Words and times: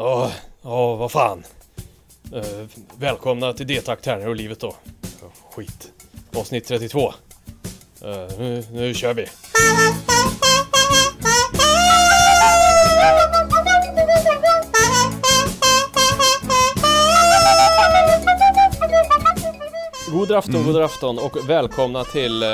Ja, 0.00 0.32
ja 0.62 0.94
vad 0.96 1.12
fan. 1.12 1.44
Eh, 2.32 2.66
välkomna 2.98 3.52
till 3.52 3.66
D-tack, 3.66 4.02
tärningar 4.02 4.28
och 4.28 4.36
livet 4.36 4.60
då. 4.60 4.74
Skit. 5.52 5.92
Avsnitt 6.36 6.66
32. 6.66 7.12
Eh, 8.02 8.38
nu, 8.38 8.64
nu 8.72 8.94
kör 8.94 9.14
vi. 9.14 9.26
God 20.12 20.32
afton, 20.32 20.64
god 20.64 20.82
afton 20.82 21.18
och 21.18 21.50
välkomna 21.50 22.04
till 22.04 22.42
eh, 22.42 22.48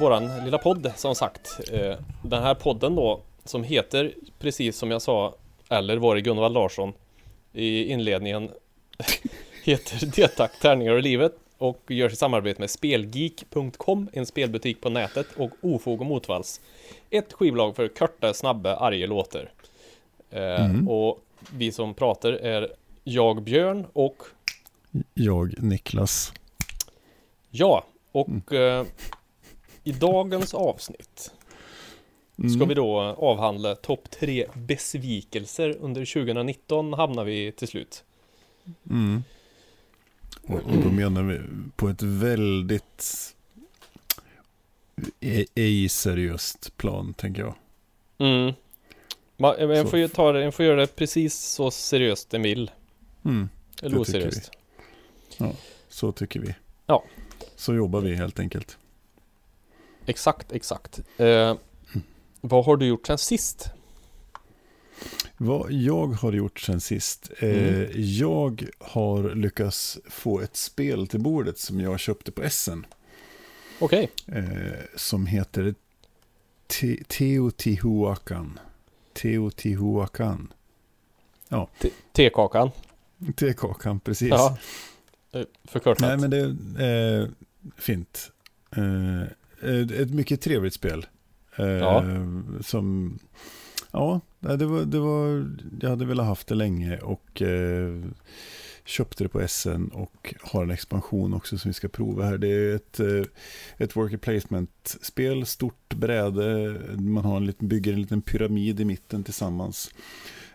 våran 0.00 0.44
lilla 0.44 0.58
podd 0.58 0.92
som 0.96 1.14
sagt. 1.14 1.60
Eh, 1.72 1.96
den 2.22 2.42
här 2.42 2.54
podden 2.54 2.94
då 2.94 3.20
som 3.44 3.64
heter 3.64 4.14
precis 4.38 4.78
som 4.78 4.90
jag 4.90 5.02
sa 5.02 5.34
eller 5.72 5.96
var 5.96 6.14
det 6.14 6.20
Gunvald 6.20 6.54
Larsson 6.54 6.92
i 7.52 7.84
inledningen 7.84 8.50
heter 9.64 10.06
Detack 10.06 10.60
Tärningar 10.60 10.92
och 10.92 11.02
livet 11.02 11.32
och 11.58 11.82
görs 11.88 12.12
i 12.12 12.16
samarbete 12.16 12.60
med 12.60 12.70
Spelgeek.com, 12.70 14.08
en 14.12 14.26
spelbutik 14.26 14.80
på 14.80 14.90
nätet 14.90 15.26
och 15.36 15.50
Ofog 15.60 16.00
och 16.00 16.06
Motvalls. 16.06 16.60
Ett 17.10 17.32
skivbolag 17.32 17.76
för 17.76 17.88
korta, 17.88 18.34
snabba, 18.34 18.76
arga 18.76 19.06
låtar. 19.06 19.50
Eh, 20.30 20.64
Mm. 20.64 20.88
Och 20.88 21.18
vi 21.52 21.72
som 21.72 21.94
pratar 21.94 22.32
är 22.32 22.72
jag 23.04 23.42
Björn 23.42 23.86
och 23.92 24.22
Jag, 25.14 25.62
Niklas. 25.62 26.32
ja, 27.50 27.84
och 28.12 28.52
eh, 28.52 28.86
i 29.84 29.92
dagens 29.92 30.54
avsnitt 30.54 31.32
ska 32.48 32.56
Mm. 32.56 32.68
vi 32.68 32.74
då 32.74 32.98
avhandla 33.00 33.74
topp 33.74 34.10
tre 34.10 34.46
besvikelser 34.54 35.76
under 35.80 36.04
2019 36.04 36.92
hamnar 36.92 37.24
vi 37.24 37.52
till 37.52 37.68
slut. 37.68 38.04
Mm. 38.90 39.24
Och, 40.42 40.54
och 40.54 40.76
då 40.84 40.90
menar 40.90 41.22
vi 41.22 41.40
på 41.76 41.88
ett 41.88 42.02
väldigt 42.02 43.34
ej 45.54 45.88
seriöst 45.88 46.76
plan, 46.76 47.14
tänker 47.14 47.40
jag. 47.42 47.54
Mm. 48.18 48.52
Man, 49.36 49.54
en, 49.58 49.76
Så. 49.76 49.86
får 49.90 49.98
ju 49.98 50.08
ta 50.08 50.32
det, 50.32 50.44
en 50.44 50.52
får 50.52 50.64
göra 50.64 50.80
det 50.80 50.86
precis 50.96 51.34
så 51.34 51.70
seriöst 51.70 52.34
en 52.34 52.42
vill. 52.42 52.70
Mm. 53.24 53.48
Eller 53.82 53.98
Det 53.98 54.04
tycker 54.04 54.18
oseriöst. 54.28 54.50
Så 55.88 56.12
tycker 56.12 56.40
vi. 56.40 56.54
Ja. 56.86 57.04
Så 57.56 57.74
jobbar 57.74 58.00
vi 58.00 58.14
helt 58.14 58.38
enkelt. 58.38 58.78
Exakt, 60.06 60.52
exakt. 60.52 61.00
Eh, 61.16 61.54
vad 62.44 62.64
har 62.64 62.76
du 62.76 62.86
gjort 62.86 63.06
sen 63.06 63.18
sist? 63.18 63.70
Vad 65.36 65.72
jag 65.72 66.06
har 66.06 66.32
gjort 66.32 66.60
sen 66.60 66.80
sist. 66.80 67.30
Mm. 67.38 67.56
Eh, 67.56 68.00
jag 68.00 68.64
har 68.78 69.34
lyckats 69.34 69.98
få 70.10 70.40
ett 70.40 70.56
spel 70.56 71.06
till 71.06 71.20
bordet 71.20 71.58
som 71.58 71.80
jag 71.80 72.00
köpte 72.00 72.32
på 72.32 72.42
Essen. 72.42 72.86
Okej, 73.78 74.10
Eh, 74.26 74.44
som 74.96 75.26
heter 75.26 75.74
Te- 76.66 77.04
Teotihuacan. 77.08 78.58
Teotihuacan. 79.12 80.52
Te- 81.80 81.90
tekakan. 82.12 82.70
Tekakan, 83.36 84.00
precis. 84.00 84.28
Ja. 84.28 84.58
Eh, 85.32 85.42
Förkortat. 85.64 86.00
Nej, 86.00 86.16
men 86.16 86.30
det 86.30 86.38
är 86.84 87.20
eh, 87.22 87.28
fint. 87.76 88.30
Eh, 88.76 89.22
ett 90.00 90.10
mycket 90.10 90.40
trevligt 90.40 90.74
spel. 90.74 91.06
Eh, 91.56 91.66
Ja. 91.66 92.04
Som, 92.60 93.18
ja, 93.92 94.20
det 94.40 94.66
var, 94.66 94.84
det 94.84 94.98
var, 94.98 95.50
jag 95.80 95.90
hade 95.90 96.04
velat 96.04 96.26
haft 96.26 96.46
det 96.48 96.54
länge 96.54 96.98
och 96.98 97.42
eh, 97.42 98.02
köpte 98.84 99.24
det 99.24 99.28
på 99.28 99.48
SN 99.48 99.86
och 99.92 100.34
har 100.40 100.62
en 100.62 100.70
expansion 100.70 101.34
också 101.34 101.58
som 101.58 101.68
vi 101.68 101.72
ska 101.72 101.88
prova 101.88 102.24
här. 102.24 102.38
Det 102.38 102.48
är 102.48 102.74
ett, 102.76 103.00
eh, 103.00 103.22
ett 103.78 103.96
worker 103.96 104.16
placement-spel, 104.16 105.46
stort 105.46 105.94
bräde, 105.94 106.76
man 106.98 107.24
har 107.24 107.36
en 107.36 107.46
liten, 107.46 107.68
bygger 107.68 107.92
en 107.92 108.00
liten 108.02 108.22
pyramid 108.22 108.80
i 108.80 108.84
mitten 108.84 109.24
tillsammans. 109.24 109.94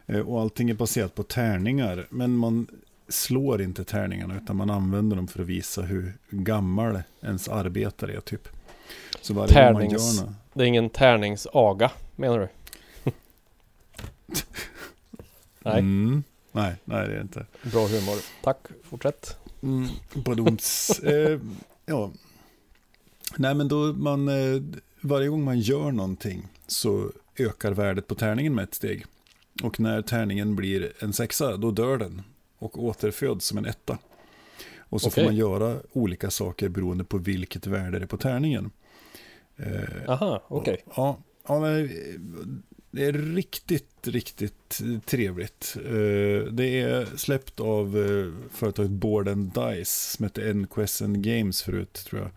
Eh, 0.06 0.20
Och 0.20 0.42
allting 0.42 0.70
är 0.70 0.74
baserat 0.74 1.16
på 1.16 1.24
tärningar, 1.24 2.08
men 2.10 2.38
man 2.38 2.68
slår 3.10 3.62
inte 3.62 3.84
tärningarna 3.84 4.38
utan 4.38 4.56
man 4.56 4.70
använder 4.70 5.16
dem 5.16 5.28
för 5.28 5.42
att 5.42 5.48
visa 5.48 5.82
hur 5.82 6.14
gammal 6.30 7.00
ens 7.22 7.48
arbetare 7.50 8.14
är 8.14 8.20
typ. 8.22 8.48
Så 9.22 9.34
varje 9.34 9.54
gång 9.54 9.74
man 9.74 9.82
Tärnings- 9.82 10.18
gör 10.22 10.34
Det 10.54 10.64
är 10.64 10.68
ingen 10.68 10.90
tärningsaga, 10.90 11.92
menar 12.16 12.40
du? 12.40 12.48
Nej, 15.64 15.80
Mm. 15.80 16.24
Nej, 16.52 16.76
nej 16.86 17.08
det 17.08 17.14
är 17.14 17.16
det 17.16 17.22
inte. 17.22 17.46
bra 17.64 17.88
humor. 17.88 18.16
Tack, 18.44 18.58
fortsätt. 18.84 19.38
Mm. 19.64 19.88
Badums. 20.14 20.90
eh, 21.04 21.40
ja. 21.86 22.12
Nej 23.38 23.54
men 23.56 23.68
då 23.68 23.94
man, 23.94 24.28
eh, 24.28 24.62
varje 25.02 25.28
gång 25.28 25.44
man 25.44 25.60
gör 25.60 25.92
någonting 25.92 26.48
så 26.68 27.12
ökar 27.38 27.72
värdet 27.72 28.08
på 28.08 28.16
tärningen 28.16 28.56
med 28.56 28.64
ett 28.64 28.74
steg. 28.76 29.06
Och 29.64 29.80
när 29.80 30.02
tärningen 30.02 30.56
blir 30.56 30.94
en 31.00 31.14
sexa, 31.14 31.58
då 31.58 31.72
dör 31.72 31.98
den 31.98 32.22
och 32.60 32.84
återföds 32.84 33.46
som 33.46 33.58
en 33.58 33.66
etta. 33.66 33.98
Och 34.90 35.02
så 35.02 35.08
Okej. 35.08 35.24
får 35.24 35.28
man 35.30 35.36
göra 35.36 35.78
olika 35.92 36.32
saker 36.32 36.70
beroende 36.70 37.04
på 37.04 37.18
vilket 37.18 37.68
värde 37.68 38.00
det 38.00 38.06
är 38.06 38.08
på 38.08 38.18
tärningen. 38.18 38.72
Eh, 39.58 40.10
Aha, 40.10 40.44
okej. 40.48 40.84
Ja, 40.96 41.18
ja 41.48 41.60
men, 41.60 41.84
eh, 41.86 41.90
det 42.92 43.06
är 43.06 43.14
riktigt, 43.14 44.08
riktigt 44.08 44.82
trevligt. 45.06 45.78
Eh, 45.86 46.52
Det 46.52 46.80
är 46.82 47.18
släppt 47.18 47.60
av 47.60 47.98
eh, 47.98 48.50
företaget 48.54 48.92
Board 48.92 49.28
and 49.28 49.54
Dice 49.54 50.12
som 50.16 50.24
hette 50.24 50.54
NQSN 50.54 51.22
Games 51.22 51.62
förut 51.64 51.94
tror 51.94 52.22
jag. 52.22 52.32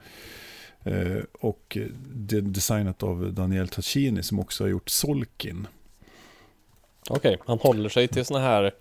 Och 1.41 1.78
det 2.15 2.37
är 2.37 2.41
designat 2.41 3.03
av 3.03 3.32
Daniel 3.32 3.69
Tacchini 3.69 4.22
som 4.22 4.41
också 4.41 4.65
har 4.65 4.69
gjort 4.69 4.88
Solkin. 4.88 5.67
Okej, 7.09 7.38
han 7.47 7.59
håller 7.59 7.88
sig 7.88 8.09
till 8.09 8.25
såna 8.25 8.41
här 8.41 8.75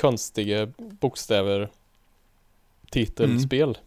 konstiga 0.00 0.72
bokstäver 0.76 1.68
titelspel. 2.90 3.78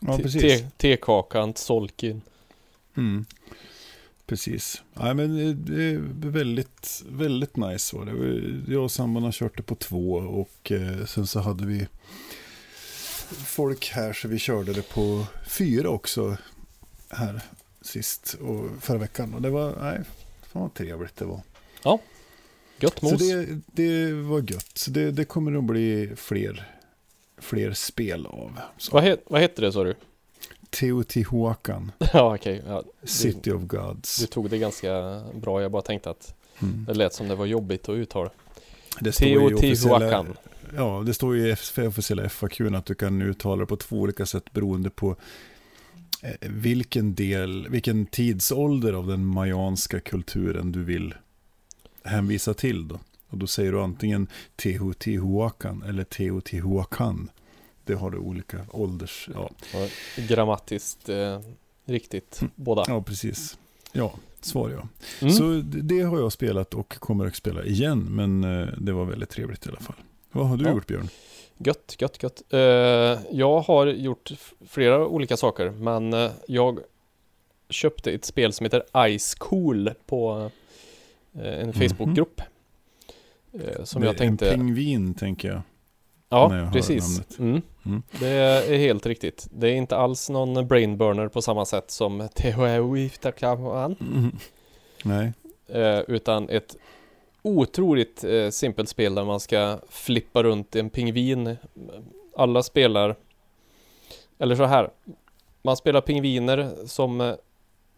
Ja, 0.00 0.16
Te- 0.16 0.22
precis. 0.22 0.42
te- 0.42 0.70
Tekakan, 0.76 1.52
Solkin. 1.56 2.22
Mm. 2.96 3.24
Precis. 4.26 4.82
Nej, 4.94 5.14
men 5.14 5.36
det- 5.64 5.82
är 5.84 5.98
väldigt, 6.30 7.02
väldigt 7.10 7.56
nice 7.56 7.96
var 7.96 8.04
det. 8.04 8.72
Jag 8.72 8.84
och 8.84 8.90
sambon 8.90 9.22
har 9.22 9.32
kört 9.32 9.56
det 9.56 9.62
på 9.62 9.74
två 9.74 10.12
och 10.12 10.72
eh, 10.72 11.04
sen 11.06 11.26
så 11.26 11.40
hade 11.40 11.66
vi 11.66 11.86
folk 13.46 13.88
här 13.90 14.12
så 14.12 14.28
vi 14.28 14.38
körde 14.38 14.72
det 14.72 14.88
på 14.88 15.26
fyra 15.48 15.90
också 15.90 16.36
här 17.10 17.40
sist 17.80 18.36
och 18.40 18.66
förra 18.80 18.98
veckan. 18.98 19.34
Och 19.34 19.42
det 19.42 19.50
var, 19.50 19.76
nej, 19.82 20.00
fan 20.52 20.62
vad 20.62 20.74
trevligt 20.74 21.16
det 21.16 21.24
var. 21.24 21.40
Gött 22.80 22.98
Så 23.00 23.06
mos. 23.10 23.18
det, 23.28 23.60
det 23.66 24.12
var 24.12 24.38
gött. 24.52 24.70
Så 24.78 24.90
det, 24.90 25.10
det 25.10 25.24
kommer 25.24 25.50
nog 25.50 25.64
bli 25.64 26.10
fler, 26.16 26.77
fler 27.40 27.72
spel 27.72 28.26
av. 28.26 28.58
Så. 28.78 28.92
Vad, 28.92 29.04
he- 29.04 29.18
vad 29.26 29.40
heter 29.40 29.62
det 29.62 29.72
sa 29.72 29.84
du? 29.84 29.94
Teotihuacan, 30.70 31.92
ja, 32.12 32.34
okej. 32.34 32.62
Ja, 32.66 32.82
City 33.04 33.50
of 33.52 33.62
Gods. 33.62 34.16
du 34.16 34.26
tog 34.26 34.50
det 34.50 34.58
ganska 34.58 35.22
bra. 35.34 35.62
Jag 35.62 35.70
bara 35.70 35.82
tänkte 35.82 36.10
att 36.10 36.34
Mm. 36.62 36.84
det 36.84 36.94
lät 36.94 37.14
som 37.14 37.28
det 37.28 37.34
var 37.34 37.46
jobbigt 37.46 37.88
att 37.88 37.94
uttala. 37.96 38.30
Teotihuacan. 39.12 40.36
Ja, 40.76 41.02
det 41.06 41.14
står 41.14 41.36
ju 41.36 41.48
i 41.48 41.50
F- 41.50 41.78
officiella 41.78 42.28
FAQ 42.28 42.60
att 42.60 42.86
du 42.86 42.94
kan 42.94 43.22
uttala 43.22 43.60
det 43.60 43.66
på 43.66 43.76
två 43.76 43.96
olika 43.96 44.26
sätt 44.26 44.52
beroende 44.52 44.90
på 44.90 45.16
eh, 46.22 46.30
vilken 46.50 47.14
del, 47.14 47.68
vilken 47.70 48.06
tidsålder 48.06 48.92
av 48.92 49.06
den 49.06 49.26
mayanska 49.26 50.00
kulturen 50.00 50.72
du 50.72 50.84
vill 50.84 51.14
hänvisa 52.04 52.54
till 52.54 52.88
då. 52.88 52.98
Och 53.30 53.38
då 53.38 53.46
säger 53.46 53.72
du 53.72 53.80
antingen 53.80 54.26
Teotihuacan 54.56 55.82
eller 55.88 56.04
Teotihuacan. 56.04 57.30
Det 57.84 57.94
har 57.94 58.10
du 58.10 58.18
olika 58.18 58.66
ålders, 58.70 59.28
ja, 59.34 59.50
Grammatiskt 60.28 61.08
eh, 61.08 61.40
riktigt, 61.84 62.38
Mm. 62.40 62.50
båda. 62.54 62.84
ja 62.88 63.02
precis. 63.02 63.58
Ja, 63.92 64.12
svar 64.40 64.70
ja. 64.70 64.88
Mm. 65.20 65.32
Så 65.34 65.62
det 65.64 66.00
har 66.00 66.18
jag 66.18 66.32
spelat 66.32 66.74
och 66.74 66.88
kommer 66.98 67.26
att 67.26 67.36
spela 67.36 67.64
igen, 67.64 68.00
men 68.10 68.44
eh, 68.44 68.68
det 68.78 68.92
var 68.92 69.04
väldigt 69.04 69.30
trevligt 69.30 69.66
i 69.66 69.68
alla 69.68 69.80
fall. 69.80 69.96
Vad 70.32 70.48
har 70.48 70.56
du 70.56 70.64
Ja. 70.64 70.70
gjort 70.70 70.86
Björn? 70.86 71.08
Gött, 71.58 71.96
gött, 71.98 72.22
gött. 72.22 72.42
Eh, 72.50 72.58
jag 73.32 73.60
har 73.60 73.86
gjort 73.86 74.30
flera 74.68 75.06
olika 75.06 75.36
saker, 75.36 75.70
men 75.70 76.12
eh, 76.12 76.30
jag 76.48 76.78
köpte 77.70 78.10
ett 78.12 78.24
spel 78.24 78.52
som 78.52 78.64
heter 78.64 78.82
Ice 79.18 79.34
Cool 79.34 79.90
på 80.06 80.50
en 81.32 81.66
Mhm. 81.68 81.72
Facebookgrupp. 81.72 82.40
Eh, 82.40 82.46
som 83.84 84.00
Det 84.00 84.06
jag 84.06 84.16
tänkte... 84.16 84.50
En 84.50 84.54
pingvin 84.60 85.14
tänker 85.14 85.48
jag. 85.48 85.60
Ja, 86.28 86.56
jag 86.56 86.72
precis. 86.72 87.38
Mm. 87.38 87.62
Mm. 87.86 88.02
Det 88.20 88.28
är 88.28 88.78
helt 88.78 89.06
riktigt. 89.06 89.48
Det 89.50 89.68
är 89.68 89.74
inte 89.74 89.96
alls 89.96 90.30
någon 90.30 90.66
brainburner 90.68 91.28
på 91.28 91.42
samma 91.42 91.64
sätt 91.64 91.90
som 91.90 92.28
Tehuiftakan, 92.34 93.96
Mm. 94.00 94.36
Nej. 95.04 95.32
eh, 95.68 96.00
utan 96.08 96.48
ett 96.48 96.76
otroligt 97.42 98.24
eh, 98.24 98.50
simpelt 98.50 98.88
spel 98.88 99.14
där 99.14 99.24
man 99.24 99.40
ska 99.40 99.78
flippa 99.88 100.42
runt 100.42 100.76
en 100.76 100.90
pingvin. 100.90 101.56
Alla 102.36 102.62
spelar, 102.62 103.16
eller 104.38 104.56
så 104.56 104.64
här, 104.64 104.90
man 105.62 105.76
spelar 105.76 106.00
pingviner 106.00 106.70
som 106.86 107.20
eh, 107.20 107.34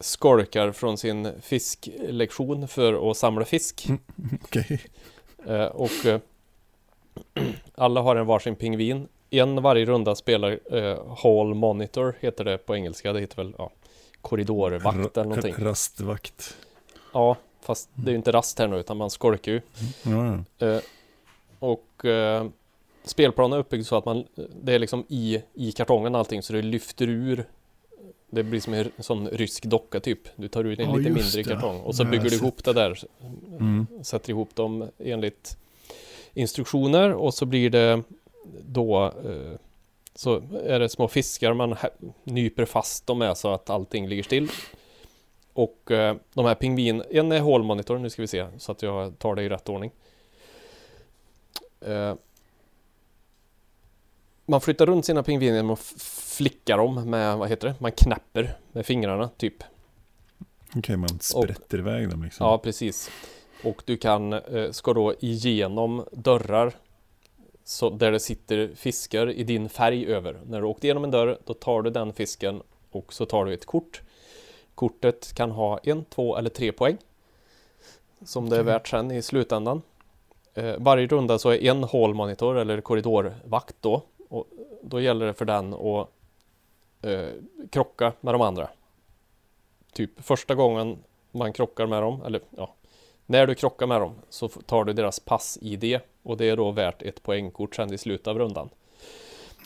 skolkar 0.01 0.73
från 0.73 0.99
sin 0.99 1.29
fisklektion 1.41 2.69
för 2.69 3.11
att 3.11 3.17
samla 3.17 3.45
fisk. 3.45 3.89
Okej. 4.43 4.67
Eh, 4.71 4.79
och 5.73 6.07
eh, 6.07 6.21
alla 7.75 8.01
har 8.01 8.17
en 8.17 8.27
varsin 8.27 8.57
pingvin. 8.57 9.09
En 9.31 9.63
varje 9.63 9.85
runda 9.85 10.15
spelar 10.15 10.59
eh, 10.77 11.17
Hall 11.23 11.55
Monitor, 11.55 12.15
heter 12.21 12.45
det 12.45 12.59
på 12.59 12.77
engelska. 12.77 13.13
Det 13.13 13.21
heter 13.21 13.37
väl 13.37 13.55
ja, 13.59 13.71
korridorvakt 14.21 15.17
eller 15.17 15.29
någonting. 15.29 15.55
Rastvakt. 15.59 16.57
Ja, 17.13 17.37
fast 17.61 17.89
det 17.95 18.09
är 18.09 18.13
ju 18.13 18.17
inte 18.17 18.33
rast 18.33 18.59
här 18.59 18.69
nu 18.69 18.79
utan 18.79 18.97
man 18.97 19.11
skolkar 19.11 19.53
ju. 19.53 19.61
Ja. 20.03 20.67
Eh, 20.67 20.81
och 21.59 22.05
eh, 22.05 22.47
spelplanen 23.05 23.53
är 23.53 23.61
uppbyggd 23.61 23.87
så 23.87 23.97
att 23.97 24.05
man, 24.05 24.25
det 24.63 24.73
är 24.73 24.79
liksom 24.79 25.05
i, 25.09 25.43
i 25.55 25.73
kartongen 25.73 26.15
allting 26.15 26.43
så 26.43 26.53
det 26.53 26.63
lyfter 26.63 27.09
ur 27.09 27.45
det 28.31 28.43
blir 28.43 28.61
som 28.61 28.75
en 28.75 28.91
sån 28.99 29.29
rysk 29.29 29.65
docka 29.65 30.01
typ. 30.01 30.21
Du 30.37 30.49
tar 30.49 30.65
ut 30.65 30.79
en 30.79 30.85
Ja, 30.91 30.97
lite 30.97 31.11
mindre 31.11 31.43
det. 31.43 31.45
kartong 31.45 31.81
och 31.81 31.95
så 31.95 32.05
bygger 32.05 32.31
du 32.31 32.37
ihop 32.37 32.65
det 32.65 32.73
där. 32.73 32.99
Mm. 33.61 33.87
Sätter 34.03 34.31
ihop 34.31 34.55
dem 34.55 34.89
enligt 34.99 35.57
instruktioner 36.35 37.13
och 37.13 37.35
så 37.35 37.47
blir 37.47 37.71
det 37.71 38.03
då 38.69 39.05
eh, 39.05 39.59
så 40.15 40.43
är 40.65 40.79
det 40.79 40.89
små 40.89 41.09
fiskar 41.09 41.55
man 41.55 41.77
nyper 42.25 42.65
fast 42.65 43.07
dem 43.07 43.19
med 43.19 43.37
så 43.37 43.55
att 43.55 43.71
allting 43.71 44.09
ligger 44.09 44.23
still. 44.23 44.49
Och 45.53 45.91
eh, 45.91 46.17
de 46.35 46.45
här 46.45 46.55
pingvin, 46.55 47.03
en 47.11 47.33
är 47.33 47.41
hålmonitor, 47.41 47.99
nu 47.99 48.11
ska 48.11 48.23
vi 48.23 48.29
se 48.29 48.47
så 48.59 48.73
att 48.73 48.83
jag 48.83 49.19
tar 49.19 49.35
det 49.35 49.43
i 49.43 49.49
rätt 49.49 49.69
ordning. 49.69 49.91
Man 54.51 54.61
flyttar 54.61 54.87
runt 54.87 55.05
sina 55.05 55.23
pingviner 55.23 55.57
genom 55.57 55.71
att 55.71 55.81
flicka 56.37 56.77
dem 56.77 57.11
med, 57.11 57.39
vad 57.39 57.49
heter 57.49 57.69
det, 57.69 57.75
man 57.79 57.93
knäpper 57.93 58.59
med 58.73 58.87
fingrarna 58.87 59.29
typ. 59.29 59.55
Okej, 60.77 60.97
man 60.97 61.19
sprätter 61.21 61.79
iväg 61.79 62.11
dem 62.11 62.23
liksom. 62.23 62.47
Ja, 62.47 62.59
precis. 62.59 63.11
Och 63.65 63.83
du 63.85 63.97
kan, 63.97 64.33
eh, 64.33 64.71
ska 64.71 64.93
då 64.93 65.15
igenom 65.21 66.05
dörrar 66.13 66.73
så 67.65 67.91
där 67.91 68.13
det 68.13 68.21
sitter 68.21 68.71
fiskar 68.75 69.31
i 69.31 69.45
din 69.45 69.69
färg 69.69 70.07
över. 70.07 70.41
När 70.47 70.61
du 70.61 70.67
åkt 70.67 70.85
igenom 70.85 71.05
en 71.05 71.11
dörr, 71.11 71.39
då 71.45 71.55
tar 71.55 71.83
du 71.83 71.91
den 71.91 72.13
fisken 72.13 72.63
och 72.91 73.13
så 73.13 73.27
tar 73.27 73.45
du 73.45 73.55
ett 73.55 73.67
kort. 73.67 74.03
Kortet 74.75 75.33
kan 75.35 75.51
ha 75.51 75.79
en, 75.79 76.05
två 76.05 76.37
eller 76.37 76.51
tre 76.51 76.73
poäng. 76.73 76.97
Som 78.25 78.49
det 78.49 78.57
är 78.57 78.63
värt 78.63 78.89
sen 78.89 79.11
i 79.11 79.23
slutändan. 79.23 79.83
Eh, 80.55 80.75
varje 80.79 81.07
runda 81.07 81.39
så 81.39 81.51
är 81.51 81.65
en 81.65 81.85
hålmonitor 81.85 82.59
eller 82.59 82.81
korridorvakt 82.81 83.77
då. 83.81 84.03
Och 84.31 84.47
då 84.83 85.01
gäller 85.01 85.27
det 85.27 85.35
för 85.35 85.45
den 85.45 85.75
att 85.75 86.09
eh, 87.03 87.29
krocka 87.71 88.13
med 88.21 88.35
de 88.35 88.41
andra. 88.41 88.69
Typ 89.93 90.11
första 90.25 90.55
gången 90.55 90.99
man 91.33 91.53
krockar 91.53 91.87
med 91.87 92.03
dem, 92.03 92.23
eller 92.27 92.41
ja, 92.51 92.75
när 93.27 93.47
du 93.47 93.55
krockar 93.55 93.87
med 93.87 94.01
dem 94.01 94.15
så 94.29 94.49
tar 94.49 94.85
du 94.85 94.93
deras 94.93 95.21
pass-ID 95.21 96.01
och 96.23 96.37
det 96.37 96.49
är 96.49 96.57
då 96.57 96.71
värt 96.71 97.03
ett 97.03 97.23
poängkort 97.23 97.75
sen 97.75 97.93
i 97.93 97.99
slutet 97.99 98.27
av 98.27 98.39
rundan. 98.39 98.69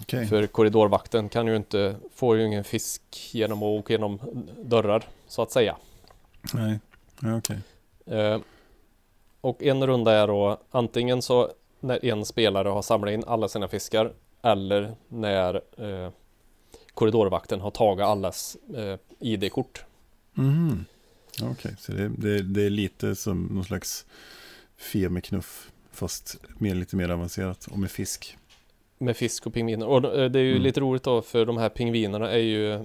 Okej. 0.01 0.27
För 0.27 0.47
korridorvakten 0.47 1.29
kan 1.29 1.47
ju 1.47 1.57
inte, 1.57 1.97
får 2.15 2.37
ju 2.37 2.47
ingen 2.47 2.65
fisk 2.65 3.31
genom 3.33 3.59
att 3.59 3.81
åka 3.81 3.93
genom 3.93 4.21
dörrar 4.63 5.05
så 5.27 5.43
att 5.43 5.51
säga. 5.51 5.77
Nej, 6.55 6.79
okej. 7.39 7.59
Eh, 8.07 8.39
och 9.41 9.63
en 9.63 9.87
runda 9.87 10.13
är 10.13 10.27
då 10.27 10.59
antingen 10.71 11.23
så 11.23 11.51
när 11.81 12.05
en 12.05 12.25
spelare 12.25 12.69
har 12.69 12.83
samlat 12.83 13.13
in 13.13 13.25
alla 13.27 13.49
sina 13.49 13.69
fiskar 13.69 14.13
eller 14.45 14.95
när 15.09 15.55
eh, 15.77 16.11
korridorvakten 16.95 17.61
har 17.61 17.71
tagit 17.71 18.05
allas 18.05 18.57
eh, 18.77 18.97
ID-kort. 19.21 19.85
Ja, 21.41 21.49
Okej, 21.51 21.77
så 21.79 21.93
det, 21.93 22.09
det, 22.09 22.43
det 22.43 22.63
är 22.63 22.71
lite 22.71 23.15
som 23.17 23.43
någon 23.43 23.65
slags 23.65 24.07
fe 24.77 25.09
med 25.09 25.25
knuff. 25.25 25.71
Fast 25.93 26.37
mer, 26.59 26.75
lite 26.75 26.97
mer 26.97 27.09
avancerat 27.09 27.67
och 27.67 27.79
med 27.79 27.91
fisk. 27.91 28.37
Med 28.99 29.17
fisk 29.17 29.47
och 29.47 29.55
pingviner. 29.55 29.87
Och 29.87 30.19
eh, 30.19 30.31
det 30.31 30.39
är 30.39 30.43
ju 30.43 30.51
Mm. 30.51 30.63
lite 30.63 30.81
roligt 30.81 31.03
då 31.03 31.23
för 31.23 31.47
de 31.47 31.57
här 31.57 31.69
pingvinerna 31.69 32.31
är 32.31 32.39
ju 32.39 32.85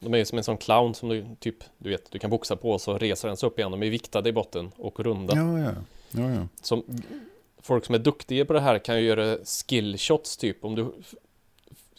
De 0.00 0.14
är 0.14 0.18
ju 0.18 0.24
som 0.24 0.38
en 0.38 0.44
sån 0.44 0.56
clown 0.56 0.94
som 0.94 1.08
du 1.08 1.26
typ 1.40 1.56
Du 1.78 1.90
vet, 1.90 2.10
du 2.10 2.18
kan 2.18 2.30
boxa 2.30 2.56
på 2.56 2.78
så 2.78 2.98
reser 2.98 3.28
den 3.28 3.36
sig 3.36 3.46
upp 3.46 3.58
igen. 3.58 3.70
De 3.70 3.82
är 3.82 3.90
viktade 3.90 4.28
i 4.28 4.32
botten 4.32 4.70
och 4.76 5.00
runda. 5.00 5.36
Ja, 5.36 5.58
ja. 5.58 5.72
ja, 6.10 6.30
ja. 6.34 6.48
Som 6.62 6.84
Folk 7.62 7.84
som 7.84 7.94
är 7.94 7.98
duktiga 7.98 8.44
på 8.44 8.52
det 8.52 8.60
här 8.60 8.78
kan 8.78 8.96
ju 8.96 9.06
göra 9.06 9.36
skill 9.44 9.98
shots 9.98 10.36
typ. 10.36 10.64
Om 10.64 10.74
du 10.74 10.92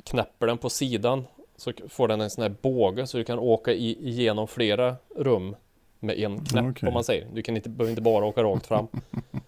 knäpper 0.03 0.47
den 0.47 0.57
på 0.57 0.69
sidan 0.69 1.25
så 1.57 1.73
får 1.89 2.07
den 2.07 2.21
en 2.21 2.29
sån 2.29 2.41
här 2.41 2.55
båge 2.61 3.07
så 3.07 3.17
du 3.17 3.23
kan 3.23 3.39
åka 3.39 3.73
i, 3.73 4.09
igenom 4.09 4.47
flera 4.47 4.95
rum 5.15 5.55
med 5.99 6.19
en 6.19 6.45
knäpp 6.45 6.65
Okej. 6.65 6.87
om 6.87 6.93
man 6.93 7.03
säger. 7.03 7.27
Du 7.33 7.41
kan 7.41 7.55
inte, 7.55 7.69
behöver 7.69 7.89
inte 7.89 8.01
bara 8.01 8.25
åka 8.25 8.43
rakt 8.43 8.65
fram. 8.65 8.87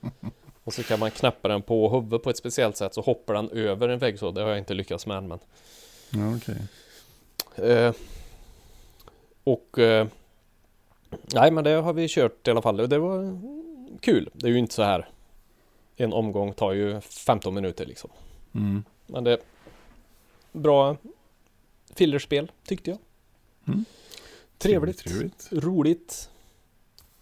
Och 0.64 0.74
så 0.74 0.84
kan 0.84 1.00
man 1.00 1.12
knäppa 1.12 1.48
den 1.48 1.62
på 1.62 1.90
huvudet 1.90 2.24
på 2.24 2.30
ett 2.30 2.38
speciellt 2.38 2.78
sätt 2.78 2.94
så 2.94 3.02
hoppar 3.02 3.34
den 3.34 3.50
över 3.50 3.90
en 3.90 4.00
vägg 4.00 4.20
så. 4.20 4.32
Det 4.32 4.42
har 4.42 4.50
jag 4.50 4.58
inte 4.58 4.74
lyckats 4.74 5.08
med 5.08 5.18
än 5.18 5.28
men. 5.28 5.40
ja 6.10 6.36
okej. 6.36 7.72
Eh, 7.72 7.94
och 9.44 9.80
eh, 9.80 10.08
Nej 11.34 11.52
men 11.52 11.64
det 11.64 11.70
har 11.70 11.94
vi 11.94 12.08
kört 12.10 12.48
i 12.48 12.52
alla 12.52 12.62
fall 12.62 12.90
det 12.90 13.00
var 13.00 13.42
kul. 14.00 14.30
Det 14.34 14.48
är 14.48 14.52
ju 14.52 14.60
inte 14.60 14.74
så 14.74 14.84
här. 14.84 15.10
En 15.98 16.14
omgång 16.14 16.54
tar 16.54 16.72
ju 16.74 17.02
15 17.02 17.54
minuter 17.54 17.86
liksom. 17.86 18.10
Mm. 18.56 18.84
Men 19.08 19.24
det 19.24 19.32
är 19.32 19.40
bra 20.52 20.98
fillerspel 21.96 22.52
tyckte 22.68 22.90
jag. 22.90 23.00
Mm. 23.68 23.86
Trevligt, 24.58 24.98
Trevligt. 24.98 25.48
roligt. 25.52 26.30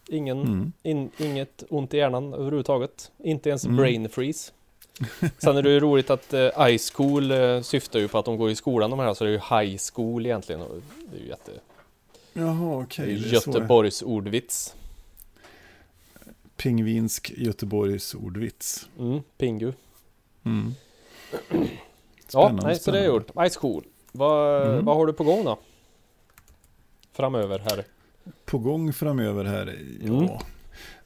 Ingen, 0.07 0.41
Mm. 0.41 0.71
in, 0.83 1.09
inget 1.17 1.63
ont 1.69 1.93
i 1.93 1.97
hjärnan 1.97 2.33
överhuvudtaget. 2.33 3.11
Inte 3.17 3.49
ens 3.49 3.65
Mm. 3.65 3.77
brain 3.77 4.09
freeze. 4.09 4.51
Sen 5.37 5.57
är 5.57 5.61
det 5.61 5.69
ju 5.69 5.79
roligt 5.79 6.09
att 6.09 6.33
eh, 6.33 6.65
high 6.65 6.81
school 6.93 7.31
eh, 7.31 7.61
syftar 7.61 7.99
ju 7.99 8.07
på 8.07 8.17
att 8.17 8.25
de 8.25 8.37
går 8.37 8.49
i 8.49 8.55
skolan 8.55 8.89
de 8.89 8.99
här, 8.99 9.13
så 9.13 9.23
det 9.23 9.29
är 9.29 9.31
ju 9.31 9.65
high 9.65 9.79
school 9.93 10.25
egentligen. 10.25 10.61
Och 10.61 10.75
det 11.11 11.17
är 11.17 11.21
ju 11.21 11.27
jätte... 11.27 11.51
Jaha, 12.33 12.83
okej. 12.83 13.19
så. 13.23 13.27
Göteborgs 13.51 14.01
ordvits. 14.01 14.75
Pingvinsk 16.57 17.31
Göteborgs 17.37 18.15
ordvits. 18.15 18.89
Mm, 18.99 19.21
Pingu. 19.37 19.73
Mm. 20.43 20.73
Ja, 22.33 22.59
nej, 22.63 22.79
så 22.79 22.91
det 22.91 22.99
är 22.99 23.05
gjort. 23.05 23.27
High 23.35 23.53
school. 23.59 23.83
Vad, 24.11 24.67
Mm. 24.71 24.85
vad 24.85 24.95
har 24.95 25.05
du 25.07 25.13
på 25.13 25.23
gång 25.23 25.45
då? 25.45 25.59
Framöver 27.11 27.59
här. 27.59 27.85
På 28.45 28.57
gång 28.57 28.93
framöver 28.93 29.45
här. 29.45 29.79
Ja. 30.01 30.13
Mm. 30.13 30.29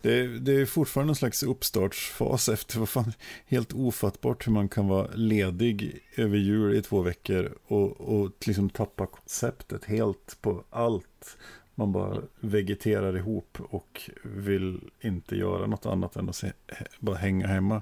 Det, 0.01 0.13
är- 0.19 0.27
det 0.27 0.51
är 0.61 0.65
fortfarande 0.65 1.07
någon 1.07 1.15
slags 1.15 1.43
uppstartsfas 1.43 2.49
efter 2.49 2.79
vad 2.79 2.89
fan, 2.89 3.13
helt 3.45 3.73
ofattbart 3.73 4.47
hur 4.47 4.51
man 4.51 4.69
kan 4.69 4.87
vara 4.87 5.07
ledig 5.13 5.99
över 6.15 6.37
jul 6.37 6.75
i 6.75 6.81
två 6.81 7.01
veckor 7.01 7.57
och, 7.67 8.01
och 8.01 8.31
liksom 8.47 8.69
tappa 8.69 9.05
konceptet 9.05 9.85
helt 9.85 10.37
på 10.41 10.63
allt. 10.69 11.37
Man 11.79 11.91
bara 11.91 12.21
vegeterar 12.39 13.17
ihop 13.17 13.57
och 13.69 14.09
vill 14.23 14.79
inte 15.01 15.35
göra 15.35 15.67
något 15.67 15.85
annat 15.85 16.15
än 16.15 16.29
att 16.29 16.35
se, 16.35 16.51
bara 16.99 17.15
hänga 17.15 17.47
hemma. 17.47 17.81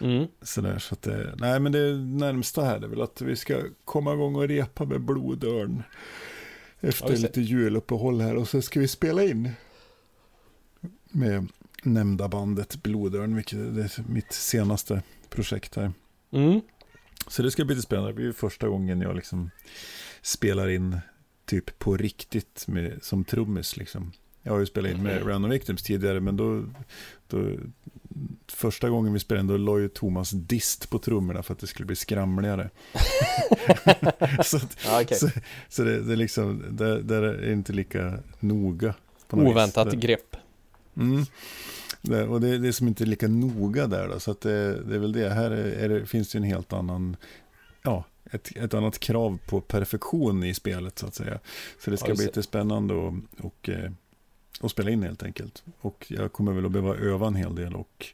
Mm. 0.00 0.26
Sådär, 0.42 0.78
så 0.78 0.94
att 0.94 1.02
det, 1.02 1.34
nej 1.36 1.60
men 1.60 1.72
det 1.72 1.96
närmsta 1.96 2.64
här 2.64 2.80
är 2.80 2.88
väl 2.88 3.02
att 3.02 3.20
vi 3.20 3.36
ska 3.36 3.62
komma 3.84 4.14
igång 4.14 4.36
och 4.36 4.48
repa 4.48 4.84
med 4.84 5.00
blodörn. 5.00 5.82
Efter 6.80 7.16
lite 7.16 7.40
juluppehåll 7.40 8.20
här 8.20 8.36
och 8.36 8.48
så 8.48 8.62
ska 8.62 8.80
vi 8.80 8.88
spela 8.88 9.22
in. 9.22 9.50
Med 11.10 11.48
nämnda 11.82 12.28
bandet 12.28 12.82
Blodörn, 12.82 13.36
vilket 13.36 13.58
är 13.58 14.10
mitt 14.10 14.32
senaste 14.32 15.02
projekt 15.28 15.76
här. 15.76 15.92
Mm. 16.30 16.60
Så 17.26 17.42
det 17.42 17.50
ska 17.50 17.64
bli 17.64 17.74
lite 17.74 17.86
spännande, 17.86 18.10
det 18.10 18.14
blir 18.14 18.32
första 18.32 18.68
gången 18.68 19.00
jag 19.00 19.16
liksom 19.16 19.50
spelar 20.22 20.68
in 20.68 20.98
typ 21.44 21.78
på 21.78 21.96
riktigt 21.96 22.64
med, 22.68 22.98
som 23.02 23.24
trummis 23.24 23.76
liksom. 23.76 24.12
Jag 24.42 24.52
har 24.52 24.60
ju 24.60 24.66
spelat 24.66 24.90
in 24.92 25.02
med 25.02 25.26
Random 25.26 25.50
Victims 25.50 25.82
tidigare, 25.82 26.20
men 26.20 26.36
då, 26.36 26.64
då 27.26 27.50
första 28.48 28.88
gången 28.90 29.12
vi 29.12 29.18
spelade 29.18 29.40
in, 29.40 29.46
då 29.46 29.56
la 29.56 29.78
ju 29.78 29.88
Thomas 29.88 30.30
dist 30.30 30.90
på 30.90 30.98
trummorna 30.98 31.42
för 31.42 31.52
att 31.52 31.58
det 31.58 31.66
skulle 31.66 31.86
bli 31.86 31.96
skramligare. 31.96 32.70
så 34.44 34.56
att, 34.56 34.76
Ja, 34.84 35.02
okej. 35.02 35.18
så, 35.18 35.28
så 35.68 35.82
det, 35.84 36.00
det 36.02 36.12
är 36.12 36.16
liksom, 36.16 36.64
det, 36.70 37.02
det 37.02 37.14
är 37.16 37.52
inte 37.52 37.72
lika 37.72 38.18
noga. 38.40 38.94
På 39.28 39.36
något 39.36 39.48
Oväntat 39.48 39.86
vis. 39.86 39.94
Det, 39.94 40.00
grepp. 40.06 40.36
mm, 40.96 41.24
det, 42.00 42.24
och 42.24 42.40
det, 42.40 42.58
det 42.58 42.68
är 42.68 42.72
som 42.72 42.88
inte 42.88 43.04
lika 43.04 43.28
noga 43.28 43.86
där 43.86 44.08
då, 44.08 44.20
så 44.20 44.30
att 44.30 44.40
det, 44.40 44.82
det 44.82 44.94
är 44.94 44.98
väl 44.98 45.12
det. 45.12 45.28
Här 45.28 45.50
är, 45.50 45.64
är 45.64 45.88
det, 45.88 46.06
finns 46.06 46.32
det 46.32 46.38
en 46.38 46.44
helt 46.44 46.72
annan, 46.72 47.16
ja, 47.82 48.04
ett, 48.34 48.56
ett 48.56 48.74
annat 48.74 48.98
krav 48.98 49.38
på 49.46 49.60
perfektion 49.60 50.44
i 50.44 50.54
spelet 50.54 50.98
så 50.98 51.06
att 51.06 51.14
säga. 51.14 51.38
Så 51.80 51.90
det 51.90 51.96
ska 51.96 52.08
Ja, 52.08 52.14
bli 52.14 52.24
lite 52.24 52.42
spännande 52.42 52.94
och, 52.94 53.14
och 53.40 53.68
eh, 53.68 53.90
och 54.60 54.70
spela 54.70 54.90
in 54.90 55.02
helt 55.02 55.22
enkelt. 55.22 55.62
Och 55.80 56.06
jag 56.08 56.32
kommer 56.32 56.52
väl 56.52 56.66
att 56.66 56.72
behöva 56.72 56.96
öva 56.96 57.26
en 57.26 57.34
hel 57.34 57.54
del 57.54 57.74
och 57.74 58.06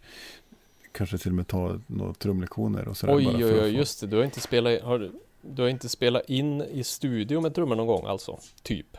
kanske 0.92 1.18
till 1.18 1.30
och 1.30 1.34
med 1.34 1.46
ta 1.46 1.80
några 1.86 2.14
trumlektioner 2.14 2.88
och 2.88 2.96
sådär. 2.96 3.16
Oj, 3.16 3.24
bara 3.24 3.36
oj, 3.36 3.60
oj, 3.60 3.76
just 3.76 4.00
det. 4.00 4.06
Du 4.06 4.16
har 4.16 4.24
inte 4.24 4.40
spelat, 4.40 4.82
har, 4.82 5.10
du 5.40 5.62
har 5.62 5.68
inte 5.68 5.88
spelat 5.88 6.30
in 6.30 6.62
i 6.62 6.84
studio 6.84 7.40
med 7.40 7.54
trummor 7.54 7.76
någon 7.76 7.86
gång 7.86 8.06
alltså? 8.06 8.38
Typ. 8.62 8.96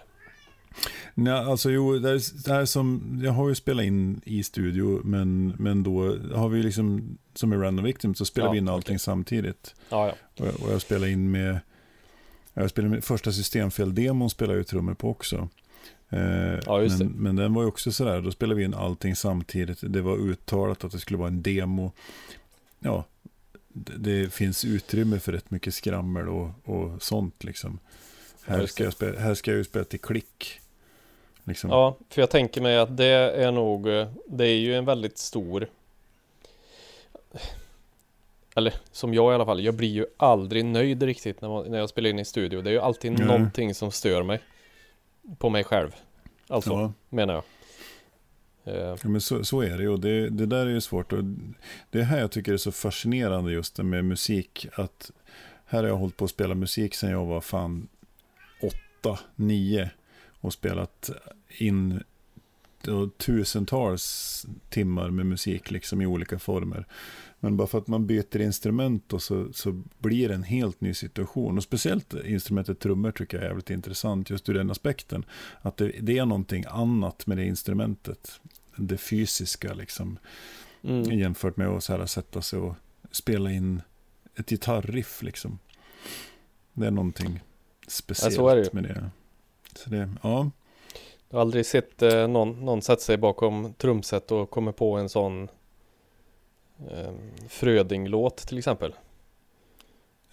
Nej, 1.14 1.34
alltså 1.34 1.70
jo, 1.72 2.00
det 2.00 2.10
är, 2.10 2.44
det 2.46 2.52
är 2.54 2.66
som, 2.66 3.20
jag 3.24 3.32
har 3.32 3.50
ju 3.50 3.56
spelat 3.56 3.86
in 3.86 4.22
i 4.26 4.44
studio, 4.44 5.02
men, 5.04 5.48
men 5.60 5.84
då 5.84 6.18
har 6.34 6.50
vi 6.50 6.64
liksom, 6.64 7.18
som 7.34 7.54
i 7.54 7.56
Random 7.58 7.86
Victim, 7.86 8.16
så 8.16 8.26
spelar 8.26 8.48
Ja, 8.48 8.52
vi 8.52 8.58
in 8.58 8.68
allting 8.68 8.96
okej. 8.96 9.00
samtidigt. 9.00 9.76
Ja, 9.90 10.08
ja. 10.08 10.14
Och 10.44 10.48
jag, 10.48 10.64
och 10.68 10.74
jag 10.74 10.82
spelar 10.82 11.08
in 11.08 11.32
med, 11.32 11.60
jag 12.54 12.70
spelar 12.70 12.90
med 12.90 13.04
första 13.04 13.32
systemfel-demon 13.32 14.30
spelar 14.30 14.56
jag 14.56 14.68
trummor 14.68 14.94
på 14.94 15.10
också. 15.10 15.50
Eh, 16.10 16.20
Ja, 16.66 16.88
men, 17.00 17.08
men 17.08 17.36
den 17.36 17.54
var 17.54 17.62
ju 17.62 17.68
också 17.68 17.92
sådär, 17.92 18.22
då 18.22 18.32
spelade 18.32 18.58
vi 18.58 18.64
in 18.66 18.74
allting 18.74 19.16
samtidigt. 19.16 19.80
Det 19.82 20.02
var 20.02 20.18
uttalat 20.18 20.84
att 20.84 20.92
det 20.92 21.00
skulle 21.00 21.18
vara 21.18 21.28
en 21.28 21.42
demo. 21.42 21.92
Ja, 22.80 23.06
det, 23.74 23.98
det 23.98 24.34
finns 24.34 24.66
utrymme 24.66 25.20
för 25.20 25.32
rätt 25.32 25.52
mycket 25.52 25.74
skrammel 25.74 26.28
och, 26.30 26.50
och 26.64 27.02
sånt 27.04 27.44
liksom. 27.44 27.80
Här 28.46 28.66
ska, 28.66 28.84
jag 28.84 28.94
spela, 28.94 29.20
här 29.20 29.34
ska 29.34 29.52
jag 29.52 29.58
ju 29.58 29.64
spela 29.64 29.86
till 29.86 30.00
klick. 30.00 30.60
Liksom. 31.44 31.70
Ja, 31.70 31.98
för 32.10 32.22
jag 32.22 32.30
tänker 32.30 32.62
mig 32.62 32.78
att 32.78 32.98
det 32.98 33.06
är 33.06 33.52
nog, 33.52 33.88
eh, 33.88 34.08
det 34.28 34.46
är 34.48 34.58
ju 34.60 34.76
en 34.76 34.86
väldigt 34.86 35.18
stor 35.18 35.68
Eller 38.56 38.74
som 38.92 39.14
jag 39.14 39.32
i 39.32 39.36
alla 39.36 39.46
fall, 39.46 39.62
jag 39.64 39.74
blir 39.76 39.90
ju 39.90 40.06
aldrig 40.18 40.66
nöjd 40.66 41.04
riktigt 41.04 41.42
när, 41.42 41.50
man, 41.50 41.72
när 41.72 41.78
jag 41.78 41.90
spelar 41.90 42.10
in 42.10 42.20
i 42.20 42.26
studio. 42.26 42.62
Det 42.62 42.70
är 42.70 42.74
ju 42.74 42.80
alltid 42.80 43.12
Nej. 43.12 43.28
någonting 43.28 43.76
som 43.76 43.92
stör 43.92 44.24
mig 44.24 44.40
På 45.38 45.50
mig 45.50 45.64
själv 45.64 45.96
Alltså, 46.48 46.70
Ja. 46.72 46.94
menar 47.10 47.34
jag 47.34 47.44
Eh, 48.64 48.76
Ja, 48.76 48.98
men 49.04 49.22
så, 49.22 49.44
så 49.44 49.62
är 49.62 49.78
det 49.78 49.84
ju. 49.84 49.90
och 49.90 50.00
Det, 50.00 50.30
det 50.30 50.46
där 50.46 50.66
är 50.66 50.70
ju 50.70 50.82
svårt. 50.82 51.14
Och 51.14 51.24
det 51.90 52.00
är 52.00 52.04
här 52.04 52.20
jag 52.20 52.32
tycker 52.32 52.54
är 52.54 52.58
så 52.58 52.72
fascinerande 52.72 53.52
just 53.52 53.76
det 53.76 53.84
med 53.84 54.06
musik. 54.06 54.68
Att 54.74 55.12
här 55.66 55.82
har 55.84 55.90
jag 55.90 55.96
hållit 55.96 56.18
på 56.18 56.26
att 56.26 56.32
spela 56.32 56.56
musik 56.56 56.96
sedan 56.96 57.10
jag 57.12 57.26
var 57.26 57.42
fan 57.42 57.88
åtta, 59.02 59.20
nio. 59.36 59.92
Och 60.42 60.54
spelat 60.54 61.10
in 61.58 62.04
tusentals 63.18 64.46
timmar 64.70 65.10
med 65.10 65.26
musik 65.26 65.72
liksom 65.72 66.02
i 66.02 66.06
olika 66.06 66.40
former. 66.40 66.86
Men 67.40 67.58
bara 67.58 67.68
för 67.68 67.78
att 67.78 67.88
man 67.88 68.08
byter 68.08 68.42
instrument 68.42 69.04
då 69.08 69.20
så, 69.20 69.54
så 69.54 69.84
blir 70.00 70.30
det 70.30 70.36
en 70.36 70.44
helt 70.44 70.82
ny 70.82 70.94
situation. 70.94 71.58
Och 71.58 71.64
speciellt 71.64 72.14
instrumentet 72.26 72.80
trummor 72.80 73.12
tycker 73.12 73.38
jag 73.38 73.44
är 73.44 73.48
jävligt 73.48 73.70
intressant 73.70 74.30
just 74.30 74.50
ur 74.50 74.54
den 74.54 74.72
aspekten. 74.72 75.26
Att 75.62 75.78
det, 75.78 75.92
det 76.02 76.18
är 76.18 76.26
någonting 76.26 76.66
annat 76.68 77.28
med 77.28 77.38
det 77.38 77.46
instrumentet. 77.46 78.42
Det 78.76 78.98
fysiska 78.98 79.74
liksom. 79.74 80.20
mm. 80.84 81.20
Jämfört 81.20 81.58
med 81.58 81.68
att 81.68 81.84
så 81.84 81.98
här, 81.98 82.06
sätta 82.06 82.42
sig 82.42 82.60
och 82.60 82.76
spela 83.12 83.52
in 83.52 83.82
ett 84.36 84.50
gitarriff 84.50 85.24
liksom. 85.24 85.60
Det 86.74 86.88
är 86.88 86.92
någonting 86.92 87.40
speciellt 87.92 88.36
så 88.36 88.48
är 88.48 88.56
det 88.56 88.62
ju. 88.62 88.70
med 88.72 88.84
det. 88.84 89.10
Så 89.76 89.90
det, 89.90 90.10
ja. 90.24 90.52
Jag 91.30 91.38
har 91.38 91.42
aldrig 91.42 91.66
sett 91.66 92.02
eh, 92.02 92.28
någon, 92.28 92.66
någon 92.66 92.82
sätta 92.82 93.02
sig 93.02 93.18
bakom 93.18 93.74
trumset 93.74 94.32
och 94.32 94.50
kommer 94.50 94.72
på 94.72 94.98
en 94.98 95.10
sån 95.10 95.50
eh, 96.92 97.12
Fröding-låt 97.48 98.38
till 98.38 98.58
exempel. 98.58 98.96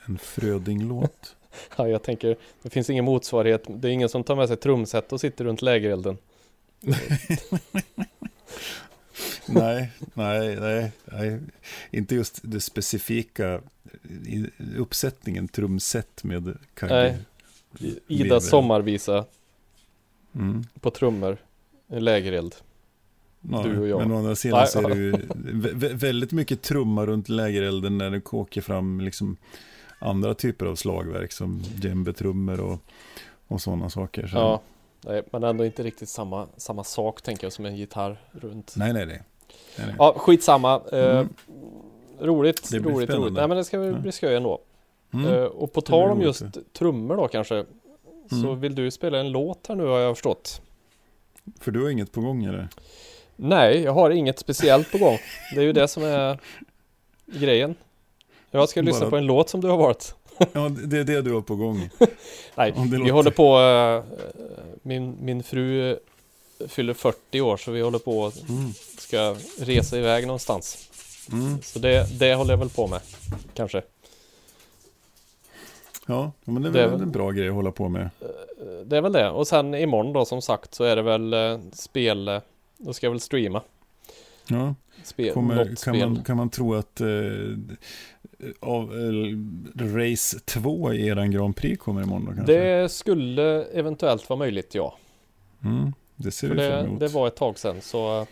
En 0.06 0.18
Fröding-låt. 0.18 1.34
Ja, 1.76 1.88
jag 1.88 2.02
tänker, 2.02 2.36
det 2.62 2.70
finns 2.70 2.90
ingen 2.90 3.04
motsvarighet. 3.04 3.64
Det 3.68 3.88
är 3.88 3.92
ingen 3.92 4.08
som 4.08 4.24
tar 4.24 4.36
med 4.36 4.48
sig 4.48 4.56
trumset 4.56 5.12
och 5.12 5.20
sitter 5.20 5.44
runt 5.44 5.62
lägerelden. 5.62 6.18
nej, 9.46 9.92
nej, 10.14 10.56
nej, 10.60 10.92
nej. 11.04 11.40
Inte 11.90 12.14
just 12.14 12.40
det 12.42 12.60
specifika 12.60 13.60
uppsättningen 14.76 15.48
trumset 15.48 16.24
med 16.24 16.58
kagge. 16.74 17.18
Ida 18.08 18.40
sommarvisa 18.40 19.24
Mm. 20.34 20.64
på 20.80 20.90
trummor, 20.90 21.36
lägereld. 21.86 22.54
Ja, 23.50 23.62
Du 23.62 23.78
och 23.80 23.88
jag. 23.88 23.98
Men 23.98 24.12
å 24.12 24.18
andra 24.18 24.34
sidan 24.36 24.66
så 24.66 24.78
är 24.78 24.82
ja. 24.82 24.88
det 24.88 24.94
ju 25.00 25.12
vä- 25.12 25.74
vä- 25.74 25.94
väldigt 25.94 26.32
mycket 26.32 26.62
trumma 26.62 27.06
runt 27.06 27.28
lägerelden 27.28 27.98
när 27.98 28.10
det 28.10 28.22
åker 28.32 28.60
fram 28.60 29.00
liksom 29.00 29.36
andra 29.98 30.34
typer 30.34 30.66
av 30.66 30.74
slagverk 30.76 31.32
som 31.32 31.62
djembetrummor 31.82 32.60
och, 32.60 32.78
och 33.48 33.60
sådana 33.60 33.90
saker. 33.90 34.26
Så. 34.26 34.36
Ja, 34.36 34.60
nej, 35.00 35.22
men 35.32 35.44
ändå 35.44 35.64
inte 35.64 35.82
riktigt 35.82 36.08
samma, 36.08 36.46
samma 36.56 36.84
sak 36.84 37.22
tänker 37.22 37.44
jag 37.44 37.52
som 37.52 37.66
en 37.66 37.76
gitarr 37.76 38.20
runt. 38.32 38.74
Nej, 38.76 38.92
nej, 38.92 39.06
nej. 39.06 39.22
nej, 39.78 39.86
nej. 39.86 39.94
Ja, 39.98 40.14
skitsamma. 40.18 40.80
Eh, 40.92 41.18
Mm. 41.18 41.28
Roligt, 42.20 42.70
Det 42.70 42.80
blir 42.80 42.92
roligt, 42.92 43.08
spännande. 43.08 43.26
roligt. 43.26 43.36
Nej 43.36 43.48
men 43.48 43.56
det 43.56 43.64
ska 43.64 43.84
Ja. 43.84 43.92
bli 43.92 44.12
skoj 44.12 44.34
ändå. 44.34 44.60
Mm. 45.14 45.26
Eh, 45.34 45.42
och 45.42 45.72
på 45.72 45.80
tal 45.80 46.10
om 46.10 46.22
just 46.22 46.42
trummor 46.72 47.16
då 47.16 47.28
kanske. 47.28 47.64
Så 48.30 48.36
Mm. 48.36 48.60
vill 48.60 48.74
du 48.74 48.90
spela 48.90 49.18
en 49.18 49.30
låt 49.32 49.66
här 49.66 49.74
nu 49.74 49.84
har 49.86 49.98
jag 49.98 50.16
förstått. 50.16 50.60
För 51.60 51.70
du 51.70 51.82
har 51.82 51.90
inget 51.90 52.12
på 52.12 52.20
gång 52.20 52.44
eller? 52.44 52.68
Nej, 53.36 53.80
jag 53.82 53.92
har 53.92 54.10
inget 54.10 54.38
speciellt 54.38 54.92
på 54.92 54.98
gång. 54.98 55.18
Det 55.54 55.60
är 55.60 55.64
ju 55.64 55.72
det 55.72 55.88
som 55.88 56.02
är 56.02 56.38
grejen. 57.26 57.74
Jag 58.50 58.68
ska 58.68 58.82
lyssna 58.82 59.00
Bara- 59.00 59.10
på 59.10 59.16
en 59.16 59.26
låt 59.26 59.48
som 59.50 59.60
du 59.60 59.68
har 59.68 59.76
valt. 59.76 60.14
Ja, 60.52 60.68
det 60.68 60.98
är 60.98 61.04
det 61.04 61.22
du 61.22 61.32
har 61.32 61.40
på 61.40 61.56
gång. 61.56 61.90
Nej, 62.54 62.74
vi 62.90 62.96
låter- 62.96 63.12
håller 63.12 63.30
på. 63.30 63.58
eh, 63.60 64.18
min, 64.82 65.16
min 65.20 65.42
fru 65.42 65.96
fyller 66.68 66.94
40 66.94 67.40
år 67.40 67.56
så 67.56 67.70
vi 67.70 67.80
håller 67.80 67.98
på 67.98 68.20
och 68.20 68.32
Mm. 68.48 68.72
ska 68.98 69.36
resa 69.58 69.98
iväg 69.98 70.26
någonstans. 70.26 70.88
Mm. 71.32 71.62
Så 71.62 71.78
det, 71.78 72.18
det 72.18 72.34
håller 72.34 72.52
jag 72.52 72.58
väl 72.58 72.68
på 72.70 72.86
med. 72.86 73.00
Kanske. 73.54 73.82
Ja, 76.08 76.32
men 76.44 76.62
det 76.62 76.68
är 76.68 76.72
Det 76.72 76.82
är 76.82 76.88
väl 76.88 77.02
en 77.02 77.10
bra 77.10 77.30
grej 77.30 77.48
att 77.48 77.54
hålla 77.54 77.70
på 77.72 77.88
med. 77.88 78.02
Eh, 78.20 78.66
Det 78.86 78.96
är 78.96 79.00
väl 79.02 79.12
det. 79.12 79.30
Och 79.30 79.46
sen 79.48 79.74
imorgon 79.74 80.12
då 80.12 80.24
som 80.24 80.42
sagt 80.42 80.74
så 80.74 80.84
är 80.84 80.96
det 80.96 81.02
väl 81.02 81.32
eh, 81.34 81.58
spel. 81.72 82.28
eh, 82.28 82.40
Då 82.78 82.92
ska 82.92 83.06
jag 83.06 83.10
väl 83.10 83.20
streama. 83.20 83.62
Ja. 84.48 84.74
Spel, 85.04 85.32
Kommer, 85.34 85.64
kan, 85.64 85.76
spel. 85.76 86.10
man, 86.10 86.24
kan 86.24 86.36
man 86.36 86.50
tro 86.50 86.74
att 86.74 87.00
eh, 87.00 87.06
av, 88.60 88.82
eh, 88.92 89.94
Race 89.96 90.38
2 90.44 90.92
i 90.92 91.06
eran 91.08 91.30
Grand 91.30 91.56
Prix 91.56 91.82
kommer 91.82 92.02
imorgon 92.02 92.24
då 92.24 92.32
kanske? 92.34 92.52
Det 92.52 92.88
skulle 92.92 93.62
eventuellt 93.64 94.28
vara 94.28 94.38
möjligt 94.38 94.74
ja. 94.74 94.94
Mm, 95.64 95.92
det 96.16 96.30
ser 96.30 96.48
För 96.48 96.54
vi 96.54 96.60
det, 96.62 96.96
det 97.06 97.08
var 97.08 97.26
ett 97.26 97.36
tag 97.36 97.58
sedan 97.58 97.80
så 97.80 98.26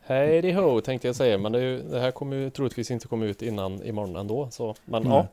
Hej 0.00 0.52
ho 0.52 0.80
tänkte 0.80 1.08
jag 1.08 1.16
säga 1.16 1.38
men 1.38 1.52
det, 1.52 1.60
ju, 1.60 1.82
det 1.82 2.00
här 2.00 2.10
kommer 2.10 2.36
ju 2.36 2.50
troligtvis 2.50 2.90
inte 2.90 3.08
komma 3.08 3.24
ut 3.24 3.42
innan 3.42 3.82
imorgon 3.82 4.16
ändå 4.16 4.48
så 4.50 4.74
Men 4.84 5.02
Nej. 5.02 5.12
ja 5.12 5.28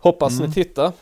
Hoppas 0.00 0.32
Mm. 0.38 0.48
ni 0.48 0.54
tittar 0.54 0.92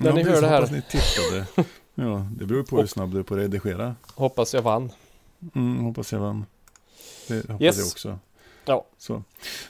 när 0.00 0.12
ni 0.12 0.22
hör 0.22 0.40
det 0.42 0.48
här. 0.48 0.60
Hoppas 0.60 0.70
ni 0.70 0.82
tittade. 0.82 1.46
ja, 1.94 2.26
det 2.38 2.46
beror 2.46 2.62
på 2.62 2.78
hur 2.80 2.86
snabb 2.86 3.12
du 3.12 3.18
är 3.18 3.22
på 3.22 3.34
att 3.34 3.40
redigera. 3.40 3.96
Hoppas 4.14 4.54
jag 4.54 4.62
vann 4.62 4.92
Mm, 5.54 5.76
hoppas 5.78 6.12
jag 6.12 6.20
vann. 6.20 6.44
Det 7.28 7.36
hoppas 7.48 7.60
Yes. 7.62 7.78
jag 7.78 7.86
också. 7.86 8.18
Ja. 8.64 8.86
Så. 8.98 9.22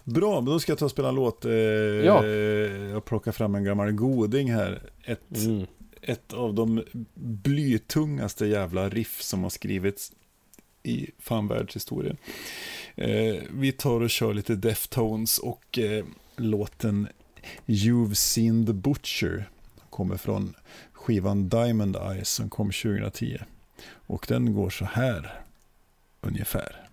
Bra, 0.05 0.35
men 0.41 0.45
då 0.53 0.61
ska 0.61 0.73
jag 0.73 0.79
ta 0.79 0.85
och 0.85 0.91
spela 0.91 1.09
en 1.09 1.15
låt. 1.15 1.45
Eh, 1.45 1.53
Ja. 1.53 2.27
Jag 2.27 3.05
plockar 3.05 3.33
fram 3.33 3.55
en 3.55 3.65
gammal 3.65 3.93
goding 3.93 4.53
här. 4.53 4.83
Ett, 5.05 5.37
mm. 5.37 5.67
ett 6.03 6.33
av 6.33 6.55
de 6.55 6.83
blytungaste 7.15 8.47
jävla 8.47 8.89
riff 8.89 9.23
som 9.23 9.43
har 9.43 9.51
skrivits 9.51 10.13
i 10.83 11.11
fan 11.19 11.49
världshistorien. 11.49 12.17
Eh, 12.95 13.37
vi 13.51 13.73
tar 13.73 14.01
och 14.01 14.11
kör 14.11 14.35
lite 14.35 14.55
Deftones 14.55 15.39
och 15.39 15.79
eh, 15.79 16.05
låten 16.37 17.09
You've 17.67 18.15
seen 18.15 18.67
the 18.67 18.73
Butcher 18.73 19.45
kommer 19.91 20.17
från 20.17 20.55
skivan 20.93 21.49
Diamond 21.49 21.97
Eyes 21.97 22.29
som 22.29 22.51
kom 22.51 22.67
2010. 22.67 23.39
Och 23.85 24.25
den 24.29 24.55
går 24.55 24.71
så 24.71 24.85
här 24.85 25.41
ungefär. 26.21 26.89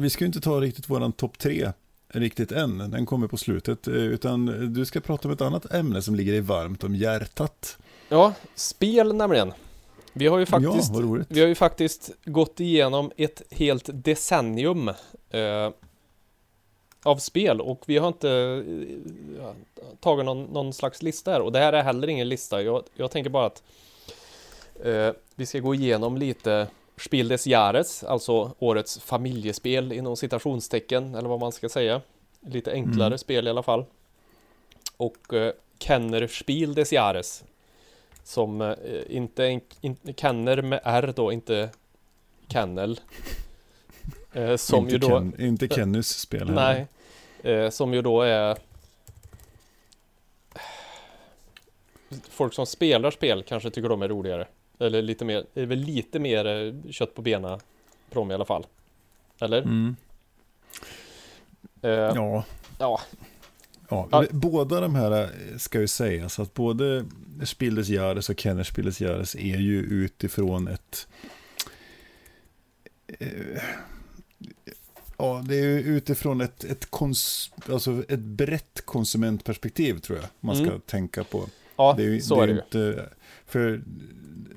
Vi 0.00 0.10
ska 0.10 0.24
ju 0.24 0.26
inte 0.26 0.40
ta 0.40 0.60
riktigt 0.60 0.88
våran 0.90 1.12
topp 1.12 1.38
tre 1.38 1.72
riktigt 2.08 2.52
än. 2.52 2.78
Den 2.78 3.06
kommer 3.06 3.28
på 3.28 3.36
slutet. 3.36 3.88
eh, 3.88 3.94
Utan 3.94 4.46
du 4.74 4.84
ska 4.84 5.00
prata 5.00 5.28
om 5.28 5.34
ett 5.34 5.40
annat 5.40 5.72
ämne 5.74 6.02
som 6.02 6.14
ligger 6.14 6.32
dig 6.32 6.40
varmt 6.40 6.84
om 6.84 6.94
hjärtat. 6.94 7.78
Ja, 8.08 8.32
spel 8.54 9.14
nämligen. 9.14 9.52
Vi 10.12 10.26
har 10.26 10.38
ju 10.38 10.46
faktiskt, 10.46 10.90
ja, 10.94 11.24
vi 11.28 11.40
har 11.40 11.48
ju 11.48 11.54
faktiskt 11.54 12.10
gått 12.24 12.60
igenom 12.60 13.10
ett 13.16 13.42
helt 13.50 13.90
decennium 13.92 14.88
eh, 15.30 15.70
av 17.02 17.16
spel 17.16 17.60
och 17.60 17.82
vi 17.86 17.98
har 17.98 18.08
inte 18.08 18.30
eh, 19.40 19.50
tagit 20.00 20.24
någon, 20.24 20.44
någon 20.44 20.72
slags 20.72 21.02
lista 21.02 21.30
här 21.30 21.40
och 21.40 21.52
det 21.52 21.58
här 21.58 21.72
är 21.72 21.82
heller 21.82 22.08
ingen 22.08 22.28
lista. 22.28 22.62
Jag, 22.62 22.82
jag 22.94 23.10
tänker 23.10 23.30
bara 23.30 23.46
att 23.46 23.62
eh, 24.84 25.10
vi 25.34 25.46
ska 25.46 25.58
gå 25.58 25.74
igenom 25.74 26.16
lite 26.16 26.66
Spiel 26.98 27.28
des 27.28 27.46
Jahres, 27.46 28.04
alltså 28.04 28.54
årets 28.58 28.98
familjespel 28.98 29.92
inom 29.92 30.16
citationstecken 30.16 31.14
eller 31.14 31.28
vad 31.28 31.40
man 31.40 31.52
ska 31.52 31.68
säga. 31.68 32.00
Lite 32.40 32.72
enklare 32.72 33.06
Mm. 33.06 33.18
spel 33.18 33.46
i 33.46 33.50
alla 33.50 33.62
fall. 33.62 33.84
Och 34.96 35.34
eh, 35.34 35.52
Kenner 35.78 36.26
Spiel 36.26 36.74
des 36.74 36.92
Jahres 36.92 37.44
som 38.24 38.60
eh, 38.60 38.76
inte, 39.08 39.44
en, 39.46 39.60
inte 39.80 40.12
Kenner 40.12 40.62
med 40.62 40.80
R 40.84 41.12
då, 41.16 41.32
inte 41.32 41.70
Kennel. 42.48 43.00
Eh, 44.32 44.56
som 44.56 44.78
inte 44.78 44.92
ju 44.92 44.98
då, 44.98 45.08
Ken, 45.08 45.40
inte 45.40 45.68
Kennys 45.68 46.08
spel 46.08 46.48
här. 46.48 46.54
nej, 46.54 46.86
eh, 47.54 47.70
som 47.70 47.94
ju 47.94 48.02
då 48.02 48.22
är 48.22 48.58
Folk 52.28 52.54
som 52.54 52.66
spelar 52.66 53.10
spel 53.10 53.42
kanske 53.42 53.70
tycker 53.70 53.88
de 53.88 54.02
är 54.02 54.08
roligare. 54.08 54.46
Eller 54.78 55.02
lite 55.02 55.24
mer, 55.24 55.44
det 55.54 55.60
är 55.62 55.66
väl 55.66 55.78
lite 55.78 56.18
mer 56.18 56.46
eh, 56.46 56.90
kött 56.90 57.14
på 57.14 57.22
benen 57.22 57.60
dem 58.12 58.30
i 58.30 58.34
alla 58.34 58.44
fall. 58.44 58.66
Eller? 59.40 59.62
Mm. 59.62 59.96
Eh, 61.82 61.90
Ja, 61.90 62.44
ja, 62.78 63.00
ja. 63.88 64.08
Ja. 64.10 64.24
båda 64.30 64.80
de 64.80 64.94
här 64.94 65.22
eh, 65.22 65.56
ska 65.58 65.80
ju 65.80 65.86
sägas 65.88 66.38
att 66.38 66.54
både 66.54 67.04
Spildes 67.44 67.88
Jahres 67.88 68.30
och 68.30 68.40
Kenner 68.40 68.62
Spildes 68.64 69.00
Jahres 69.00 69.34
är 69.34 69.56
ju 69.58 69.78
utifrån 69.80 70.68
ett 70.68 71.06
eh, 73.06 73.62
Ja, 75.20 75.44
det 75.48 75.54
är 75.56 75.62
ju 75.64 75.78
utifrån 75.80 76.40
ett, 76.40 76.64
ett, 76.64 76.90
kons, 76.90 77.50
alltså 77.70 78.02
ett 78.08 78.18
brett 78.20 78.82
konsumentperspektiv 78.84 79.98
tror 79.98 80.18
jag 80.18 80.26
man 80.40 80.56
ska 80.56 80.66
Mm. 80.66 80.80
tänka 80.80 81.24
på. 81.24 81.46
ja 81.76 81.94
Det 81.96 82.04
är 82.04 82.20
så 82.20 82.36
det 82.36 82.42
är 82.42 82.46
det 82.46 82.52
ju. 82.52 82.58
inte, 82.58 83.08
för 83.46 83.82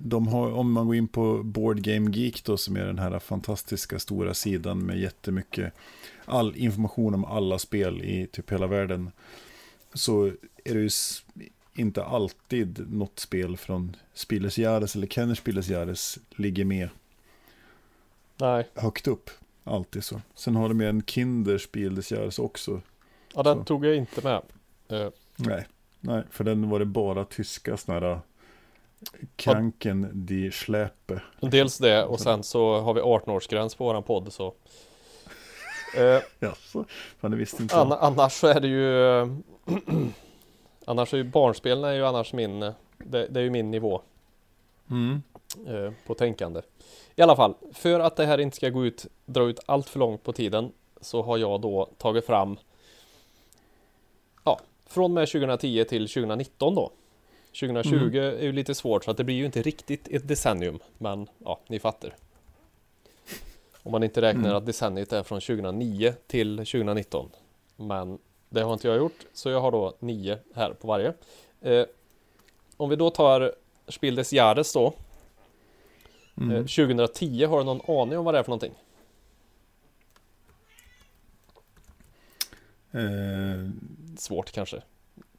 de 0.03 0.27
har, 0.27 0.51
om 0.51 0.71
man 0.71 0.85
går 0.85 0.95
in 0.95 1.07
på 1.07 1.43
Board 1.43 1.81
Game 1.81 2.11
Geek 2.11 2.43
då, 2.43 2.57
som 2.57 2.75
är 2.75 2.85
den 2.85 2.99
här 2.99 3.19
fantastiska 3.19 3.99
stora 3.99 4.33
sidan 4.33 4.79
med 4.85 4.99
jättemycket 4.99 5.73
all 6.25 6.55
information 6.55 7.13
om 7.13 7.25
alla 7.25 7.59
spel 7.59 8.01
i 8.01 8.27
typ 8.27 8.51
hela 8.51 8.67
världen, 8.67 9.11
så 9.93 10.25
är 10.65 10.73
det 10.73 10.79
ju 10.79 10.89
inte 11.73 12.03
alltid 12.03 12.85
något 12.93 13.19
spel 13.19 13.57
från 13.57 13.95
Spieles 14.13 14.57
Jahres 14.57 14.95
eller 14.95 15.07
Kenner 15.07 15.35
Spieles 15.35 15.67
Jahres 15.69 16.19
ligger 16.35 16.65
med 16.65 16.89
Nej, 18.37 18.67
högt 18.75 19.07
upp. 19.07 19.29
Alltid 19.63 20.03
så. 20.03 20.21
Sen 20.35 20.55
har 20.55 20.69
de 20.69 20.81
ju 20.81 20.89
en 20.89 21.03
Kinder 21.03 21.57
Spieles 21.57 22.11
Jahres 22.11 22.39
också. 22.39 22.81
ja, 23.35 23.43
den 23.43 23.57
Så. 23.57 23.63
tog 23.63 23.85
jag 23.85 23.95
inte 23.95 24.21
med. 24.23 24.41
Eh, 25.01 25.09
Nej, 25.35 25.67
nej, 25.99 26.23
för 26.31 26.43
den 26.43 26.69
var 26.69 26.79
det 26.79 26.85
bara 26.85 27.25
tyska 27.25 27.77
sådana 27.77 28.07
här 28.07 28.19
Kranken 29.35 30.09
die 30.13 30.51
Schläpe. 30.51 31.21
dels 31.39 31.77
det 31.77 32.03
och 32.05 32.19
sen 32.19 32.43
så 32.43 32.79
har 32.79 32.93
vi 32.93 33.01
18-årsgräns 33.01 33.77
på 33.77 33.83
våran 33.83 34.03
podd 34.03 34.33
så. 34.33 34.53
Eh, 35.97 36.19
Ja, 36.39 36.53
så. 36.59 36.85
Fan, 37.19 37.31
det 37.31 37.37
visste 37.37 37.63
inte 37.63 37.75
jag. 37.75 37.97
annars 38.01 38.33
så 38.33 38.47
är 38.47 38.59
det 38.59 38.67
ju 38.67 39.21
Annars 40.85 41.13
är 41.13 41.17
ju 41.17 41.23
barnspelen 41.23 41.83
är 41.83 41.93
ju 41.93 42.05
annars 42.05 42.33
min 42.33 42.59
det, 42.59 42.73
det 43.27 43.39
är 43.39 43.43
ju 43.43 43.49
min 43.49 43.71
nivå 43.71 44.01
Mm. 44.91 45.21
eh, 45.67 45.91
på 46.07 46.13
tänkande 46.13 46.61
I 47.15 47.21
alla 47.21 47.35
fall, 47.35 47.53
för 47.73 47.99
att 47.99 48.15
det 48.15 48.25
här 48.25 48.37
inte 48.37 48.55
ska 48.55 48.69
gå 48.69 48.85
ut 48.85 49.05
Dra 49.25 49.43
ut 49.49 49.59
allt 49.65 49.89
för 49.89 49.99
långt 49.99 50.23
på 50.23 50.33
tiden 50.33 50.71
Så 51.01 51.21
har 51.21 51.37
jag 51.37 51.61
då 51.61 51.89
tagit 51.97 52.25
fram 52.25 52.57
Ja, 54.43 54.59
från 54.85 55.03
och 55.03 55.11
med 55.11 55.27
2010 55.27 55.83
till 55.89 56.07
2019 56.07 56.75
då 56.75 56.91
2020 57.59 57.95
Mm. 58.17 58.39
är 58.39 58.43
ju 58.43 58.51
lite 58.51 58.75
svårt 58.75 59.03
så 59.03 59.11
att 59.11 59.17
det 59.17 59.23
blir 59.23 59.35
ju 59.35 59.45
inte 59.45 59.61
riktigt 59.61 60.07
ett 60.07 60.27
decennium 60.27 60.79
Men 60.97 61.27
ja, 61.37 61.59
ni 61.67 61.79
fattar 61.79 62.15
Om 63.83 63.91
man 63.91 64.03
inte 64.03 64.21
räknar 64.21 64.43
Mm. 64.45 64.55
att 64.55 64.65
decenniet 64.65 65.13
är 65.13 65.23
från 65.23 65.41
2009 65.41 66.13
till 66.27 66.57
2019 66.57 67.29
Men 67.75 68.19
det 68.49 68.61
har 68.61 68.73
inte 68.73 68.87
jag 68.87 68.97
gjort 68.97 69.25
Så 69.33 69.49
jag 69.49 69.61
har 69.61 69.71
då 69.71 69.93
nio 69.99 70.37
här 70.55 70.73
på 70.73 70.87
varje 70.87 71.13
eh, 71.61 71.85
Om 72.77 72.89
vi 72.89 72.95
då 72.95 73.09
tar 73.09 73.53
Spiel 73.87 74.15
des 74.15 74.33
Jahres 74.33 74.73
då 74.73 74.85
eh, 74.87 74.93
Mm. 76.37 76.67
2010, 76.67 77.45
har 77.45 77.57
du 77.57 77.63
någon 77.63 77.81
aning 78.01 78.17
om 78.17 78.25
vad 78.25 78.33
det 78.33 78.39
är 78.39 78.43
för 78.43 78.49
någonting? 78.51 78.73
Eh, 82.91 83.69
Svårt 84.17 84.51
kanske 84.51 84.81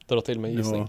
Dra 0.07 0.21
till 0.21 0.41
med 0.41 0.51
en 0.51 0.57
gissning 0.57 0.81
ja. 0.81 0.89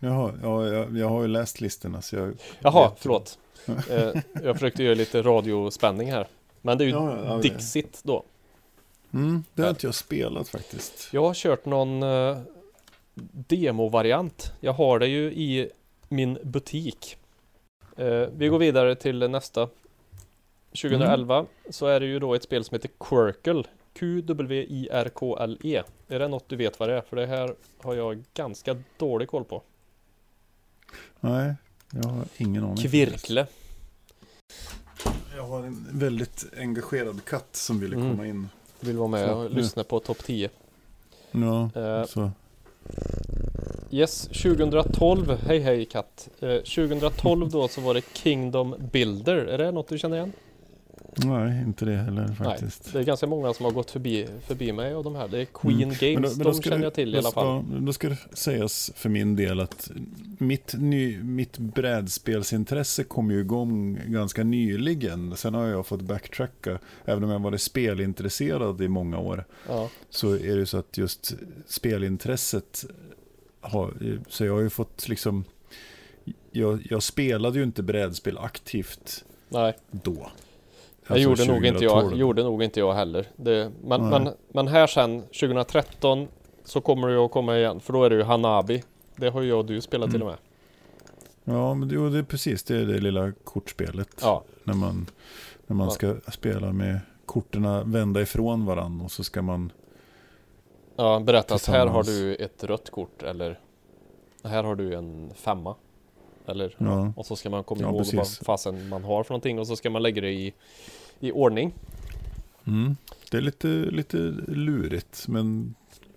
Jaha, 0.00 0.32
ja, 0.42 0.66
jag, 0.66 0.98
jag 0.98 1.08
har 1.08 1.22
ju 1.22 1.28
läst 1.28 1.60
listorna 1.60 2.02
så 2.02 2.16
jag... 2.16 2.34
Jaha, 2.58 2.88
vet. 2.88 2.98
förlåt 2.98 3.38
eh, 3.66 4.22
Jag 4.44 4.54
försökte 4.54 4.82
göra 4.82 4.94
lite 4.94 5.22
radiospänning 5.22 6.12
här 6.12 6.26
Men 6.62 6.78
det 6.78 6.84
är 6.84 6.86
ju 6.86 6.92
Ja, 6.92 7.18
ja, 7.24 7.38
Dixit 7.38 8.00
då 8.02 8.24
Mm, 9.12 9.44
det 9.54 9.62
har 9.62 9.70
inte 9.70 9.86
jag 9.86 9.94
spelat 9.94 10.48
faktiskt. 10.48 11.08
Jag 11.12 11.22
har 11.22 11.34
kört 11.34 11.64
någon 11.64 12.02
eh, 12.02 12.38
demovariant. 13.48 14.52
Jag 14.60 14.72
har 14.72 14.98
det 14.98 15.06
ju 15.06 15.32
i 15.32 15.70
min 16.08 16.38
butik. 16.42 17.16
Eh, 17.96 18.28
vi 18.36 18.48
går 18.48 18.58
vidare 18.58 18.94
till 18.94 19.30
nästa. 19.30 19.68
2011 20.68 21.46
så 21.70 21.86
är 21.86 22.00
det 22.00 22.06
ju 22.06 22.18
då 22.18 22.34
ett 22.34 22.42
spel 22.42 22.64
som 22.64 22.74
heter 22.74 22.90
Quirkle. 23.00 23.64
Q-W-I-R-K-L-E. 23.92 25.82
Är 26.08 26.18
det 26.18 26.28
något 26.28 26.48
du 26.48 26.56
vet 26.56 26.80
vad 26.80 26.88
det 26.88 26.96
är? 26.96 27.00
För 27.00 27.16
det 27.16 27.26
här 27.26 27.54
har 27.82 27.94
jag 27.94 28.24
ganska 28.34 28.76
dålig 28.98 29.28
koll 29.28 29.44
på. 29.44 29.62
Nej, 31.20 31.54
jag 31.90 32.04
har 32.08 32.24
ingen 32.36 32.64
aning. 32.64 32.76
Kvirkle. 32.76 33.46
Jag 35.36 35.46
har 35.46 35.58
en 35.62 35.86
väldigt 35.92 36.44
engagerad 36.58 37.24
katt 37.24 37.48
som 37.56 37.80
ville 37.80 37.96
Mm. 37.96 38.10
komma 38.10 38.26
in. 38.26 38.48
Vill 38.80 38.96
vara 38.96 39.08
med 39.08 39.28
Så, 39.28 39.34
och 39.34 39.50
nu. 39.50 39.56
lyssna 39.56 39.84
på 39.84 40.00
topp 40.00 40.18
10. 40.24 40.48
Ja, 41.30 41.70
Eh, 41.74 42.04
så. 42.06 42.30
Yes, 43.90 44.22
2012. 44.28 45.38
Hej 45.46 45.58
hej 45.58 45.84
katt. 45.84 46.28
Eh, 46.40 46.48
2012 46.56 47.50
då 47.50 47.68
så 47.68 47.80
var 47.80 47.94
det 47.94 48.02
Kingdom 48.12 48.74
Builder. 48.92 49.36
Är 49.36 49.58
det 49.58 49.70
något 49.70 49.88
du 49.88 49.98
känner 49.98 50.16
igen? 50.16 50.32
Nej, 51.16 51.62
inte 51.62 51.84
det 51.84 51.96
heller 51.96 52.28
faktiskt. 52.28 52.92
Det 52.92 52.98
är 52.98 53.02
ganska 53.02 53.26
många 53.26 53.54
som 53.54 53.64
har 53.64 53.72
gått 53.72 53.90
förbi, 53.90 54.26
förbi 54.46 54.72
mig 54.72 54.94
av 54.94 55.04
de 55.04 55.14
här. 55.14 55.28
Det 55.28 55.38
är 55.40 55.44
Queen 55.44 55.82
Mm. 55.82 55.88
Games, 56.00 56.14
Men 56.14 56.22
då- 56.22 56.28
men 56.28 56.38
då 56.38 56.44
de 56.44 56.54
ska 56.54 56.70
känner 56.70 56.84
jag 56.84 56.94
till 56.94 57.14
i 57.14 57.18
alla 57.18 57.30
ska- 57.30 57.40
fall. 57.40 57.64
ja, 57.72 57.78
Då 57.80 57.92
ska 57.92 58.08
det 58.08 58.16
sägas 58.32 58.90
för 58.96 59.08
min 59.08 59.36
del 59.36 59.60
att 59.60 59.90
mitt, 60.38 60.74
ny, 60.78 61.22
mitt 61.22 61.58
brädspelsintresse 61.58 63.04
kom 63.04 63.30
ju 63.30 63.40
igång 63.40 63.98
ganska 64.06 64.44
nyligen. 64.44 65.36
Sen 65.36 65.54
har 65.54 65.66
jag 65.66 65.86
fått 65.86 66.02
backtracka. 66.02 66.78
Även 67.04 67.24
om 67.24 67.30
jag 67.30 67.38
varit 67.38 67.60
spelintresserad 67.62 68.80
i 68.80 68.88
många 68.88 69.18
år. 69.18 69.44
Ja, 69.68 69.88
Så 70.10 70.34
är 70.34 70.56
det 70.56 70.66
så 70.66 70.76
att 70.78 70.98
just 70.98 71.34
spelintresset 71.66 72.84
har, 73.60 73.94
så 74.28 74.44
jag 74.44 74.52
har 74.54 74.60
ju 74.60 74.70
fått 74.70 75.08
liksom 75.08 75.44
jag, 76.52 76.86
jag 76.90 77.02
spelade 77.02 77.58
ju 77.58 77.64
inte 77.64 77.82
brädspel 77.82 78.38
aktivt 78.38 79.24
nej, 79.48 79.76
då. 79.90 80.30
Det 81.14 81.24
Alltså 81.24 81.44
gjorde 81.44 81.52
nog, 81.54 81.66
inte 81.66 81.84
jag, 81.84 81.92
2012. 81.92 82.20
gjorde 82.20 82.42
nog 82.42 82.62
inte 82.62 82.80
jag 82.80 82.92
heller. 82.94 83.26
Det, 83.36 83.72
men, 83.82 84.00
Nej. 84.10 84.20
men, 84.20 84.32
men 84.48 84.68
här 84.68 84.86
sen, 84.86 85.22
2013, 85.22 86.28
så 86.64 86.80
kommer 86.80 87.08
det 87.08 87.24
att 87.24 87.30
komma 87.30 87.58
igen. 87.58 87.80
För 87.80 87.92
då 87.92 88.04
är 88.04 88.10
det 88.10 88.16
ju 88.16 88.22
Hanabi. 88.22 88.82
Det 89.16 89.28
har 89.28 89.42
ju 89.42 89.48
jag 89.48 89.58
och 89.58 89.64
du 89.66 89.80
spelat 89.80 90.10
till 90.10 90.22
och 90.22 90.28
med. 90.28 90.36
Ja, 91.44 91.74
men 91.74 91.88
det, 91.88 92.10
det 92.10 92.18
är 92.18 92.22
precis 92.22 92.62
det, 92.62 92.76
är 92.76 92.84
det 92.86 92.98
lilla 93.00 93.32
kortspelet. 93.44 94.08
Ja, 94.22 94.42
När 94.64 94.74
man, 94.74 95.06
när 95.66 95.76
man 95.76 95.86
Ja. 95.86 95.90
ska 95.90 96.14
spela 96.32 96.72
med 96.72 97.00
korten 97.26 97.92
vända 97.92 98.20
ifrån 98.22 98.66
varandra 98.66 99.04
och 99.04 99.10
så 99.10 99.24
ska 99.24 99.42
man... 99.42 99.72
ja 100.96 101.20
berätta 101.20 101.54
att 101.54 101.66
här 101.66 101.86
har 101.86 102.02
du 102.02 102.34
ett 102.34 102.64
rött 102.64 102.90
kort 102.90 103.22
eller 103.22 103.58
här 104.44 104.64
har 104.64 104.74
du 104.76 104.94
en 104.94 105.30
femma. 105.34 105.74
Eller, 106.46 106.74
Ja. 106.78 107.12
och 107.16 107.26
så 107.26 107.36
ska 107.36 107.50
man 107.50 107.64
komma 107.64 107.80
Ja, 107.80 107.88
ihåg 107.88 108.06
vad 108.14 108.28
fasen 108.28 108.88
man 108.88 109.04
har 109.04 109.22
för 109.24 109.32
någonting 109.32 109.58
och 109.58 109.66
så 109.66 109.76
ska 109.76 109.90
man 109.90 110.02
lägga 110.02 110.20
det 110.22 110.30
i, 110.30 110.54
i 111.20 111.32
ordning. 111.32 111.72
Mm, 112.66 112.96
det 113.30 113.36
är 113.36 113.40
lite, 113.40 113.68
lite 113.68 114.16
lurigt 114.48 115.28
men 115.28 115.74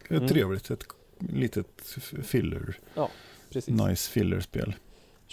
Mm. 0.09 0.27
trevligt. 0.27 0.71
Ett 0.71 0.83
litet 1.19 1.97
filler, 2.23 2.77
Precis. 3.49 3.67
nice 3.87 4.11
fillerspel. 4.11 4.75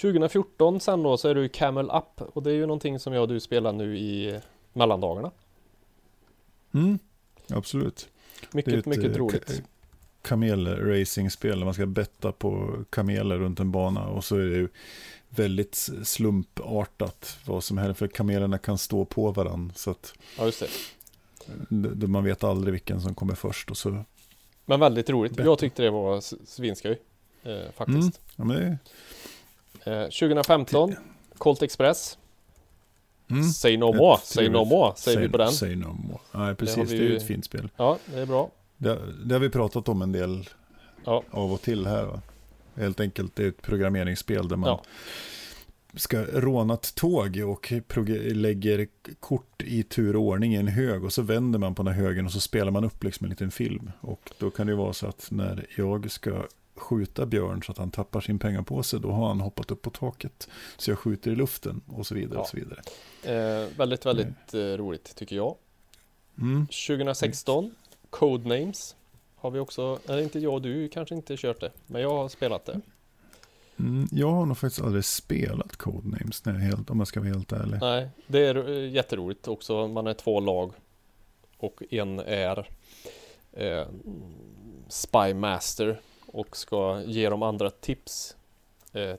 2014 0.00 0.80
sen 0.80 1.02
då 1.02 1.16
så 1.16 1.28
är 1.28 1.34
det 1.34 1.40
ju 1.42 1.48
Camel 1.48 1.90
Up 1.90 2.20
och 2.36 2.42
det 2.42 2.50
är 2.50 2.54
ju 2.54 2.66
någonting 2.66 2.98
som 2.98 3.12
jag 3.12 3.22
och 3.22 3.28
du 3.28 3.40
spelar 3.40 3.72
nu 3.72 3.98
i 3.98 4.40
mellandagarna. 4.72 5.30
Mm, 6.74 6.98
absolut. 7.48 8.08
Mycket, 8.52 8.74
ett, 8.74 8.86
mycket 8.86 9.04
eh, 9.16 9.18
roligt. 9.18 9.48
ka- 9.48 9.62
Kamel-racingspel 10.22 11.58
där 11.58 11.64
man 11.64 11.74
ska 11.74 11.86
betta 11.86 12.32
på 12.32 12.76
kameler 12.90 13.38
runt 13.38 13.60
en 13.60 13.70
bana 13.72 14.06
och 14.08 14.24
så 14.24 14.36
är 14.36 14.46
det 14.46 14.56
ju 14.56 14.68
väldigt 15.30 15.88
slumpartat 16.04 17.38
vad 17.46 17.64
som 17.64 17.78
helst 17.78 17.98
för 17.98 18.08
kamelerna 18.08 18.58
kan 18.58 18.78
stå 18.78 19.04
på 19.04 19.30
varandra 19.32 19.74
så 19.76 19.90
att 19.90 20.12
Ja, 20.38 20.50
det. 21.68 22.06
man 22.06 22.24
vet 22.24 22.44
aldrig 22.44 22.72
vilken 22.72 23.00
som 23.00 23.14
kommer 23.14 23.34
först 23.34 23.70
och 23.70 23.76
så. 23.76 24.04
Men 24.66 24.80
väldigt 24.80 25.10
roligt. 25.10 25.32
Bättre. 25.32 25.44
Jag 25.44 25.58
tyckte 25.58 25.82
det 25.82 25.90
var 25.90 26.20
svinskoj. 26.46 26.98
Eh, 27.42 27.70
faktiskt. 27.76 28.20
Ja, 28.36 28.44
men 28.44 28.56
det, 28.56 28.78
Eh, 29.84 30.02
2015, 30.04 30.94
Colt 31.38 31.62
Express. 31.62 32.18
mm. 33.30 33.44
Say 33.44 33.76
no 33.76 33.90
Ett 33.90 33.96
more, 33.96 34.18
say 34.22 34.48
no 34.48 34.64
more, 34.64 34.92
säger 34.96 35.20
vi 35.20 35.28
på 35.28 35.36
den. 35.38 35.52
Say 35.52 35.76
no 35.76 35.86
more. 36.08 36.18
Nej, 36.46 36.54
precis. 36.54 36.76
Det, 36.76 36.84
vi 36.84 36.98
är 36.98 37.02
ju 37.02 37.08
ju- 37.10 37.16
ett 37.16 37.26
fint 37.26 37.44
spel. 37.44 37.68
Ja, 37.76 37.98
det 38.06 38.20
är 38.20 38.26
bra. 38.26 38.50
Det, 38.76 38.98
det 39.24 39.34
har 39.34 39.40
vi 39.40 39.50
pratat 39.50 39.88
om 39.88 40.02
en 40.02 40.12
del 40.12 40.48
Ja. 41.04 41.22
av 41.30 41.52
och 41.52 41.60
till 41.62 41.86
här. 41.86 42.04
Va? 42.04 42.22
Helt 42.80 43.00
enkelt, 43.00 43.36
det 43.36 43.44
är 43.44 43.48
ett 43.48 43.62
programmeringsspel 43.62 44.48
där 44.48 44.56
man 44.56 44.68
Ja. 44.70 44.82
ska 45.94 46.22
råna 46.22 46.74
ett 46.74 46.94
tåg 46.94 47.36
och 47.46 47.72
lägger 48.34 48.86
kort 49.20 49.62
i 49.62 49.82
tur 49.82 50.16
och 50.16 50.22
ordning 50.22 50.54
i 50.54 50.56
en 50.56 50.68
hög 50.68 51.04
och 51.04 51.12
så 51.12 51.22
vänder 51.22 51.58
man 51.58 51.74
på 51.74 51.82
den 51.82 51.94
här 51.94 52.02
högen 52.02 52.26
och 52.26 52.32
så 52.32 52.40
spelar 52.40 52.70
man 52.70 52.84
upp 52.84 53.04
liksom 53.04 53.24
en 53.24 53.30
liten 53.30 53.50
film. 53.50 53.90
Och 54.00 54.30
då 54.38 54.50
kan 54.50 54.66
det 54.66 54.74
vara 54.74 54.92
så 54.92 55.06
att 55.06 55.28
när 55.30 55.66
jag 55.76 56.10
ska 56.10 56.46
skjuta 56.76 57.26
Björn 57.26 57.62
så 57.62 57.72
att 57.72 57.78
han 57.78 57.90
tappar 57.90 58.20
sin 58.20 58.38
pengapåse, 58.38 58.98
då 58.98 59.10
har 59.10 59.28
han 59.28 59.40
hoppat 59.40 59.70
upp 59.70 59.82
på 59.82 59.90
taket. 59.90 60.48
Så 60.76 60.90
jag 60.90 60.98
skjuter 60.98 61.30
i 61.30 61.34
luften 61.36 61.80
och 61.86 62.06
så 62.06 62.14
vidare. 62.14 62.34
Ja. 62.34 62.40
Och 62.40 62.48
så 62.48 62.56
vidare. 62.56 62.80
Eh, 63.62 63.68
väldigt, 63.76 64.06
väldigt 64.06 64.54
eh, 64.54 64.58
roligt 64.60 65.14
tycker 65.16 65.36
jag. 65.36 65.56
Mm. 66.38 66.66
2016, 66.66 67.74
Codenames. 68.10 68.96
Har 69.40 69.50
vi 69.50 69.58
också, 69.58 69.98
eller 70.06 70.22
inte 70.22 70.38
jag 70.38 70.54
och 70.54 70.62
du 70.62 70.88
kanske 70.88 71.14
inte 71.14 71.36
kört 71.36 71.60
det, 71.60 71.70
men 71.86 72.02
jag 72.02 72.10
har 72.10 72.28
spelat 72.28 72.64
det. 72.64 72.80
Mm, 73.78 74.08
jag 74.12 74.30
har 74.30 74.46
nog 74.46 74.58
faktiskt 74.58 74.82
aldrig 74.84 75.04
spelat 75.04 75.76
Codenames 75.76 76.44
när 76.44 76.52
jag 76.52 76.60
helt, 76.60 76.90
om 76.90 76.98
jag 76.98 77.08
ska 77.08 77.20
vara 77.20 77.30
helt 77.32 77.52
ärlig. 77.52 77.78
Nej, 77.80 78.08
det 78.26 78.46
är 78.46 78.68
eh, 78.68 78.90
jätteroligt 78.92 79.48
också. 79.48 79.88
Man 79.88 80.06
är 80.06 80.14
två 80.14 80.40
lag 80.40 80.72
och 81.56 81.82
en 81.90 82.18
är 82.18 82.68
eh, 83.52 83.86
Spy 84.88 85.34
Master 85.34 86.00
och 86.26 86.56
ska 86.56 87.02
ge 87.02 87.28
de 87.30 87.42
andra 87.42 87.70
tips. 87.70 88.36
Eh, 88.92 89.14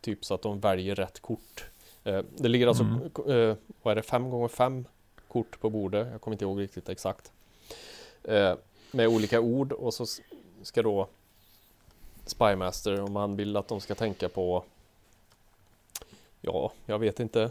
typ 0.00 0.24
så 0.24 0.34
att 0.34 0.42
de 0.42 0.60
väljer 0.60 0.94
rätt 0.94 1.20
kort. 1.20 1.64
Eh, 2.04 2.20
det 2.36 2.48
ligger 2.48 2.66
alltså, 2.66 2.82
Mm. 2.84 3.00
eh, 3.50 3.56
vad 3.82 3.92
är 3.92 3.96
det, 3.96 4.02
fem 4.02 4.30
gånger 4.30 4.48
fem 4.48 4.84
kort 5.28 5.60
på 5.60 5.70
bordet. 5.70 6.08
Jag 6.12 6.20
kommer 6.20 6.34
inte 6.34 6.44
ihåg 6.44 6.60
riktigt 6.60 6.88
exakt. 6.88 7.32
Med 8.90 9.08
olika 9.08 9.40
ord 9.40 9.72
och 9.72 9.94
så 9.94 10.06
ska 10.62 10.82
då 10.82 11.08
Spymaster 12.26 13.00
om 13.00 13.12
man 13.12 13.36
vill 13.36 13.56
att 13.56 13.68
de 13.68 13.80
ska 13.80 13.94
tänka 13.94 14.28
på 14.28 14.64
Ja, 16.40 16.72
jag 16.86 16.98
vet 16.98 17.20
inte 17.20 17.50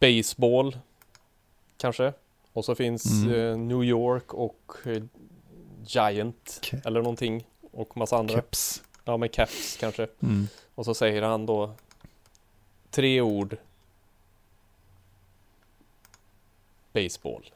Baseball 0.00 0.78
Kanske 1.76 2.12
Och 2.52 2.64
så 2.64 2.74
finns 2.74 3.04
Mm. 3.06 3.34
eh, 3.34 3.56
New 3.58 3.84
York 3.84 4.34
och 4.34 4.72
eh, 4.84 5.02
Giant 5.86 6.60
Ke- 6.62 6.86
Eller 6.86 7.02
någonting 7.02 7.46
Och 7.72 7.96
massa 7.96 8.16
andra 8.16 8.34
Keps. 8.34 8.82
Ja 9.04 9.16
men 9.16 9.28
Caps 9.28 9.76
kanske 9.76 10.08
Mm. 10.22 10.48
Och 10.74 10.84
så 10.84 10.94
säger 10.94 11.22
han 11.22 11.46
då 11.46 11.72
Tre 12.90 13.20
ord 13.20 13.56
Baseball 16.92 17.50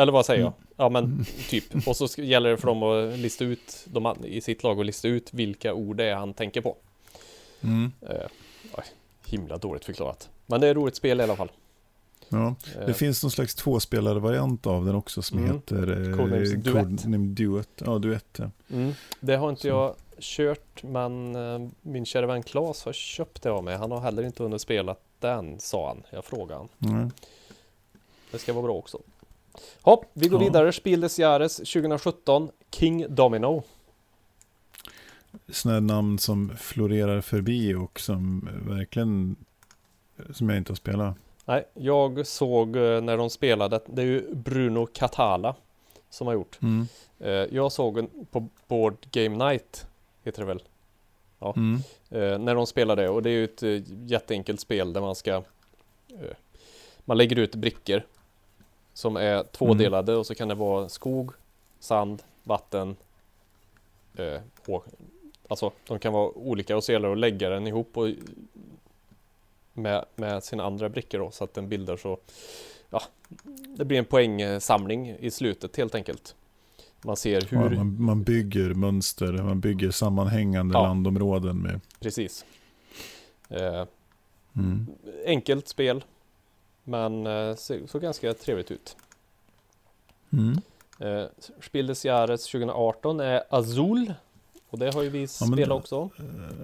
Eller 0.00 0.12
vad 0.12 0.26
säger 0.26 0.40
jag? 0.42 0.52
Ja 0.76 0.88
men 0.88 1.04
Mm. 1.04 1.24
typ 1.48 1.88
Och 1.88 1.96
så 1.96 2.22
gäller 2.22 2.50
det 2.50 2.56
för 2.56 2.66
dem 2.66 2.82
att 2.82 3.18
lista 3.18 3.44
ut 3.44 3.86
de, 3.86 4.16
I 4.24 4.40
sitt 4.40 4.62
lag 4.62 4.80
att 4.80 4.86
lista 4.86 5.08
ut 5.08 5.34
vilka 5.34 5.74
ord 5.74 5.96
det 5.96 6.04
är 6.04 6.14
han 6.14 6.34
tänker 6.34 6.60
på 6.60 6.76
Mm. 7.62 7.92
eh, 8.00 8.14
Himla 9.26 9.58
dåligt 9.58 9.84
förklarat 9.84 10.28
Men 10.46 10.60
det 10.60 10.66
är 10.66 10.70
ett 10.70 10.76
roligt 10.76 10.96
spel 10.96 11.20
i 11.20 11.22
alla 11.22 11.36
fall 11.36 11.50
Ja. 12.28 12.54
eh, 12.80 12.86
Det 12.86 12.94
finns 12.94 13.22
någon 13.22 13.30
slags 13.30 13.54
tvåspelare-variant 13.54 14.66
av 14.66 14.84
den 14.86 14.94
också 14.94 15.22
som 15.22 15.38
Mm. 15.38 15.50
heter 15.54 15.76
eh, 16.10 16.16
Codenames 16.16 16.50
Duet. 16.52 16.64
Codename 16.86 17.26
Duet. 17.34 17.68
Ja, 17.84 17.98
Duet. 17.98 18.26
Ja. 18.38 18.50
mm, 18.70 18.92
Det 19.20 19.36
har 19.36 19.50
inte 19.50 19.62
Så. 19.62 19.68
jag 19.68 19.94
kört 20.18 20.82
Men 20.82 21.36
eh, 21.36 21.68
min 21.82 22.06
kära 22.06 22.26
vän 22.26 22.42
Claes 22.42 22.84
har 22.84 22.92
köpt 22.92 23.42
det 23.42 23.50
av 23.50 23.64
mig 23.64 23.76
Han 23.76 23.90
har 23.90 24.00
heller 24.00 24.22
inte 24.22 24.42
hunnit 24.42 24.60
spela 24.60 24.96
den 25.18 25.60
sa 25.60 25.88
han 25.88 26.02
Jag 26.10 26.24
frågade 26.24 26.54
han 26.54 26.68
Nej. 26.78 27.10
Det 28.30 28.38
ska 28.38 28.52
vara 28.52 28.62
bra 28.62 28.74
också. 28.74 28.98
Hopp, 29.82 30.04
vi 30.12 30.28
går 30.28 30.40
Ja. 30.42 30.46
vidare. 30.46 30.72
Spiel 30.72 31.00
des 31.00 31.18
Jahres 31.18 31.56
2017. 31.56 32.50
King 32.70 33.06
Domino. 33.14 33.62
Sådana 35.48 35.80
namn 35.80 36.18
som 36.18 36.56
florerar 36.56 37.20
förbi 37.20 37.74
och 37.74 38.00
som 38.00 38.48
verkligen 38.68 39.36
som 40.32 40.48
jag 40.48 40.58
inte 40.58 40.70
har 40.72 40.76
spelat. 40.76 41.16
Nej, 41.44 41.64
jag 41.74 42.26
såg 42.26 42.76
eh, 42.76 43.00
när 43.00 43.16
de 43.16 43.30
spelade. 43.30 43.80
Det 43.86 44.02
är 44.02 44.06
ju 44.06 44.34
Bruno 44.34 44.86
Catala 44.86 45.54
som 46.10 46.26
har 46.26 46.34
gjort. 46.34 46.58
Mm. 46.62 46.86
Eh, 47.18 47.30
Jag 47.30 47.72
såg 47.72 48.06
på 48.30 48.48
Board 48.68 48.96
Game 49.12 49.44
Night. 49.50 49.86
Heter 50.24 50.42
det 50.42 50.46
väl? 50.46 50.62
Mm. 51.56 51.74
Eh, 52.10 52.38
När 52.38 52.54
de 52.54 52.66
spelade 52.66 53.08
och 53.08 53.22
det 53.22 53.30
är 53.30 53.34
ju 53.34 53.44
ett 53.44 53.62
jätteenkelt 54.06 54.60
spel 54.60 54.92
där 54.92 55.00
man 55.00 55.14
ska 55.14 55.42
Man 57.04 57.16
lägger 57.16 57.38
ut 57.38 57.54
brickor 57.54 58.02
Som 58.92 59.16
är 59.16 59.42
tvådelade 59.42 60.14
och 60.16 60.26
så 60.26 60.34
kan 60.34 60.48
det 60.48 60.54
vara 60.54 60.88
skog, 60.88 61.30
sand, 61.80 62.22
vatten 62.44 62.96
eh, 64.16 64.40
och, 64.66 64.84
Alltså 65.48 65.72
de 65.86 65.98
kan 65.98 66.12
vara 66.12 66.30
olika 66.30 66.76
och 66.76 66.84
så 66.84 66.92
gäller 66.92 67.08
det 67.08 67.12
att 67.12 67.18
lägga 67.18 67.48
den 67.50 67.66
ihop 67.66 67.96
och 67.96 68.08
med, 69.72 70.04
med 70.16 70.44
sina 70.44 70.64
andra 70.64 70.88
brickor 70.88 71.18
då 71.18 71.30
så 71.30 71.44
att 71.44 71.54
den 71.54 71.68
bildar 71.68 71.96
så 71.96 72.18
Ja 72.90 73.02
Det 73.76 73.84
blir 73.84 73.98
en 73.98 74.04
poängsamling 74.04 75.10
i 75.10 75.30
slutet 75.30 75.76
helt 75.76 75.94
enkelt 75.94 76.34
Man 77.02 77.16
ser 77.16 77.40
Ja, 77.50 77.58
hur 77.68 77.76
man, 77.76 78.02
man 78.02 78.22
bygger 78.22 78.74
mönster, 78.74 79.32
man 79.32 79.60
bygger 79.60 79.90
sammanhängande 79.90 80.74
Ja. 80.74 80.82
landområden 80.82 81.58
med. 81.58 81.80
Precis 82.00 82.44
eh, 83.48 83.84
Mm. 84.56 84.86
Enkelt 85.26 85.68
spel 85.68 86.04
Men 86.84 87.26
eh, 87.26 87.54
såg 87.86 88.02
ganska 88.02 88.34
trevligt 88.34 88.70
ut 88.70 88.96
Mm. 90.32 90.58
eh, 90.98 91.24
Spiel 91.62 91.86
des 91.86 92.04
Jahres 92.04 92.44
2018 92.46 93.20
är 93.20 93.42
Azul 93.50 94.14
Och 94.70 94.78
det 94.78 94.94
har 94.94 95.02
ju 95.02 95.08
vi 95.08 95.18
Ja, 95.18 95.24
men 95.40 95.52
spelat 95.52 95.68
det- 95.68 95.74
också 95.74 96.10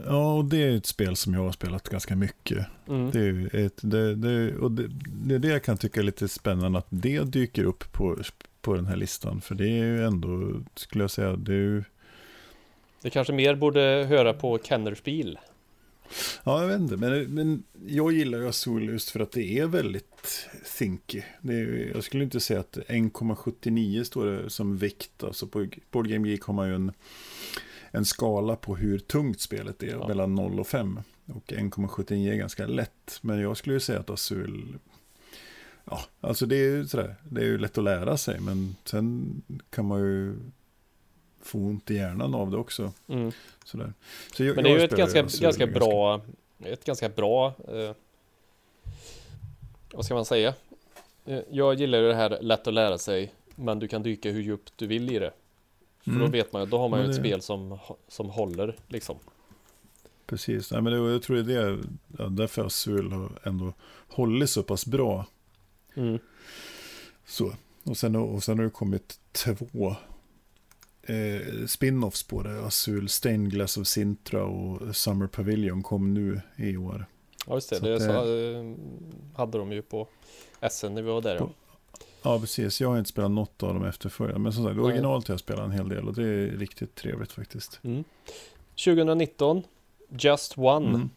Ja, 0.07 0.35
och 0.35 0.45
det 0.45 0.57
är 0.63 0.77
ett 0.77 0.87
spel 0.87 1.17
som 1.17 1.35
jag 1.35 1.41
har 1.41 1.53
spelat 1.53 1.89
ganska 1.89 2.17
mycket. 2.17 2.67
mm. 2.89 3.11
Det 3.11 3.21
är, 3.21 3.57
ett, 3.67 3.79
det, 3.83 4.15
det, 4.15 4.57
och 4.57 4.71
det, 4.71 4.89
det 5.07 5.35
är 5.35 5.39
det 5.39 5.49
jag 5.49 5.65
kan 5.65 5.77
tycka 5.79 6.01
är 6.01 6.05
lite 6.05 6.29
spännande 6.29 6.79
att 6.79 6.87
det 6.91 7.21
dyker 7.25 7.65
upp 7.65 7.93
på, 7.93 8.17
på 8.61 8.75
den 8.75 8.87
här 8.87 8.97
listan. 8.97 9.41
För 9.41 9.55
det 9.55 9.65
är 9.65 9.85
ju 9.85 10.05
ändå, 10.05 10.61
skulle 10.75 11.05
jag 11.05 11.11
säga, 11.11 11.37
det 11.37 11.53
är 11.53 11.57
ju 11.57 11.85
Det 13.03 13.11
kanske 13.11 13.33
mer 13.33 13.55
borde 13.55 13.81
höra 14.09 14.33
på 14.33 14.59
Kennerspiel 14.59 15.39
Ja, 16.45 16.61
jag 16.61 16.69
vet 16.69 16.81
inte, 16.81 16.97
men, 16.97 17.35
men 17.35 17.63
jag 17.87 18.13
gillar 18.13 18.39
ju 18.39 18.49
Azul 18.49 18.89
just 18.89 19.11
för 19.11 19.21
att 19.21 19.33
det 19.33 19.59
är 19.59 19.67
väldigt 19.67 20.49
thinky. 20.79 21.23
Är, 21.43 21.91
jag 21.95 22.05
skulle 22.05 22.25
inte 22.25 22.41
säga 22.41 22.61
att 22.61 22.77
1,79 22.77 24.05
står 24.05 24.27
det 24.27 24.51
som 24.51 24.77
vikt. 24.77 25.25
Alltså 25.25 25.47
på 25.47 25.67
Board 25.91 26.09
Game 26.09 26.29
Geek 26.29 26.43
har 26.43 26.55
man 26.55 26.69
ju 26.69 26.75
en, 26.75 26.93
en 27.91 28.05
skala 28.05 28.57
på 28.57 28.77
hur 28.77 28.99
tungt 28.99 29.41
spelet 29.41 29.83
är, 29.83 29.87
Ja. 29.89 30.09
mellan 30.09 30.35
0 30.35 30.61
och 30.61 30.67
5. 30.67 31.01
Och 31.27 31.53
1,79 31.53 32.33
är 32.33 32.37
ganska 32.37 32.67
lätt. 32.67 33.19
Men 33.21 33.41
jag 33.41 33.57
skulle 33.57 33.75
ju 33.75 33.81
säga 33.81 34.01
att 34.01 34.11
Azul, 34.11 34.79
ja, 35.85 36.01
alltså 36.21 36.47
det 36.47 36.57
är 36.57 36.71
ju 36.77 36.87
sådär, 36.87 37.15
det 37.31 37.41
är 37.41 37.45
ju 37.45 37.59
lätt 37.59 37.79
att 37.79 37.85
lära 37.85 38.17
sig. 38.17 38.41
Men 38.41 38.77
sen 38.85 39.43
kan 39.71 39.85
man 39.87 40.01
ju 40.01 40.37
få 41.47 41.59
ont 41.59 41.91
i 41.91 41.95
hjärnan 41.95 42.35
av 42.35 42.51
det 42.51 42.57
också. 42.57 42.93
mm. 43.09 43.33
Sådär. 43.65 43.93
Så 44.37 44.45
jag, 44.45 44.55
Men 44.55 44.65
det 44.65 44.71
är 44.71 44.79
ju 44.79 44.85
ett 44.85 44.97
ganska, 44.97 45.25
Azul 45.25 45.43
ganska 45.43 45.67
bra 45.67 46.21
Ett 46.65 46.85
ganska 46.85 47.09
bra 47.09 47.55
eh, 47.69 47.91
Vad 49.93 50.05
ska 50.05 50.15
man 50.15 50.25
säga? 50.25 50.55
Eh, 51.25 51.41
Jag 51.51 51.75
gillar 51.75 51.99
ju 51.99 52.09
det 52.09 52.15
här 52.15 52.39
lätt 52.41 52.67
att 52.67 52.75
lära 52.75 52.99
sig 52.99 53.33
Men 53.55 53.79
du 53.79 53.89
kan 53.89 54.03
dyka 54.03 54.31
hur 54.31 54.43
djupt 54.43 54.73
du 54.77 54.87
vill 54.87 55.11
i 55.13 55.19
det 55.19 55.31
För 56.05 56.11
då 56.11 56.17
Mm. 56.17 56.31
vet 56.31 56.53
man 56.53 56.63
ju, 56.63 56.67
då 56.69 56.79
har 56.79 56.89
man 56.89 56.99
ju 57.01 57.03
Men 57.07 57.11
ett 57.11 57.23
det- 57.23 57.29
spel 57.29 57.43
som, 57.43 57.79
som 58.09 58.31
håller 58.31 58.77
liksom 58.89 59.17
Precis, 60.27 60.73
Nej, 60.73 60.83
men 60.83 60.93
det, 60.93 61.13
jag 61.13 61.23
tror 61.23 61.37
det 61.37 61.55
är 61.55 61.71
det, 61.71 61.79
ja, 62.19 62.25
därför 62.29 62.65
Azul 62.65 63.13
har 63.13 63.31
ändå 63.43 63.73
hållit 64.09 64.51
så 64.51 64.63
pass 64.63 64.87
bra. 64.87 65.27
mm. 65.95 66.19
Så. 67.27 67.53
Och, 67.83 67.97
sen, 67.97 68.17
och 68.17 68.43
sen 68.43 68.59
har 68.59 68.65
det 68.65 68.71
kommit 68.71 69.21
två 69.33 69.97
eh, 71.07 71.67
spin-offs 71.67 72.23
på 72.29 72.43
det. 72.43 72.61
Azul 72.67 73.09
Stained 73.09 73.51
Glass 73.53 73.77
of 73.77 73.87
Sintra 73.87 74.45
och 74.45 74.97
Summer 74.97 75.27
Pavilion 75.27 75.83
kom 75.83 76.15
nu 76.15 76.41
i 76.57 76.77
år. 76.77 77.07
Ja 77.47 77.55
just 77.55 77.71
det, 77.71 77.77
Så 77.77 77.85
det 77.87 78.01
så, 78.01 78.11
eh, 78.11 78.75
hade 79.37 79.59
de 79.59 79.73
ju 79.73 79.83
på 79.83 80.09
SN 80.71 80.87
när 80.95 81.03
vi 81.03 81.11
var 81.11 81.23
där. 81.23 81.39
På- 81.39 81.51
Ja, 82.23 82.41
precis. 82.41 82.81
Jag 82.81 82.89
har 82.89 82.99
inte 82.99 83.11
spelat 83.11 83.31
något 83.31 83.63
av 83.63 83.75
dem 83.75 83.85
efterföljande. 83.85 84.41
Men 84.41 84.53
som 84.53 84.65
sagt, 84.65 84.79
originalet 84.79 85.29
har 85.29 85.33
jag 85.33 85.41
spelat 85.41 85.65
en 85.65 85.71
hel 85.71 85.89
del 85.89 86.09
och 86.09 86.15
det 86.15 86.25
är 86.27 86.47
riktigt 86.47 86.95
trevligt 86.95 87.33
faktiskt. 87.33 87.81
Mm. 87.85 88.05
2019 88.85 89.63
Just 90.09 90.59
One 90.59 90.89
Mm. 90.89 91.11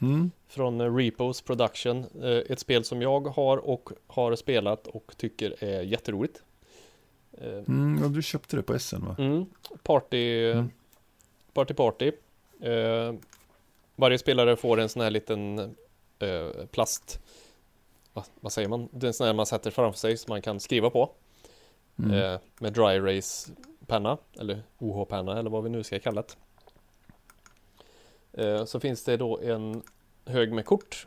Mm. 0.00 0.30
från 0.48 0.80
eh, 0.80 0.94
Repos 0.96 1.40
Production. 1.42 2.04
Eh, 2.22 2.28
Ett 2.52 2.60
spel 2.60 2.84
som 2.84 3.02
jag 3.02 3.20
har 3.26 3.56
och 3.56 3.90
har 4.06 4.36
spelat 4.36 4.86
och 4.86 5.14
tycker 5.16 5.64
är 5.64 5.82
jätteroligt. 5.82 6.42
Eh, 7.40 7.62
Mm, 7.68 7.98
ja, 8.02 8.08
du 8.08 8.22
köpte 8.22 8.56
det 8.56 8.62
på 8.62 8.78
SN 8.78 9.06
va? 9.06 9.16
Mm, 9.18 9.46
party, 9.82 10.50
Mm. 10.52 10.70
party 11.52 11.74
party. 11.74 12.12
Eh, 12.60 13.14
varje 13.96 14.18
spelare 14.18 14.56
får 14.56 14.80
en 14.80 14.88
sån 14.88 15.02
här 15.02 15.10
liten 15.10 15.58
eh, 16.18 16.66
plast, 16.70 17.20
vad, 18.12 18.24
vad 18.40 18.52
säger 18.52 18.68
man? 18.68 18.88
Det 18.92 19.06
är 19.06 19.08
en 19.08 19.14
sån 19.14 19.26
här 19.26 19.34
man 19.34 19.46
sätter 19.46 19.70
framför 19.70 19.98
sig 19.98 20.16
som 20.16 20.32
man 20.32 20.42
kan 20.42 20.60
skriva 20.60 20.90
på. 20.90 21.10
Mm. 21.98 22.10
Eh, 22.12 22.40
med 22.58 22.72
dry 22.72 22.84
erase 22.84 23.52
penna 23.86 24.18
eller 24.40 24.62
OH-penna 24.78 25.38
eller 25.38 25.50
vad 25.50 25.64
vi 25.64 25.70
nu 25.70 25.84
ska 25.84 25.98
kalla 25.98 26.22
det. 26.22 26.34
Eh, 28.32 28.64
så 28.64 28.80
finns 28.80 29.04
det 29.04 29.16
då 29.16 29.38
en 29.40 29.82
hög 30.24 30.52
med 30.52 30.64
kort 30.66 31.06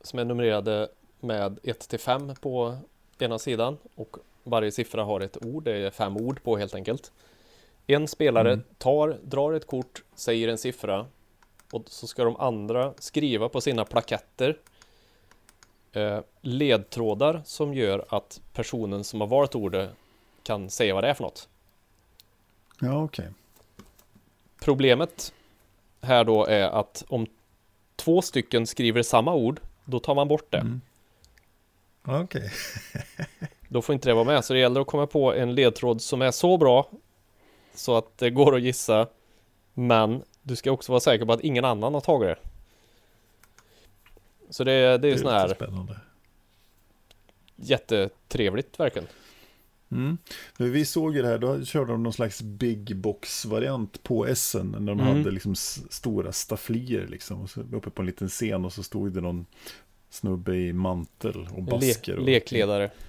som 0.00 0.18
är 0.18 0.24
numrerade 0.24 0.88
med 1.20 1.58
1 1.62 1.88
till 1.88 1.98
5 1.98 2.34
på 2.40 2.76
ena 3.18 3.38
sidan 3.38 3.76
och 3.94 4.16
varje 4.48 4.72
siffra 4.72 5.04
har 5.04 5.20
ett 5.20 5.44
ord, 5.46 5.64
det 5.64 5.72
är 5.76 5.90
fem 5.90 6.16
ord 6.16 6.42
på 6.42 6.56
helt 6.56 6.74
enkelt. 6.74 7.12
En 7.86 8.08
spelare 8.08 8.52
Mm. 8.52 8.64
tar, 8.78 9.18
drar 9.22 9.52
ett 9.52 9.66
kort, 9.66 10.02
säger 10.14 10.48
en 10.48 10.58
siffra 10.58 11.06
och 11.72 11.82
så 11.86 12.06
ska 12.06 12.24
de 12.24 12.36
andra 12.36 12.94
skriva 12.98 13.48
på 13.48 13.60
sina 13.60 13.84
plaketter 13.84 14.58
eh, 15.92 16.20
ledtrådar 16.40 17.42
som 17.44 17.74
gör 17.74 18.04
att 18.08 18.40
personen 18.52 19.04
som 19.04 19.20
har 19.20 19.28
valt 19.28 19.54
ordet 19.54 19.90
kan 20.42 20.70
säga 20.70 20.94
vad 20.94 21.04
det 21.04 21.08
är 21.10 21.14
för 21.14 21.24
något. 21.24 21.48
Ja, 22.80 23.02
okej. 23.02 23.28
Problemet 24.60 25.32
här 26.00 26.24
då 26.24 26.44
är 26.46 26.68
att 26.68 27.04
om 27.08 27.26
två 27.96 28.22
stycken 28.22 28.66
skriver 28.66 29.02
samma 29.02 29.34
ord, 29.34 29.60
då 29.84 30.00
tar 30.00 30.14
man 30.14 30.28
bort 30.28 30.50
det. 30.50 30.58
Mm. 30.58 30.80
Okej. 32.04 32.50
Då 33.68 33.82
får 33.82 33.92
inte 33.92 34.08
det 34.08 34.14
vara 34.14 34.24
med, 34.24 34.44
så 34.44 34.52
det 34.52 34.58
gäller 34.60 34.80
att 34.80 34.86
komma 34.86 35.06
på 35.06 35.34
en 35.34 35.54
ledtråd 35.54 36.02
som 36.02 36.22
är 36.22 36.30
så 36.30 36.56
bra 36.56 36.90
så 37.74 37.96
att 37.96 38.18
det 38.18 38.30
går 38.30 38.56
att 38.56 38.62
gissa. 38.62 39.06
Men 39.74 40.22
du 40.42 40.56
ska 40.56 40.70
också 40.72 40.92
vara 40.92 41.00
säker 41.00 41.24
på 41.24 41.32
att 41.32 41.40
ingen 41.40 41.64
annan 41.64 41.94
har 41.94 42.00
tagit 42.00 42.28
det. 42.28 42.38
Så 44.50 44.64
det, 44.64 44.72
är- 44.72 44.98
det 44.98 45.08
är 45.08 45.12
Det 45.12 45.18
sån 45.18 45.26
lite 45.26 45.38
här 45.38 45.48
spännande. 45.54 45.96
jättetrevligt 47.56 48.80
verkligen. 48.80 49.08
Mm. 49.90 50.18
Vi 50.58 50.84
såg 50.84 51.16
ju 51.16 51.22
det 51.22 51.28
här, 51.28 51.38
då 51.38 51.64
körde 51.64 51.92
de 51.92 52.02
någon 52.02 52.12
slags 52.12 52.42
big 52.42 52.96
box-variant 52.96 54.02
på 54.02 54.26
SN. 54.34 54.58
När 54.70 54.78
de 54.78 55.00
Mm. 55.00 55.06
hade 55.06 55.30
liksom 55.30 55.54
stora 55.90 56.32
stafflier 56.32 57.06
liksom. 57.06 57.42
Och 57.42 57.50
så 57.50 57.60
uppe 57.72 57.90
på 57.90 58.02
en 58.02 58.06
liten 58.06 58.28
scen 58.28 58.64
och 58.64 58.72
så 58.72 58.82
stod 58.82 59.12
det 59.12 59.20
någon 59.20 59.46
snubbe 60.10 60.56
i 60.56 60.72
mantel 60.72 61.48
och 61.52 61.58
Le, 61.58 61.70
basker. 61.70 62.16
och, 62.18 62.24
lekledare. 62.24 62.84
Och 62.84 63.07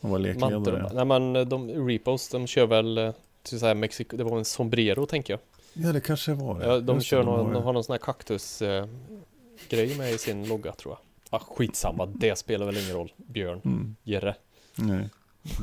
var 0.00 0.18
lekledare. 0.18 0.90
Nej 0.94 1.04
men 1.04 1.48
de 1.48 1.88
repos, 1.88 2.28
de 2.28 2.46
kör 2.46 2.66
väl 2.66 2.98
eh, 2.98 3.12
till 3.42 3.60
så 3.60 3.66
här 3.66 3.74
Mexiko, 3.74 4.16
det 4.16 4.24
var 4.24 4.38
en 4.38 4.44
sombrero 4.44 5.06
tänker 5.06 5.32
jag. 5.32 5.40
Ja, 5.86 5.92
det 5.92 6.00
kanske 6.00 6.32
var 6.34 6.58
det. 6.58 6.66
Ja, 6.66 6.80
de 6.80 6.96
Just 6.96 7.06
kör 7.06 7.22
någon, 7.22 7.52
de 7.52 7.62
har 7.62 7.72
någon 7.72 7.84
sån 7.84 7.92
här 7.92 7.98
kaktus 7.98 8.62
eh, 8.62 8.86
grej 9.68 9.94
med 9.98 10.12
i 10.12 10.18
sin 10.18 10.48
logga 10.48 10.72
tror 10.72 10.92
jag. 10.94 11.00
Ah, 11.40 11.44
skitsamma, 11.44 12.06
det 12.14 12.36
spelar 12.36 12.66
väl 12.66 12.76
ingen 12.78 12.96
roll. 12.96 13.12
Björn, 13.16 13.60
Mm. 13.64 13.96
Jerre. 14.02 14.34
Nej, 14.76 15.08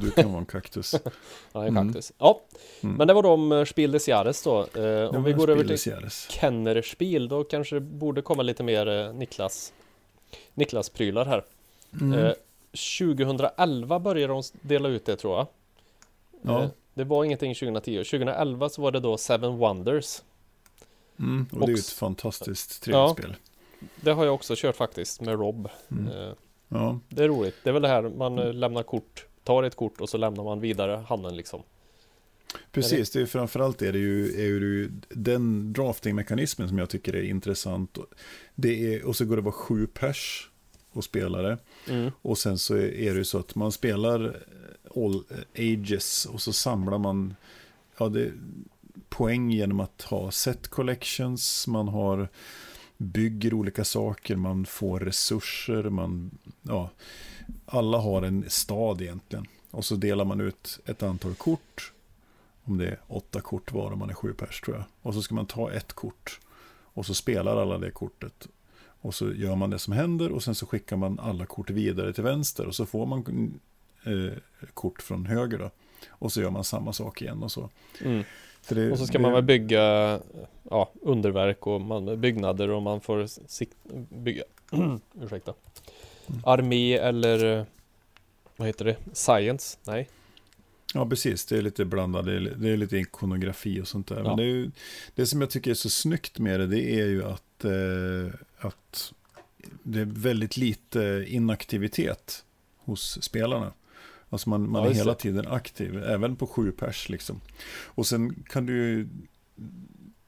du 0.02 0.12
kan 0.12 0.30
vara 0.30 0.40
en 0.40 0.46
kaktus. 0.46 0.96
Ja, 1.54 1.66
en 1.66 1.78
Mm. 1.78 1.88
kaktus. 1.88 2.12
Ja, 2.18 2.42
Mm. 2.84 2.96
men 2.96 3.08
det 3.08 3.14
var 3.14 3.24
de 3.24 3.52
eh, 3.52 3.64
Spiel 3.66 3.92
des 3.92 4.08
Jahres 4.08 4.44
då. 4.44 4.60
Eh, 4.60 5.10
om 5.10 5.16
var 5.16 5.20
vi 5.22 5.34
går 5.34 5.50
över 5.50 5.64
till. 5.64 6.10
Kennerspiel, 6.30 7.28
då 7.28 7.44
kanske 7.44 7.76
det 7.76 7.80
borde 7.82 8.22
komma 8.22 8.44
lite 8.44 8.64
mer 8.64 8.88
eh, 8.88 9.14
Niklas 9.14 9.74
Niklas-prylar 10.54 11.26
här. 11.26 11.44
Mm. 12.02 12.34
Eh, 13.02 13.08
2011 13.08 14.00
började 14.00 14.34
de 14.34 14.44
dela 14.62 14.90
ut 14.90 15.06
det 15.06 15.16
tror 15.16 15.38
jag. 15.38 15.48
Ja. 16.42 16.64
Eh, 16.64 16.70
det 16.94 17.04
var 17.04 17.24
ingenting 17.24 17.56
2010. 17.56 17.98
2011 18.04 18.70
så 18.70 18.82
var 18.82 18.92
det 18.92 19.00
då 19.00 19.18
Seven 19.18 19.58
Wonders. 19.58 20.22
Mm. 21.20 21.46
Och 21.52 21.60
det 21.60 21.66
är 21.66 21.68
ju 21.68 21.74
ett 21.76 21.90
fantastiskt 21.90 22.84
trevligt 22.84 22.98
Ja. 23.00 23.14
spel. 23.14 23.36
Det 23.96 24.12
har 24.12 24.26
jag 24.26 24.34
också 24.34 24.54
kört 24.58 24.76
faktiskt 24.76 25.22
med 25.22 25.40
Rob. 25.40 25.70
Mm. 25.92 26.08
Eh, 26.08 26.34
Ja. 26.70 27.00
det 27.10 27.24
är 27.24 27.28
roligt. 27.28 27.56
Det 27.64 27.70
är 27.70 27.74
väl 27.74 27.82
det 27.82 27.88
här 27.88 28.02
man 28.02 28.40
eh, 28.40 28.54
lämnar 28.54 28.84
kort, 28.84 29.26
tar 29.44 29.64
ett 29.64 29.76
kort 29.76 30.02
och 30.02 30.10
så 30.10 30.18
lämnar 30.18 30.44
man 30.44 30.60
vidare 30.60 31.04
handen 31.10 31.36
liksom. 31.36 31.64
Precis, 32.72 33.12
det 33.12 33.22
är 33.22 33.26
framförallt 33.26 33.82
är 33.82 33.94
det 33.94 34.00
ju, 34.00 34.26
är 34.42 34.46
ju 34.46 34.92
den 35.10 35.74
draftingmekanismen 35.74 36.70
som 36.70 36.78
jag 36.78 36.90
tycker 36.90 37.16
är 37.16 37.22
intressant. 37.24 37.98
Det 38.56 38.94
är, 38.96 39.06
och 39.06 39.16
så 39.16 39.26
går 39.26 39.36
det 39.36 39.42
vara 39.42 39.52
sju 39.54 39.88
pers 39.88 40.50
och 40.98 41.04
spelare. 41.04 41.58
Mm. 41.88 42.12
Och 42.22 42.38
sen 42.38 42.58
så 42.58 42.78
är 42.78 43.12
det 43.12 43.18
ju 43.18 43.26
så 43.26 43.40
att 43.40 43.56
man 43.56 43.72
spelar 43.72 44.44
all 44.96 45.24
ages 45.58 46.26
och 46.26 46.42
så 46.42 46.54
samlar 46.54 46.98
man 46.98 47.36
ja, 47.98 48.10
det, 48.10 48.32
poäng 49.10 49.52
genom 49.52 49.80
att 49.80 50.02
ha 50.02 50.32
set 50.32 50.68
collections, 50.68 51.68
man 51.68 51.88
har 51.88 52.30
bygger 52.98 53.54
olika 53.54 53.84
saker, 53.84 54.36
man 54.36 54.66
får 54.66 55.00
resurser, 55.00 55.84
man, 55.84 56.38
ja, 56.62 56.90
alla 57.66 57.98
har 57.98 58.22
en 58.22 58.50
stad 58.50 59.02
egentligen. 59.02 59.46
Och 59.72 59.86
så 59.86 59.96
delar 59.96 60.26
man 60.26 60.42
ut 60.42 60.80
ett 60.86 61.04
antal 61.04 61.36
kort, 61.36 61.94
om 62.64 62.78
det 62.78 62.88
är 62.88 63.00
åtta 63.08 63.42
kort 63.42 63.72
var 63.72 63.92
om 63.92 64.00
man 64.00 64.10
är 64.10 64.14
sju 64.14 64.34
pers 64.34 64.62
tror 64.62 64.78
jag. 64.78 64.86
Och 65.02 65.14
så 65.14 65.22
ska 65.22 65.36
man 65.36 65.46
ta 65.46 65.72
ett 65.72 65.94
kort 65.94 66.40
och 66.98 67.06
så 67.06 67.14
spelar 67.14 67.58
alla 67.58 67.78
det 67.78 67.92
kortet. 67.92 68.48
Och 69.02 69.16
så 69.16 69.34
gör 69.34 69.56
man 69.56 69.70
det 69.70 69.80
som 69.80 69.94
händer 69.94 70.32
och 70.32 70.44
sen 70.44 70.56
så 70.56 70.66
skickar 70.66 70.96
man 70.98 71.20
alla 71.20 71.46
kort 71.46 71.70
vidare 71.70 72.14
till 72.14 72.24
vänster 72.24 72.66
och 72.66 72.76
så 72.76 72.86
får 72.86 73.06
man 73.06 73.60
eh, 74.06 74.38
kort 74.74 75.02
från 75.02 75.26
höger 75.26 75.58
då. 75.58 75.70
Och 76.10 76.32
så 76.32 76.42
gör 76.42 76.50
man 76.50 76.64
samma 76.64 76.94
sak 76.94 77.22
igen 77.22 77.44
och 77.44 77.52
så. 77.52 77.70
Mm. 78.02 78.24
Så 78.62 78.76
det- 78.76 78.92
Och 78.92 79.00
så 79.00 79.06
ska 79.08 79.18
det- 79.18 79.22
man 79.22 79.32
väl 79.34 79.44
bygga 79.44 80.20
ja, 80.70 80.92
underverk 81.02 81.68
och 81.68 81.82
man, 81.82 82.22
byggnader 82.22 82.70
och 82.70 82.82
man 82.82 83.02
får 83.02 83.28
sikt, 83.48 83.78
bygga 84.10 84.44
ursäkta, 85.22 85.54
Mm. 86.30 86.42
armé 86.46 86.94
eller 86.98 87.66
vad 88.58 88.68
heter 88.68 88.86
det? 88.86 88.96
Science? 89.14 89.78
Nej. 89.88 90.10
Ja, 90.94 91.06
precis. 91.10 91.46
Det 91.46 91.58
är 91.58 91.62
lite 91.62 91.86
blandat. 91.86 92.26
Det 92.26 92.34
är, 92.36 92.40
det 92.40 92.70
är 92.70 92.78
lite 92.78 92.98
ikonografi 92.98 93.82
och 93.82 93.88
sånt 93.88 94.08
där. 94.08 94.16
Ja. 94.18 94.24
Men 94.24 94.38
det, 94.38 94.44
är 94.44 94.48
ju, 94.48 94.72
det 95.16 95.26
som 95.26 95.42
jag 95.42 95.50
tycker 95.50 95.72
är 95.72 95.76
så 95.76 95.90
snyggt 95.90 96.40
med 96.40 96.60
det, 96.60 96.68
det 96.68 97.00
är 97.00 97.06
ju 97.06 97.24
att, 97.26 97.66
eh, 97.66 98.40
att 98.60 99.14
det 99.84 100.00
är 100.00 100.06
väldigt 100.06 100.58
lite 100.58 101.26
inaktivitet 101.28 102.46
hos 102.78 103.24
spelarna. 103.24 103.74
Alltså 104.30 104.50
man, 104.50 104.70
man 104.70 104.84
Ja, 104.84 104.90
är 104.90 104.94
hela 104.94 105.14
det. 105.14 105.20
tiden 105.20 105.48
aktiv, 105.48 106.04
även 106.04 106.36
på 106.36 106.48
sju 106.48 106.72
pers 106.72 107.10
liksom. 107.10 107.42
Och 107.86 108.08
sen 108.08 108.44
kan 108.50 108.66
du 108.66 108.74
ju, 108.74 109.08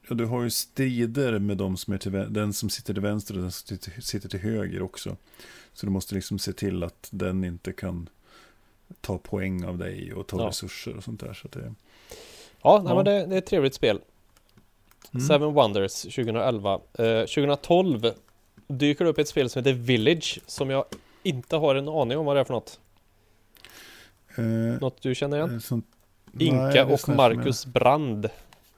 ja, 0.08 0.14
du 0.14 0.24
har 0.24 0.42
ju 0.42 0.50
strider 0.50 1.38
med 1.38 1.56
de 1.56 1.76
som 1.76 1.92
är 1.94 1.98
till, 1.98 2.12
den 2.12 2.52
som 2.52 2.70
sitter 2.70 2.94
till 2.94 3.02
vänster 3.02 3.34
och 3.34 3.40
den 3.42 3.52
som 3.52 3.78
sitter, 4.02 4.28
till 4.28 4.40
höger 4.40 4.82
också. 4.82 5.16
Så 5.72 5.86
du 5.86 5.92
måste 5.92 6.14
liksom 6.14 6.38
se 6.38 6.52
till 6.52 6.82
att 6.82 7.08
den 7.12 7.44
inte 7.44 7.72
kan 7.72 8.08
ta 9.00 9.18
poäng 9.18 9.64
av 9.64 9.78
dig 9.78 10.12
och 10.14 10.26
ta 10.26 10.38
Ja. 10.42 10.48
resurser 10.48 10.96
och 10.96 11.04
sånt 11.04 11.20
där. 11.20 11.34
Så 11.34 11.48
det, 11.48 11.74
Ja, 12.62 12.82
nej, 12.84 12.92
Ja. 12.92 12.94
men 12.94 13.04
det, 13.04 13.26
det 13.26 13.34
är 13.34 13.38
ett 13.38 13.46
trevligt 13.46 13.74
spel. 13.74 14.00
Mm. 15.12 15.26
Seven 15.26 15.52
Wonders 15.52 16.02
2011. 16.02 16.80
Eh, 16.98 17.20
2012 17.20 18.12
dyker 18.68 19.04
det 19.04 19.10
upp 19.10 19.18
ett 19.18 19.28
spel 19.28 19.50
som 19.50 19.60
heter 19.60 19.72
Village 19.72 20.40
som 20.46 20.70
jag 20.70 20.84
inte 21.22 21.56
har 21.56 21.74
en 21.74 21.88
aning 21.88 22.18
om 22.18 22.26
vad 22.26 22.36
det 22.36 22.40
är 22.40 22.44
för 22.44 22.54
något. 22.54 22.80
Eh, 24.36 24.44
Något 24.80 25.02
du 25.02 25.14
känner 25.14 25.36
igen? 25.36 25.60
eh, 25.70 25.78
nej, 26.32 26.46
Inka 26.48 26.86
och 26.86 27.00
som 27.00 27.16
Marcus 27.16 27.66
Brand. 27.66 28.30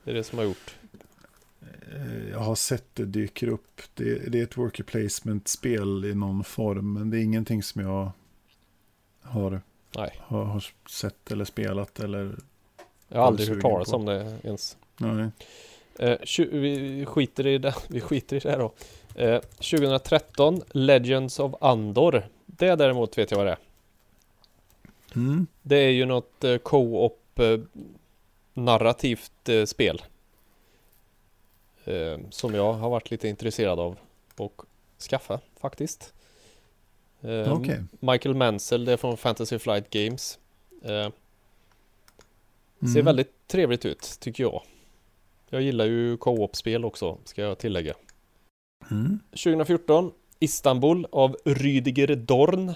Det 0.05 0.11
är 0.11 0.15
det 0.15 0.25
som 0.25 0.39
har 0.39 0.45
gjort. 0.45 0.75
Jag, 1.61 2.01
eh, 2.01 2.31
jag 2.31 2.39
har 2.39 2.55
sett 2.55 2.85
det 2.95 3.05
dyker 3.05 3.47
upp. 3.49 3.83
Det, 3.95 4.31
det 4.33 4.39
är 4.39 4.43
ett 4.43 4.57
worker 4.57 4.85
placement-spel 4.85 6.05
i 6.05 6.15
någon 6.15 6.45
form. 6.45 6.93
Men 6.93 7.11
det 7.11 7.19
är 7.19 7.23
ingenting 7.23 7.63
som 7.63 7.83
jag 7.83 8.11
har, 9.23 9.61
har, 9.93 10.45
har 10.45 10.65
sett 10.91 11.31
eller 11.33 11.45
spelat. 11.45 12.01
Eller, 12.01 12.37
jag 13.09 13.19
har 13.21 13.27
aldrig 13.27 13.49
hört 13.49 13.61
talas 13.61 13.93
om 13.93 14.05
det 14.05 14.39
ens. 14.45 14.77
nej. 14.97 15.31
Eh, 15.99 16.19
vi 16.51 17.05
skiter 17.07 17.47
i 17.47 17.59
det, 17.59 17.75
vi 17.89 18.01
skiter 18.01 18.37
i 18.37 18.39
det 18.39 18.51
här 18.51 18.59
då. 18.59 18.73
Eh, 19.15 19.41
2013 19.41 20.63
Legends 20.71 21.39
of 21.39 21.55
Andor. 21.61 22.29
Det 22.47 22.77
däremot 22.77 23.19
vet 23.19 23.31
jag 23.31 23.39
vad 23.39 23.47
det 23.47 23.53
är. 23.53 23.59
Mm. 25.15 25.47
Det 25.63 25.77
är 25.77 25.91
ju 25.91 26.05
något 26.05 26.45
eh, 26.45 26.57
co-op 26.59 27.39
eh, 27.39 27.59
narrativt 28.55 29.49
eh, 29.49 29.65
spel. 29.65 30.03
Eh, 31.85 32.19
som 32.31 32.55
jag 32.55 32.73
har 32.73 32.91
varit 32.91 33.11
lite 33.11 33.29
intresserad 33.29 33.81
av 33.81 33.97
och 34.37 34.63
skaffa 35.11 35.41
faktiskt. 35.61 36.15
Eh, 37.21 37.53
Okej. 37.53 37.85
Michael 38.01 38.35
Mansell, 38.35 38.85
det 38.85 38.93
är 38.93 38.97
från 38.97 39.17
Fantasy 39.17 39.59
Flight 39.59 39.91
Games. 39.91 40.39
Ser 40.83 41.13
Mm. 42.83 43.05
väldigt 43.05 43.33
trevligt 43.47 43.85
ut, 43.85 44.17
tycker 44.21 44.45
jag. 44.45 44.63
Jag 45.53 45.63
gillar 45.63 45.85
ju 45.85 46.17
co-op-spel 46.17 46.85
också, 46.85 47.19
ska 47.25 47.43
jag 47.43 47.59
tillägga. 47.59 47.95
Mm. 48.91 49.19
2014, 49.31 50.13
Istanbul 50.39 51.07
av 51.13 51.37
Rüdiger 51.45 52.15
Dorn. 52.17 52.75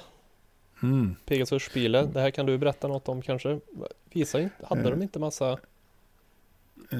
Mm. 0.82 1.14
Pegasus-spelet. 1.26 2.14
Det 2.14 2.20
här 2.20 2.30
kan 2.30 2.46
du 2.46 2.58
berätta 2.58 2.88
något 2.88 3.08
om 3.08 3.22
kanske? 3.22 3.60
Visa 4.12 4.40
inte, 4.40 4.54
hade 4.66 4.80
Eh. 4.82 4.90
de 4.90 5.02
inte 5.02 5.18
massa... 5.18 5.52
Eh, 6.90 6.98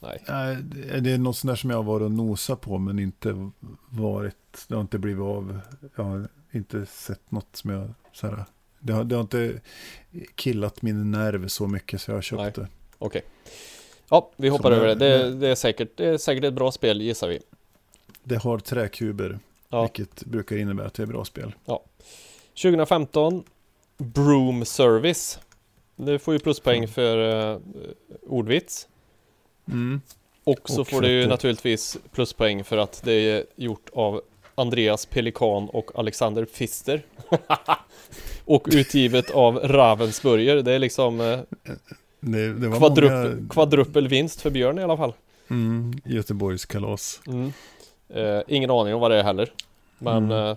Nej. 0.00 0.22
nej, 0.28 0.56
det- 1.00 1.10
är 1.12 1.18
något 1.18 1.36
sånt 1.36 1.48
där 1.50 1.56
som 1.56 1.70
jag 1.70 1.76
har 1.76 1.82
varit 1.84 2.02
och 2.04 2.10
nosat 2.12 2.60
på 2.60 2.78
men 2.78 2.98
inte 2.98 3.50
varit, 3.88 4.64
det 4.68 4.74
har 4.74 4.80
inte 4.82 4.98
blivit 4.98 5.22
av. 5.22 5.60
Jag 5.96 6.04
har 6.04 6.28
inte 6.52 6.86
sett 6.86 7.30
något 7.30 7.56
som 7.56 7.70
jag, 7.70 7.94
så 8.12 8.26
här, 8.26 8.44
det 8.80 8.92
har, 8.92 9.04
det 9.04 9.14
har 9.14 9.22
inte 9.22 9.60
killat 10.34 10.82
min 10.82 11.10
nerv 11.10 11.48
så 11.48 11.66
mycket 11.66 12.00
så 12.00 12.10
jag 12.10 12.16
har 12.16 12.22
köpt 12.22 12.40
Nej. 12.42 12.52
det. 12.56 12.68
Okej. 12.98 13.22
Ja, 14.08 14.30
vi 14.36 14.48
hoppar 14.48 14.70
Så 14.70 14.76
över 14.76 14.86
det. 14.86 14.94
det- 14.94 15.34
Det, 15.34 15.48
är 15.48 15.54
säkert, 15.54 15.96
det 15.96 16.04
är 16.06 16.16
säkert 16.18 16.44
ett 16.44 16.54
bra 16.54 16.72
spel 16.72 17.02
gissar 17.02 17.28
vi. 17.28 17.38
Det 18.24 18.36
har 18.36 18.58
träkuber, 18.58 19.38
Ja. 19.68 19.82
vilket 19.82 20.24
brukar 20.24 20.56
innebära 20.56 20.86
att 20.86 20.94
det 20.94 21.02
är 21.02 21.06
bra 21.06 21.24
spel. 21.24 21.52
2015 22.54 23.44
Broom 23.96 24.64
Service. 24.64 25.38
Nu 25.96 26.18
får 26.18 26.34
ju 26.34 26.40
pluspoäng 26.40 26.76
Mm. 26.78 26.88
för 26.90 27.18
uh, 27.52 27.58
ordvits. 28.26 28.88
Mm. 29.68 30.00
Och 30.44 30.70
så 30.70 30.80
Och 30.80 30.88
får 30.88 31.00
du 31.00 31.08
ju 31.08 31.26
naturligtvis 31.26 31.98
pluspoäng 32.12 32.64
för 32.64 32.76
att 32.78 33.02
det 33.04 33.12
är 33.12 33.44
gjort 33.56 33.90
av 33.92 34.22
Andreas 34.54 35.06
Pelikan 35.06 35.68
och 35.68 35.90
Alexander 35.98 36.44
Pfister. 36.44 37.02
och 38.44 38.68
utgivet 38.72 39.30
av 39.30 39.56
Ravensburger. 39.58 40.62
Det 40.62 40.72
är 40.72 40.78
liksom 40.78 41.20
eh, 41.20 41.40
Det, 42.32 42.52
det 42.52 42.68
var 42.68 42.78
kvadruppel, 42.78 43.34
många 43.36 43.48
kvadruppel 43.48 44.08
vinst 44.08 44.40
för 44.40 44.50
Björn 44.50 44.78
i 44.78 44.82
alla 44.82 44.96
fall. 44.96 45.12
mm, 45.50 45.94
Göteborgs 46.04 46.64
kalas. 46.66 47.20
Mm. 47.26 47.52
Eh, 48.08 48.42
ingen 48.48 48.70
aning 48.70 48.94
om 48.94 49.00
vad 49.00 49.10
det 49.10 49.16
är 49.18 49.22
heller. 49.24 49.52
Men 49.98 50.16
Mm. 50.24 50.30
eh, 50.50 50.56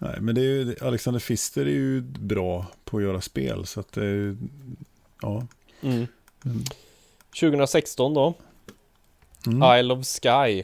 Nej, 0.00 0.16
men 0.20 0.34
det 0.34 0.40
är 0.40 0.44
ju, 0.44 0.76
Alexander 0.82 1.20
Fister 1.20 1.66
är 1.66 1.70
ju 1.70 2.00
bra 2.00 2.66
på 2.84 2.96
att 2.96 3.02
göra 3.02 3.20
spel 3.20 3.66
så 3.66 3.80
att 3.80 3.92
det 3.92 4.00
är 4.00 4.04
ju, 4.14 4.36
ja. 5.22 5.46
mm. 5.82 6.06
Mm. 6.44 6.64
2016 7.40 8.14
då, 8.14 8.34
Mm. 9.46 9.78
Isle 9.80 9.94
of 9.94 10.06
Sky 10.06 10.62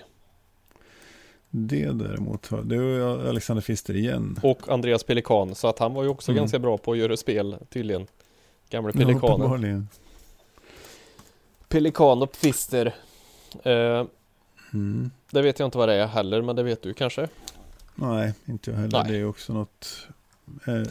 Det 1.51 1.85
däremot, 1.93 2.51
det 2.65 2.75
är 2.77 2.81
ju 2.81 3.29
Alexander 3.29 3.61
Fister 3.63 3.97
igen. 3.97 4.39
och 4.43 4.69
Andreas 4.69 5.05
Pelikan. 5.05 5.55
Så 5.55 5.69
att 5.69 5.79
han 5.79 5.95
var 5.95 6.03
ju 6.03 6.09
också 6.09 6.31
Mm. 6.33 6.43
ganska 6.43 6.59
bra 6.59 6.79
på 6.79 6.93
att 6.93 6.99
göra 6.99 7.17
spel 7.17 7.57
tydligen. 7.71 8.07
Gamle 8.71 8.89
Ja, 8.95 8.99
Pelikanen. 8.99 9.17
uppenbarligen. 9.35 9.89
Pelikan 11.75 12.23
och 12.23 12.33
Pfister. 12.33 12.95
Eh, 13.63 14.05
Mm. 14.75 15.11
det 15.31 15.43
vet 15.43 15.59
jag 15.59 15.67
inte 15.67 15.79
vad 15.79 15.89
det 15.89 15.95
är 15.95 16.07
heller, 16.07 16.43
men 16.43 16.57
det 16.57 16.63
vet 16.63 16.83
du 16.83 16.95
kanske? 16.95 17.29
Nej, 17.95 18.35
inte 18.45 18.71
jag 18.71 18.79
heller. 18.79 19.03
Nej. 19.03 19.13
Det 19.13 19.19
är 19.19 19.25
också 19.25 19.53
något. 19.53 20.07
Eh, 20.67 20.83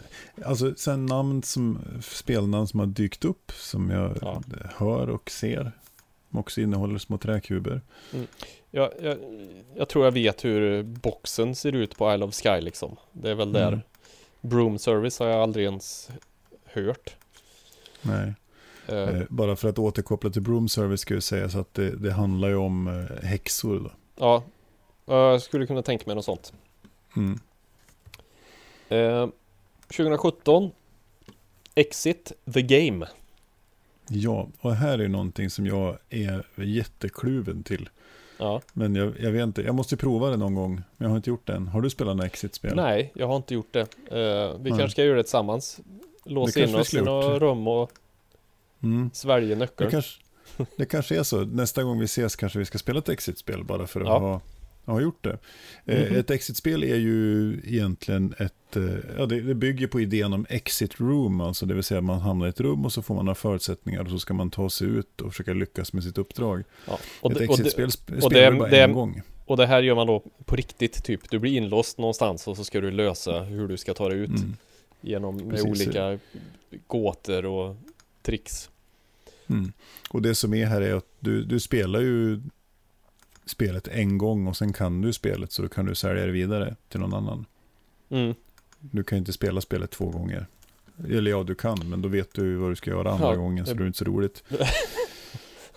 alltså 0.45 0.73
sen 0.77 1.05
namn 1.05 1.43
som, 1.43 1.79
spelnamn 2.01 2.67
som 2.67 2.79
har 2.79 2.87
dykt 2.87 3.25
upp 3.25 3.51
som 3.51 3.89
jag 3.89 4.17
Ja. 4.21 4.41
hör 4.75 5.09
och 5.09 5.29
ser. 5.31 5.71
Som 6.29 6.39
också 6.39 6.61
innehåller 6.61 6.97
små 6.99 7.17
träkuber. 7.17 7.81
Jag, 8.71 8.91
jag, 9.01 9.17
jag 9.75 9.89
tror 9.89 10.05
jag 10.05 10.11
vet 10.11 10.45
hur 10.45 10.83
boxen 10.83 11.55
ser 11.55 11.75
ut 11.75 11.97
på 11.97 12.13
Isle 12.13 12.25
of 12.25 12.35
Sky 12.35 12.61
liksom. 12.61 12.95
Det 13.11 13.29
är 13.31 13.35
väl 13.35 13.51
där. 13.51 13.67
Mm. 13.67 13.79
Broom 14.41 14.79
Service 14.79 15.19
har 15.19 15.27
jag 15.27 15.39
aldrig 15.41 15.65
ens 15.65 16.09
hört. 16.65 17.15
Nej. 18.01 18.33
Eh, 18.87 18.95
Eh, 18.95 19.23
bara 19.29 19.55
för 19.55 19.69
att 19.69 19.79
återkoppla 19.79 20.29
till 20.29 20.41
Broom 20.41 20.69
Service 20.69 21.01
ska 21.01 21.13
jag 21.13 21.23
säga 21.23 21.49
så 21.49 21.59
att 21.59 21.73
det, 21.73 21.95
det 21.95 22.11
handlar 22.11 22.49
ju 22.49 22.55
om 22.55 22.87
eh, 22.87 23.27
häxor. 23.27 23.79
Då. 23.79 23.91
Ja, 24.15 24.43
jag 25.05 25.41
skulle 25.41 25.67
kunna 25.67 25.81
tänka 25.81 26.03
mig 26.05 26.15
något 26.15 26.25
sånt. 26.25 26.53
Mm. 27.15 27.39
Eh, 28.89 29.29
2017 29.87 30.71
Exit 31.75 32.31
the 32.53 32.61
Game. 32.61 33.07
Ja, 34.07 34.47
och 34.59 34.75
här 34.75 34.99
är 34.99 35.07
någonting 35.07 35.49
som 35.49 35.67
jag 35.67 35.97
är 36.09 36.45
jättekluven 36.55 37.63
till. 37.63 37.89
Ja. 38.37 38.61
Men 38.73 38.95
jag, 38.95 39.13
jag 39.19 39.31
vet 39.31 39.43
inte, 39.43 39.61
jag 39.61 39.75
måste 39.75 39.97
prova 39.97 40.29
det 40.29 40.37
någon 40.37 40.55
gång. 40.55 40.75
Men 40.75 41.05
jag 41.05 41.09
har 41.09 41.17
inte 41.17 41.29
gjort 41.29 41.47
det 41.47 41.53
än. 41.53 41.67
Har 41.67 41.81
du 41.81 41.89
spelat 41.89 42.15
några 42.15 42.27
Exit-spel? 42.27 42.75
Nej, 42.75 43.11
jag 43.15 43.27
har 43.27 43.35
inte 43.35 43.53
gjort 43.53 43.73
det. 43.73 43.79
Eh, 43.81 44.57
vi 44.59 44.69
Nej. 44.69 44.79
kanske 44.79 44.89
ska 44.89 45.03
göra 45.03 45.17
det 45.17 45.23
tillsammans. 45.23 45.79
Låsa 46.25 46.63
in 46.63 46.75
oss 46.75 46.93
i 46.93 47.01
några 47.01 47.39
rum 47.39 47.67
och 47.67 47.91
Mm. 48.83 49.09
svälja 49.13 49.55
Det, 49.55 49.67
kanske, 49.91 50.19
det 50.77 50.85
kanske 50.85 51.19
är 51.19 51.23
så. 51.23 51.41
Nästa 51.45 51.83
gång 51.83 51.99
vi 51.99 52.05
ses 52.05 52.35
kanske 52.35 52.59
vi 52.59 52.65
ska 52.65 52.77
spela 52.77 52.99
ett 52.99 53.09
Exit-spel 53.09 53.63
bara 53.63 53.87
för 53.87 54.01
att 54.01 54.07
Ja. 54.07 54.19
ha, 54.19 54.41
ha 54.93 55.01
gjort 55.01 55.23
det. 55.23 55.37
Mhm. 55.85 56.15
Ett 56.15 56.31
Exit-spel 56.31 56.83
är 56.83 56.95
ju 56.95 57.53
egentligen 57.65 58.33
ett, 58.39 58.75
eh, 58.75 58.83
ja 59.17 59.25
det, 59.25 59.41
bygger 59.55 59.87
på 59.87 60.01
idén 60.01 60.33
om 60.33 60.45
Exit 60.49 60.99
Room, 60.99 61.41
alltså 61.41 61.65
det 61.65 61.73
vill 61.73 61.83
säga 61.83 62.01
man 62.01 62.19
hamnar 62.19 62.45
i 62.45 62.49
ett 62.49 62.59
rum 62.59 62.85
och 62.85 62.93
så 62.93 63.01
får 63.01 63.15
man 63.15 63.25
några 63.25 63.35
förutsättningar 63.35 64.03
och 64.03 64.09
så 64.09 64.19
ska 64.19 64.33
man 64.33 64.49
ta 64.49 64.69
sig 64.69 64.87
ut 64.87 65.21
och 65.21 65.31
försöka 65.31 65.53
lyckas 65.53 65.93
med 65.93 66.03
sitt 66.03 66.17
uppdrag. 66.17 66.63
Ja. 66.87 66.99
Och, 67.21 67.31
ett 67.31 67.37
det, 67.37 67.43
Exit-spel 67.43 67.87
sp- 67.89 68.15
och 68.17 68.23
spelar 68.31 68.51
det- 68.51 68.57
bara 68.57 68.69
det- 68.69 68.83
en 68.83 68.93
gång. 68.93 69.21
och 69.45 69.57
det 69.57 69.65
här 69.67 69.81
gör 69.83 69.95
man 69.95 70.07
då 70.07 70.23
på 70.45 70.55
riktigt, 70.55 71.03
typ. 71.03 71.29
Du 71.29 71.39
blir 71.39 71.57
inlåst 71.57 71.97
någonstans 71.97 72.47
och 72.47 72.57
så 72.57 72.63
ska 72.63 72.81
du 72.81 72.91
lösa 72.91 73.39
hur 73.43 73.67
du 73.67 73.77
ska 73.77 73.93
ta 73.93 74.09
dig 74.09 74.17
ut. 74.19 74.29
Mm. 74.29 74.55
Genom 75.01 75.49
Precis. 75.49 75.65
olika 75.65 76.19
gåtor 76.87 77.45
och 77.45 77.75
tricks. 78.21 78.69
Mm. 79.57 79.71
Och 80.09 80.21
det 80.21 80.35
som 80.35 80.53
är 80.53 80.65
här 80.65 80.81
är 80.81 80.93
att 80.95 81.05
du, 81.19 81.43
du 81.43 81.59
spelar 81.59 81.99
ju 81.99 82.41
spelet 83.45 83.87
en 83.87 84.17
gång 84.17 84.47
och 84.47 84.57
sen 84.57 84.73
kan 84.73 85.01
du 85.01 85.13
spelet 85.13 85.51
så 85.51 85.61
då 85.61 85.69
kan 85.69 85.85
du 85.85 85.95
sälja 85.95 86.25
det 86.25 86.31
vidare 86.31 86.75
till 86.89 86.99
någon 86.99 87.13
annan. 87.13 87.45
Mm. 88.09 88.33
Du 88.79 89.03
kan 89.03 89.15
ju 89.15 89.19
inte 89.19 89.33
spela 89.33 89.61
spelet 89.61 89.91
två 89.91 90.09
gånger. 90.09 90.47
Eller 91.09 91.31
ja, 91.31 91.43
du 91.43 91.55
kan, 91.55 91.89
men 91.89 92.01
då 92.01 92.09
vet 92.09 92.33
du 92.33 92.55
vad 92.55 92.71
du 92.71 92.75
ska 92.75 92.89
göra 92.89 93.11
andra 93.11 93.29
Ja, 93.29 93.35
gången 93.35 93.65
så 93.65 93.73
det- 93.73 93.83
är 93.83 93.87
inte 93.87 93.97
så 93.99 94.05
roligt. 94.05 94.43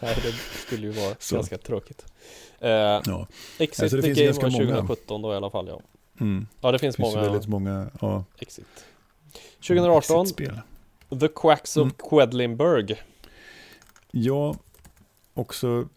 Nej, 0.00 0.16
det 0.22 0.32
skulle 0.66 0.86
ju 0.86 0.92
vara 0.92 1.14
Så. 1.18 1.34
ganska 1.36 1.58
tråkigt. 1.58 2.04
Eh, 2.58 2.70
Ja. 2.70 3.26
Exit 3.58 3.82
Alltså, 3.82 3.96
det 3.96 4.02
the 4.02 4.14
finns 4.14 4.38
Game 4.38 4.50
var 4.50 4.50
många. 4.50 4.76
2017 4.76 5.22
då 5.22 5.32
i 5.32 5.36
alla 5.36 5.50
fall 5.50 5.66
ja. 5.68 5.80
Mm. 6.20 6.46
Ja 6.60 6.72
det 6.72 6.78
finns 6.78 6.96
Det 6.96 7.02
finns 7.02 7.14
många 7.14 7.28
väldigt 7.30 7.48
många 7.48 7.90
ja, 8.00 8.24
Exit. 8.38 8.66
2018 9.60 10.26
spel. 10.26 10.60
The 11.20 11.28
Quacks 11.28 11.76
of 11.76 11.82
Mm. 11.82 11.94
Quedlinburg. 12.10 13.02
Jag 14.18 14.56
också 15.34 15.88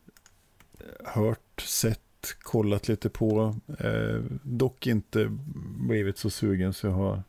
hört, 1.06 1.62
sett, 1.62 2.00
kollat 2.42 2.88
lite 2.88 3.10
på. 3.10 3.56
Eh, 3.80 4.22
dock 4.44 4.88
inte 4.88 5.28
blivit 5.88 6.18
så 6.18 6.30
sugen 6.30 6.74
så 6.74 6.88
jag 6.88 6.94
har 6.94 7.24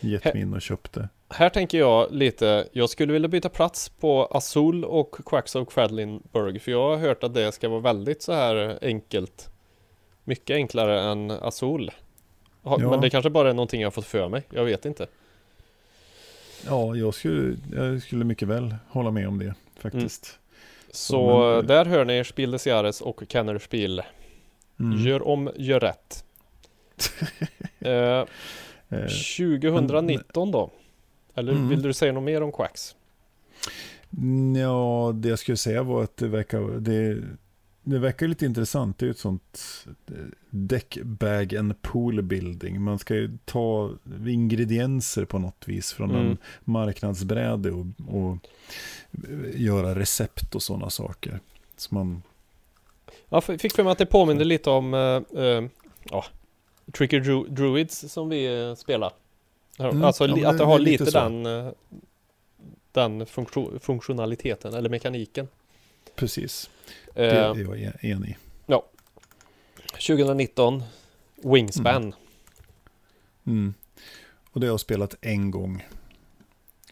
gett 0.00 0.24
mig 0.24 0.42
in 0.42 0.54
och 0.54 0.62
köpt 0.62 0.92
det. 0.92 1.08
Här 1.28 1.48
tänker 1.48 1.78
jag 1.78 2.12
lite, 2.12 2.68
jag 2.72 2.90
skulle 2.90 3.12
vilja 3.12 3.28
byta 3.28 3.48
plats 3.48 3.88
på 3.88 4.26
Azul 4.30 4.84
och 4.84 5.16
Quacks 5.26 5.54
of 5.54 5.68
Quedlinburg 5.68 6.62
för 6.62 6.70
jag 6.72 6.90
har 6.90 6.96
hört 6.96 7.24
att 7.24 7.34
det 7.34 7.52
ska 7.52 7.68
vara 7.68 7.80
väldigt 7.80 8.22
så 8.22 8.32
här 8.32 8.78
enkelt. 8.82 9.50
Mycket 10.24 10.54
enklare 10.54 11.00
än 11.00 11.30
Azul. 11.30 11.90
Ha, 12.62 12.80
Ja. 12.80 12.90
Men 12.90 13.00
det 13.00 13.10
kanske 13.10 13.30
bara 13.30 13.50
är 13.50 13.54
någonting 13.54 13.80
jag 13.80 13.86
har 13.86 13.92
fått 13.92 14.06
för 14.06 14.28
mig, 14.28 14.42
jag 14.50 14.64
vet 14.64 14.84
inte. 14.84 15.06
Ja, 16.66 16.96
jag 16.96 17.14
skulle, 17.14 17.56
jag 17.72 18.02
skulle 18.02 18.24
mycket 18.24 18.48
väl 18.48 18.74
hålla 18.88 19.10
med 19.10 19.28
om 19.28 19.38
det 19.38 19.54
faktiskt. 19.82 20.38
Så 20.90 21.38
Men- 21.56 21.66
där 21.66 21.84
hör 21.84 22.04
ni 22.04 22.24
Spiel 22.24 22.50
des 22.50 22.66
Jahres 22.66 23.00
och 23.00 23.22
Kenner 23.28 23.58
Spiel. 23.58 24.02
Mm. 24.80 24.98
Gör 25.06 25.28
om, 25.28 25.50
gör 25.56 25.80
rätt. 25.80 26.24
eh, 27.80 28.24
Eh, 28.92 29.06
2019 29.06 30.50
då? 30.50 30.70
Eller 31.34 31.52
Mm. 31.52 31.68
vill 31.68 31.82
du 31.82 31.92
säga 31.92 32.12
något 32.12 32.22
mer 32.22 32.42
om 32.42 32.52
Quacks? 32.52 32.96
Ja, 34.56 35.12
det 35.14 35.28
jag 35.28 35.38
skulle 35.38 35.56
säga 35.56 35.82
var 35.82 36.02
att 36.02 36.16
det 36.16 36.28
verkar, 36.28 36.60
det, 36.80 37.22
det 37.82 37.98
verkar 37.98 38.28
lite 38.28 38.46
intressant. 38.46 38.98
Det 38.98 39.04
är 39.04 39.06
ju 39.06 39.10
ett 39.10 39.18
sånt 39.18 39.60
eh, 40.08 40.14
deck 40.50 40.98
bag 41.02 41.54
and 41.56 41.82
pool 41.82 42.22
building. 42.22 42.82
Man 42.82 42.98
ska 42.98 43.14
ju 43.14 43.38
ta 43.44 43.90
ingredienser 44.26 45.24
på 45.24 45.38
något 45.38 45.62
vis 45.68 45.92
från 45.92 46.10
Mm. 46.10 46.26
en 46.26 46.38
marknadsbräde 46.64 47.70
och, 47.70 47.86
och 48.08 48.36
göra 49.54 49.94
recept 49.94 50.54
och 50.54 50.62
sådana 50.62 50.90
saker. 50.90 51.40
Så 51.76 51.94
man, 51.94 52.22
Jag 53.28 53.44
fick 53.44 53.72
för 53.72 53.82
mig 53.84 53.92
att 53.92 53.98
det 53.98 54.06
påminner 54.06 54.44
lite 54.44 54.70
om 54.70 54.94
eh, 54.94 55.42
eh, 55.44 55.64
ja, 56.10 56.24
Tricker 56.92 57.20
Dru- 57.20 57.48
Druids 57.48 58.12
som 58.12 58.28
vi 58.28 58.60
eh, 58.68 58.74
spelar. 58.74 59.12
Mm, 59.78 60.04
Alltså 60.04 60.26
ja, 60.26 60.50
att 60.50 60.58
det 60.58 60.64
har 60.64 60.78
lite 60.78 61.04
lite 61.04 61.20
den, 61.20 61.46
eh, 61.46 61.72
den 62.92 63.26
funktio- 63.26 63.78
funktionaliteten 63.78 64.74
eller 64.74 64.88
mekaniken. 64.88 65.48
precis, 66.16 66.70
Eh, 66.86 66.99
det 67.14 67.30
är 67.30 67.58
jag 67.64 67.80
en- 67.80 67.92
enig 68.00 68.28
i. 68.30 68.36
2019 69.92 70.82
Wingspan. 71.44 72.02
Mm. 72.02 72.14
Mm. 73.46 73.74
Och 74.50 74.60
det 74.60 74.66
har 74.66 74.72
jag 74.72 74.80
spelat 74.80 75.14
en 75.20 75.50
gång. 75.50 75.86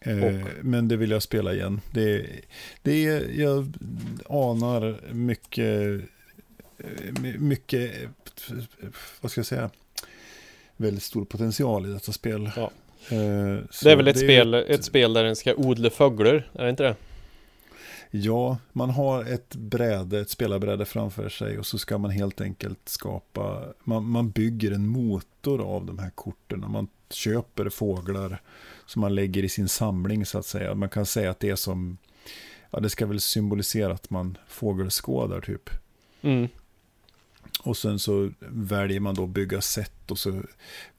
Eh, 0.01 0.47
men 0.63 0.89
det 0.89 0.97
vill 0.97 1.11
jag 1.11 1.23
spela 1.23 1.55
igen. 1.55 1.81
Det, 1.95 2.27
det 2.83 3.07
är, 3.07 3.41
jag 3.41 3.73
anar 4.29 5.13
mycket, 5.13 6.01
eh, 6.79 7.23
mycket, 7.39 7.93
vad 9.21 9.31
ska 9.31 9.39
jag 9.39 9.47
säga, 9.47 9.71
väldigt 10.77 11.03
stor 11.03 11.25
potential 11.25 11.87
i 11.87 11.93
detta 11.93 12.13
spel. 12.13 12.51
Ja. 12.57 12.71
Eh, 13.11 13.59
det 13.83 13.91
är 13.93 13.97
väl 13.97 14.09
ett, 14.09 14.15
det 14.15 14.21
spel, 14.21 14.55
ett, 14.55 14.69
ett 14.69 14.85
spel 14.85 15.13
där 15.13 15.25
den 15.25 15.37
ska 15.37 15.55
odla 15.55 15.91
fåglar, 15.91 16.51
är 16.53 16.65
det 16.65 16.71
inte 16.71 16.83
det? 16.83 16.97
Ja, 18.11 18.59
man 18.73 18.91
har 18.91 19.25
ett 19.25 19.57
bräde, 19.57 20.21
ett 20.21 20.31
spelarbräde 20.31 20.85
framför 20.85 21.29
sig 21.29 21.59
och 21.59 21.67
så 21.67 21.79
ska 21.79 21.99
man 21.99 22.11
helt 22.11 22.41
enkelt 22.41 22.89
skapa, 22.89 23.65
man, 23.85 24.05
man 24.05 24.31
bygger 24.31 24.73
en 24.73 24.87
motor 24.87 25.61
av 25.61 25.87
de 25.87 25.99
här 25.99 26.11
korten. 26.11 26.65
Man 26.69 26.89
köper 27.11 27.69
fåglar 27.69 28.43
som 28.87 29.01
man 29.01 29.15
lägger 29.15 29.45
i 29.45 29.49
sin 29.49 29.69
samling 29.69 30.27
så 30.27 30.39
att 30.39 30.47
säga. 30.47 30.75
Man 30.75 30.89
kan 30.89 31.07
säga 31.07 31.31
att 31.31 31.41
det 31.41 31.51
är 31.51 31.57
som, 31.57 31.99
ja 32.71 32.81
det 32.81 32.91
ska 32.91 33.07
väl 33.07 33.21
symbolisera 33.21 33.93
att 33.93 34.11
man 34.11 34.39
fågelskådar 34.49 35.41
typ. 35.41 35.71
Mm. 36.23 36.49
Och 37.63 37.77
sen 37.77 37.99
så 37.99 38.31
väljer 38.49 39.01
man 39.01 39.15
då 39.15 39.27
bygga 39.27 39.61
sätt 39.61 40.11
och 40.11 40.19
så 40.19 40.43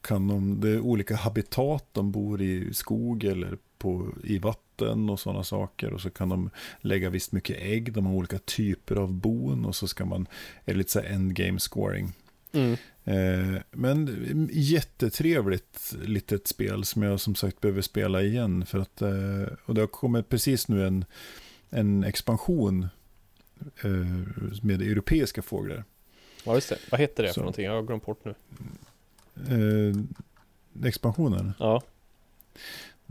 kan 0.01 0.27
de, 0.27 0.59
det 0.61 0.69
är 0.69 0.79
olika 0.79 1.15
habitat 1.15 1.85
de 1.91 2.11
bor 2.11 2.41
i, 2.41 2.73
skog 2.73 3.23
eller 3.23 3.57
på, 3.77 4.07
i 4.23 4.39
vatten 4.39 4.68
och 4.81 5.19
sådana 5.19 5.43
saker. 5.43 5.93
Och 5.93 6.01
så 6.01 6.09
kan 6.09 6.29
de 6.29 6.49
lägga 6.81 7.09
visst 7.09 7.31
mycket 7.31 7.57
ägg, 7.61 7.93
de 7.93 8.05
har 8.05 8.13
olika 8.13 8.39
typer 8.39 8.95
av 8.95 9.13
bon 9.13 9.65
och 9.65 9.75
så 9.75 9.87
ska 9.87 10.05
man, 10.05 10.27
är 10.65 10.73
det 10.73 10.77
lite 10.77 10.91
så 10.91 10.99
här 10.99 11.09
endgame 11.09 11.59
scoring. 11.59 12.13
Mm. 12.51 12.77
Eh, 13.03 13.61
men 13.71 14.49
jättetrevligt 14.51 15.95
litet 16.01 16.47
spel 16.47 16.85
som 16.85 17.03
jag 17.03 17.19
som 17.19 17.35
sagt 17.35 17.61
behöver 17.61 17.81
spela 17.81 18.21
igen. 18.21 18.65
För 18.65 18.79
att, 18.79 19.01
eh, 19.01 19.53
och 19.65 19.75
det 19.75 19.81
har 19.81 19.87
kommit 19.87 20.29
precis 20.29 20.67
nu 20.67 20.87
en, 20.87 21.05
en 21.69 22.03
expansion 22.03 22.87
eh, 23.83 23.89
med 24.61 24.81
europeiska 24.81 25.41
fåglar. 25.41 25.83
Ja 26.43 26.55
just 26.55 26.69
det, 26.69 26.77
vad 26.91 26.99
heter 26.99 27.23
det 27.23 27.29
så. 27.29 27.33
för 27.33 27.41
någonting? 27.41 27.65
Jag 27.65 27.73
har 27.73 27.83
glömt 27.83 28.05
bort 28.05 28.25
nu. 28.25 28.35
expansionen? 30.87 31.53
Ja. 31.59 31.81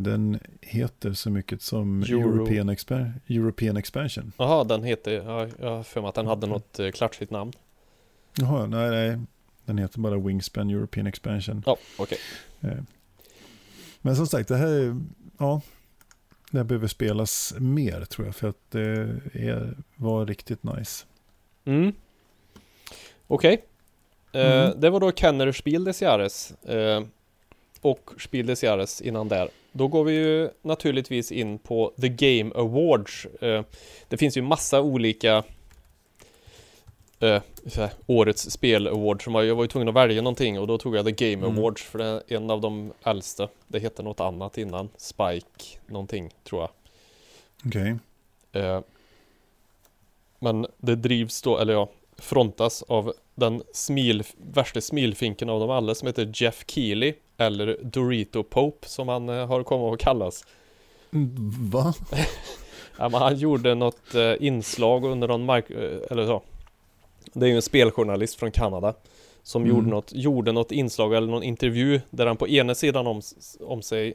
Den 0.01 0.39
heter 0.61 1.13
så 1.13 1.31
mycket 1.31 1.63
som 1.63 2.03
Euro... 2.03 2.21
European, 2.21 2.69
Exper 2.69 3.13
European 3.27 3.77
Expansion. 3.77 4.33
Jaha, 4.37 4.65
den 4.65 4.85
heter, 4.85 5.13
ja, 5.13 5.49
jag 5.59 5.71
har 5.71 5.83
för 5.83 6.01
mig 6.01 6.09
att 6.09 6.15
den 6.15 6.27
hade 6.27 6.47
något 6.47 6.79
eh, 6.79 6.91
klatschigt 6.91 7.31
namn. 7.31 7.53
Jaha, 8.35 8.67
nej, 8.67 8.91
nej. 8.91 9.19
Den 9.65 9.79
heter 9.79 10.01
bara 10.01 10.19
Wingspan 10.19 10.71
European 10.71 11.07
Expansion. 11.07 11.63
Ja, 11.67 11.77
okej. 11.99 12.19
Okay. 12.59 12.71
Eh. 12.71 12.83
Men 14.01 14.17
som 14.17 14.27
sagt, 14.27 14.49
det 14.49 14.57
här 14.57 14.97
ja, 15.39 15.61
det 16.51 16.59
här 16.59 16.65
behöver 16.65 16.89
spelas 16.89 17.55
mer 17.59 18.05
tror 18.05 18.27
jag. 18.27 18.37
För 18.37 18.49
att 18.49 18.71
det 18.71 18.81
är, 19.33 19.77
var 19.97 20.27
riktigt 20.27 20.63
nice. 20.63 21.07
Mm. 21.65 21.93
Okej. 23.27 23.63
Okay. 24.29 24.43
Eh, 24.43 24.65
mm. 24.65 24.81
det 24.81 24.91
var 24.91 25.01
då 25.01 25.13
Kenner 25.13 25.53
Spiel 25.53 25.85
des 25.85 26.03
Jahres. 26.03 26.55
Och 27.81 28.11
Spiel 28.19 28.47
des 28.47 28.65
Jahres 28.65 29.01
innan 29.01 29.29
där. 29.29 29.49
Då 29.73 29.89
går 29.89 30.05
vi 30.05 30.13
ju 30.13 30.51
naturligtvis 30.63 31.33
in 31.33 31.59
på 31.59 31.93
The 32.01 32.09
Game 32.09 32.55
Awards. 32.55 33.27
Eh, 33.41 33.65
det 34.09 34.17
finns 34.17 34.37
ju 34.37 34.43
massa 34.43 34.81
olika 34.81 35.45
eh, 37.21 37.43
årets 38.07 38.51
spel-award 38.51 39.25
som 39.25 39.35
jag 39.35 39.55
var 39.55 39.65
ju 39.65 39.69
tvungen 39.69 39.89
att 39.89 39.95
välja 39.95 40.23
någonting 40.23 40.59
och 40.59 40.67
då 40.67 40.79
tog 40.79 40.97
jag 40.97 41.05
The 41.05 41.13
Game 41.13 41.47
mm. 41.47 41.59
Awards 41.59 41.83
för 41.83 41.99
det 41.99 42.05
är 42.05 42.37
en 42.37 42.51
av 42.51 42.61
de 42.61 42.93
äldsta. 43.05 43.49
Det 43.67 43.79
hette 43.79 44.03
något 44.03 44.21
annat 44.21 44.59
innan. 44.59 44.89
Spike 44.97 45.79
någonting 45.87 46.31
tror 46.45 46.61
jag. 46.61 46.71
Okej. 47.67 47.97
Okay. 48.53 48.63
Eh, 48.63 48.81
men 50.39 50.67
det 50.77 50.95
drivs 50.95 51.43
då, 51.43 51.59
eller 51.59 51.73
ja, 51.73 51.89
frontas 52.19 52.83
av 52.83 53.13
den 53.35 53.63
smil, 53.73 54.23
värsta 54.37 54.81
smilfinken 54.81 55.49
av 55.49 55.61
dem 55.61 55.71
alla 55.71 55.95
som 55.95 56.07
heter 56.07 56.33
Jeff 56.35 56.65
Keely 56.67 57.15
eller 57.39 57.79
Dorito 57.83 58.43
Pope 58.43 58.89
som 58.89 59.09
han 59.09 59.29
eh, 59.29 59.47
har 59.47 59.63
kommit 59.63 59.95
att 59.95 60.01
kallas. 60.01 60.45
Va? 61.73 61.95
ja, 62.99 63.09
men 63.09 63.23
han 63.23 63.37
gjorde 63.37 63.75
något 63.75 64.15
eh, 64.15 64.35
inslag 64.41 65.05
under 65.05 65.29
någon 65.29 65.45
mark... 65.45 65.71
Eh, 65.71 66.01
eller 66.11 66.27
så. 66.27 66.43
Det 67.33 67.47
är 67.47 67.51
ju 67.51 67.57
en 67.57 67.63
speljournalist 67.63 68.39
från 68.39 68.51
Kanada. 68.51 68.95
Som 69.43 69.63
mm. 69.63 69.77
gjorde, 69.77 69.89
något, 69.89 70.13
gjorde 70.13 70.53
något 70.53 70.73
inslag 70.73 71.15
eller 71.15 71.27
någon 71.27 71.43
intervju 71.43 72.01
där 72.11 72.27
han 72.27 72.37
på 72.37 72.49
ena 72.49 72.75
sidan 72.75 73.07
om, 73.07 73.23
om 73.61 73.83
sig 73.83 74.15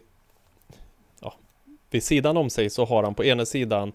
Ja 1.21 1.33
Vid 1.89 2.03
sidan 2.03 2.37
om 2.37 2.49
sig 2.49 2.69
så 2.69 2.85
har 2.85 3.03
han 3.03 3.15
på 3.15 3.25
ena 3.25 3.45
sidan 3.45 3.93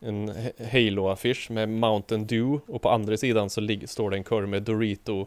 En 0.00 0.32
Halo-affisch 0.72 1.50
med 1.50 1.68
Mountain 1.68 2.26
Dew 2.26 2.60
och 2.66 2.82
på 2.82 2.90
andra 2.90 3.16
sidan 3.16 3.50
så 3.50 3.68
står 3.86 4.10
det 4.10 4.16
en 4.16 4.24
korg 4.24 4.46
med 4.46 4.62
Dorito 4.62 5.26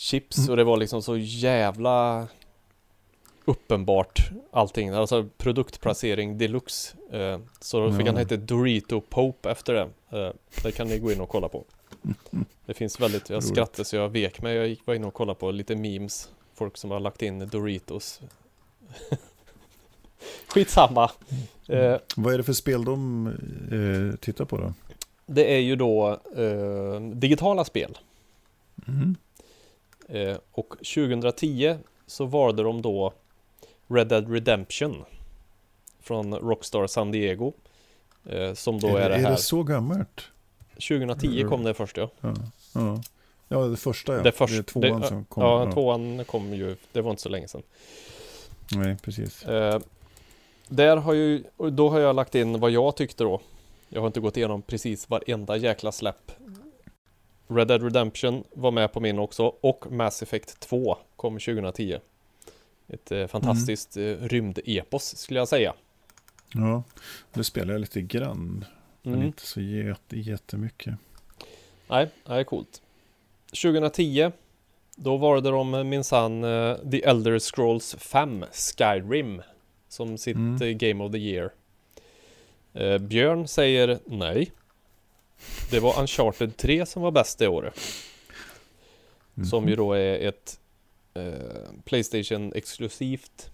chips 0.00 0.38
mm. 0.38 0.50
och 0.50 0.56
det 0.56 0.64
var 0.64 0.76
liksom 0.76 1.02
så 1.02 1.16
jävla 1.16 2.28
uppenbart 3.44 4.30
allting. 4.50 4.88
Alltså 4.88 5.28
produktplacering 5.36 6.38
deluxe. 6.38 6.96
Eh, 7.12 7.38
så 7.60 7.80
då 7.80 7.92
fick 7.92 8.06
han 8.06 8.16
heta 8.16 8.36
Dorito 8.36 9.00
Pope 9.00 9.50
efter 9.50 9.74
det. 9.74 10.18
Eh, 10.18 10.32
det 10.62 10.72
kan 10.72 10.88
ni 10.88 10.98
gå 10.98 11.12
in 11.12 11.20
och 11.20 11.28
kolla 11.28 11.48
på. 11.48 11.64
Det 12.66 12.74
finns 12.74 13.00
väldigt, 13.00 13.30
jag 13.30 13.44
skrattade 13.44 13.84
så 13.84 13.96
jag 13.96 14.08
vek 14.08 14.42
mig. 14.42 14.56
Jag 14.56 14.68
gick 14.68 14.84
bara 14.84 14.96
in 14.96 15.04
och 15.04 15.14
kollade 15.14 15.38
på 15.38 15.50
lite 15.50 15.76
memes. 15.76 16.30
Folk 16.54 16.76
som 16.76 16.90
har 16.90 17.00
lagt 17.00 17.22
in 17.22 17.48
Doritos. 17.48 18.20
Skitsamma. 20.46 21.10
Mm. 21.68 21.92
Eh, 21.92 21.98
Vad 22.16 22.34
är 22.34 22.38
det 22.38 22.44
för 22.44 22.52
spel 22.52 22.84
de 22.84 23.26
eh, 23.72 24.18
tittar 24.18 24.44
på 24.44 24.56
då? 24.56 24.72
Det 25.26 25.54
är 25.54 25.58
ju 25.58 25.76
då 25.76 26.20
eh, 26.36 27.00
digitala 27.00 27.64
spel. 27.64 27.98
Mm. 28.88 29.16
Eh, 30.10 30.36
och 30.52 30.68
2010 30.68 31.76
så 32.06 32.24
valde 32.24 32.62
de 32.62 32.82
då 32.82 33.12
Red 33.88 34.08
Dead 34.08 34.32
Redemption 34.32 35.04
från 36.00 36.34
Rockstar 36.34 36.86
San 36.86 37.10
Diego. 37.10 37.52
Eh, 38.26 38.54
som 38.54 38.80
då 38.80 38.88
är, 38.88 39.00
är 39.00 39.10
det 39.10 39.16
här. 39.16 39.26
Är 39.26 39.30
det 39.30 39.36
så 39.36 39.62
gammalt? 39.62 40.20
2010 40.74 41.44
kom 41.48 41.64
det 41.64 41.74
först 41.74 41.96
ja. 41.96 42.10
Ja, 42.20 42.34
ja. 42.74 43.02
ja 43.48 43.58
det 43.58 43.76
första 43.76 44.14
ja. 44.16 44.22
Det, 44.22 44.32
först, 44.32 44.56
det 44.56 44.62
tvåan 44.62 45.00
det, 45.00 45.06
som 45.06 45.24
kom. 45.24 45.42
Ja, 45.42 45.64
ja, 45.64 45.72
tvåan 45.72 46.24
kom 46.24 46.54
ju, 46.54 46.76
det 46.92 47.00
var 47.00 47.10
inte 47.10 47.22
så 47.22 47.28
länge 47.28 47.48
sedan. 47.48 47.62
Nej, 48.72 48.96
precis. 49.02 49.44
Eh, 49.44 49.80
där 50.68 50.96
har 50.96 51.12
ju, 51.12 51.44
då 51.56 51.90
har 51.90 51.98
jag 52.00 52.16
lagt 52.16 52.34
in 52.34 52.60
vad 52.60 52.70
jag 52.70 52.96
tyckte 52.96 53.24
då. 53.24 53.40
Jag 53.88 54.00
har 54.00 54.06
inte 54.06 54.20
gått 54.20 54.36
igenom 54.36 54.62
precis 54.62 55.10
varenda 55.10 55.56
jäkla 55.56 55.92
släpp 55.92 56.32
Red 57.50 57.68
Dead 57.68 57.82
Redemption 57.82 58.44
var 58.52 58.70
med 58.70 58.92
på 58.92 59.00
min 59.00 59.18
också 59.18 59.54
och 59.60 59.92
Mass 59.92 60.22
Effect 60.22 60.60
2 60.60 60.98
kom 61.16 61.38
2010. 61.38 61.98
Ett 62.88 63.12
eh, 63.12 63.26
fantastiskt 63.26 63.96
mm. 63.96 64.18
eh, 64.18 64.28
rymdepos 64.28 65.16
skulle 65.16 65.40
jag 65.40 65.48
säga. 65.48 65.74
Ja, 66.54 66.82
det 67.32 67.44
spelar 67.44 67.74
jag 67.74 67.80
lite 67.80 68.00
grann. 68.02 68.64
Men 69.02 69.14
mm. 69.14 69.26
inte 69.26 69.46
så 69.46 69.60
jätte, 69.60 70.18
jättemycket. 70.18 70.94
Nej, 71.88 72.08
det 72.26 72.32
är 72.32 72.44
coolt. 72.44 72.82
2010 73.62 74.30
då 75.02 75.16
var 75.16 75.40
det 75.40 75.50
de 75.50 75.88
minsann 75.88 76.44
uh, 76.44 76.90
The 76.90 77.04
Elder 77.04 77.38
Scrolls 77.38 77.96
5 77.98 78.44
Skyrim 78.52 79.42
som 79.88 80.18
sitt 80.18 80.36
mm. 80.36 80.78
Game 80.78 81.04
of 81.04 81.12
the 81.12 81.18
Year. 81.18 81.52
Uh, 82.80 82.98
Björn 82.98 83.48
säger 83.48 83.98
nej. 84.04 84.52
Det 85.70 85.80
var 85.80 86.00
Uncharted 86.00 86.56
3 86.56 86.86
som 86.86 87.02
var 87.02 87.10
bäst 87.10 87.38
det 87.38 87.48
året. 87.48 87.80
Mm. 89.36 89.46
Som 89.46 89.68
ju 89.68 89.76
då 89.76 89.92
är 89.92 90.28
ett 90.28 90.60
eh, 91.14 91.32
Playstation 91.84 92.52
exklusivt 92.52 93.50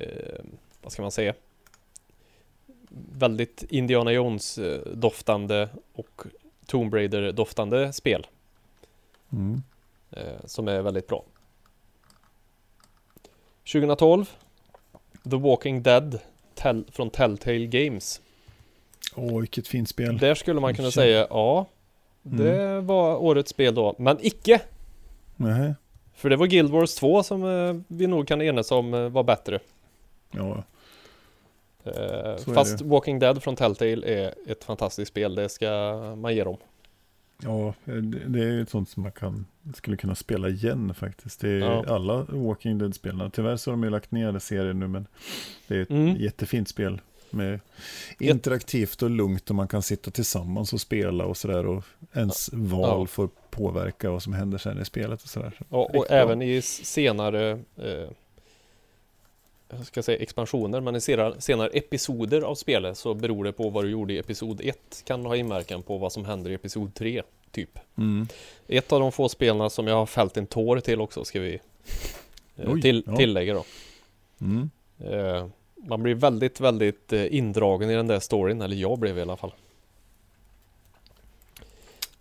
eh, 0.00 0.44
Vad 0.82 0.92
ska 0.92 1.02
man 1.02 1.12
säga? 1.12 1.34
Väldigt 3.18 3.64
Indiana 3.68 4.12
Jones 4.12 4.58
doftande 4.94 5.68
och 5.92 6.22
Tomb 6.66 6.94
Raider 6.94 7.32
doftande 7.32 7.92
spel. 7.92 8.26
Mm. 9.32 9.62
Eh, 10.10 10.44
som 10.44 10.68
är 10.68 10.82
väldigt 10.82 11.06
bra. 11.06 11.24
2012 13.72 14.30
The 15.30 15.36
Walking 15.36 15.82
Dead 15.82 16.18
tell, 16.54 16.84
från 16.92 17.10
Telltale 17.10 17.66
Games 17.66 18.20
Åh, 19.14 19.40
vilket 19.40 19.68
fint 19.68 19.88
spel. 19.88 20.18
Där 20.18 20.34
skulle 20.34 20.60
man 20.60 20.74
kunna 20.74 20.90
säga, 20.90 21.26
ja. 21.30 21.66
Det 22.22 22.62
mm. 22.62 22.86
var 22.86 23.16
årets 23.16 23.50
spel 23.50 23.74
då, 23.74 23.94
men 23.98 24.18
icke. 24.20 24.60
Nej. 25.36 25.74
För 26.14 26.30
det 26.30 26.36
var 26.36 26.46
Guild 26.46 26.70
Wars 26.70 26.94
2 26.94 27.22
som 27.22 27.44
eh, 27.44 27.82
vi 27.88 28.06
nog 28.06 28.28
kan 28.28 28.42
enas 28.42 28.70
om 28.70 28.94
eh, 28.94 29.08
var 29.08 29.22
bättre. 29.22 29.58
Ja. 30.30 30.64
Eh, 31.84 32.54
fast 32.54 32.80
Walking 32.80 33.18
Dead 33.18 33.42
från 33.42 33.56
Telltale 33.56 34.06
är 34.06 34.34
ett 34.46 34.64
fantastiskt 34.64 35.10
spel, 35.10 35.34
det 35.34 35.48
ska 35.48 35.70
man 36.16 36.34
ge 36.34 36.44
dem. 36.44 36.56
Ja, 37.44 37.74
det 37.84 38.00
det 38.26 38.44
är 38.44 38.62
ett 38.62 38.70
sånt 38.70 38.88
som 38.88 39.02
man 39.02 39.12
kan, 39.12 39.46
skulle 39.74 39.96
kunna 39.96 40.14
spela 40.14 40.48
igen 40.48 40.94
faktiskt. 40.94 41.40
Det 41.40 41.48
är 41.50 41.58
Ja. 41.58 41.84
alla 41.88 42.22
Walking 42.28 42.78
Dead-spelarna. 42.78 43.30
Tyvärr 43.30 43.56
så 43.56 43.70
har 43.70 43.76
de 43.76 43.84
ju 43.84 43.90
lagt 43.90 44.10
ner 44.10 44.38
serien 44.38 44.78
nu, 44.80 44.88
men 44.88 45.06
det 45.68 45.76
är 45.76 45.82
ett 45.82 45.90
Mm. 45.90 46.16
jättefint 46.16 46.68
spel. 46.68 47.00
Med 47.32 47.60
interaktivt 48.18 49.02
och 49.02 49.10
lugnt 49.10 49.50
och 49.50 49.56
man 49.56 49.68
kan 49.68 49.82
sitta 49.82 50.10
tillsammans 50.10 50.72
och 50.72 50.80
spela 50.80 51.24
och 51.24 51.36
sådär. 51.36 51.66
Och 51.66 51.84
ens 52.14 52.50
val 52.52 53.00
Ja. 53.00 53.06
får 53.06 53.28
påverka 53.50 54.10
vad 54.10 54.22
som 54.22 54.32
händer 54.32 54.58
sen 54.58 54.80
i 54.80 54.84
spelet 54.84 55.22
och 55.22 55.28
sådär. 55.28 55.52
Ja, 55.58 55.64
och 55.76 55.90
Riktigt 55.92 56.08
bra. 56.08 56.16
även 56.18 56.42
i 56.42 56.62
senare 56.62 57.50
eh, 57.76 58.08
jag 59.76 59.86
ska 59.86 60.02
säga 60.02 60.18
expansioner, 60.18 60.80
men 60.80 60.96
i 60.96 61.00
senare, 61.00 61.40
senare 61.40 61.68
episoder 61.68 62.40
av 62.42 62.54
spelet 62.54 62.98
så 62.98 63.14
beror 63.14 63.44
det 63.44 63.52
på 63.52 63.70
vad 63.70 63.84
du 63.84 63.90
gjorde 63.90 64.12
i 64.14 64.18
episod 64.18 64.60
1 64.64 65.02
kan 65.04 65.26
ha 65.26 65.36
inverkan 65.36 65.82
på 65.82 65.98
vad 65.98 66.12
som 66.12 66.24
händer 66.24 66.50
i 66.50 66.54
episod 66.54 66.94
3 66.94 67.22
typ. 67.50 67.78
Mm. 67.98 68.28
Ett 68.68 68.92
av 68.92 69.00
de 69.00 69.12
få 69.12 69.28
spelarna 69.28 69.70
som 69.70 69.86
jag 69.86 69.94
har 69.94 70.06
fällt 70.06 70.36
en 70.36 70.46
tår 70.46 70.80
till 70.80 71.00
också 71.00 71.24
ska 71.24 71.40
vi 71.40 71.60
eh, 72.56 72.74
till, 72.80 73.02
tillägga 73.16 73.54
då. 73.54 73.64
Mm. 74.40 74.70
Eh, 74.98 75.46
man 75.86 76.02
blir 76.02 76.14
väldigt, 76.14 76.60
väldigt 76.60 77.12
eh, 77.12 77.34
indragen 77.36 77.90
i 77.90 77.94
den 77.94 78.06
där 78.06 78.20
storyn, 78.20 78.62
eller 78.62 78.76
jag 78.76 78.98
blev 78.98 79.18
i 79.18 79.22
alla 79.22 79.36
fall. 79.36 79.52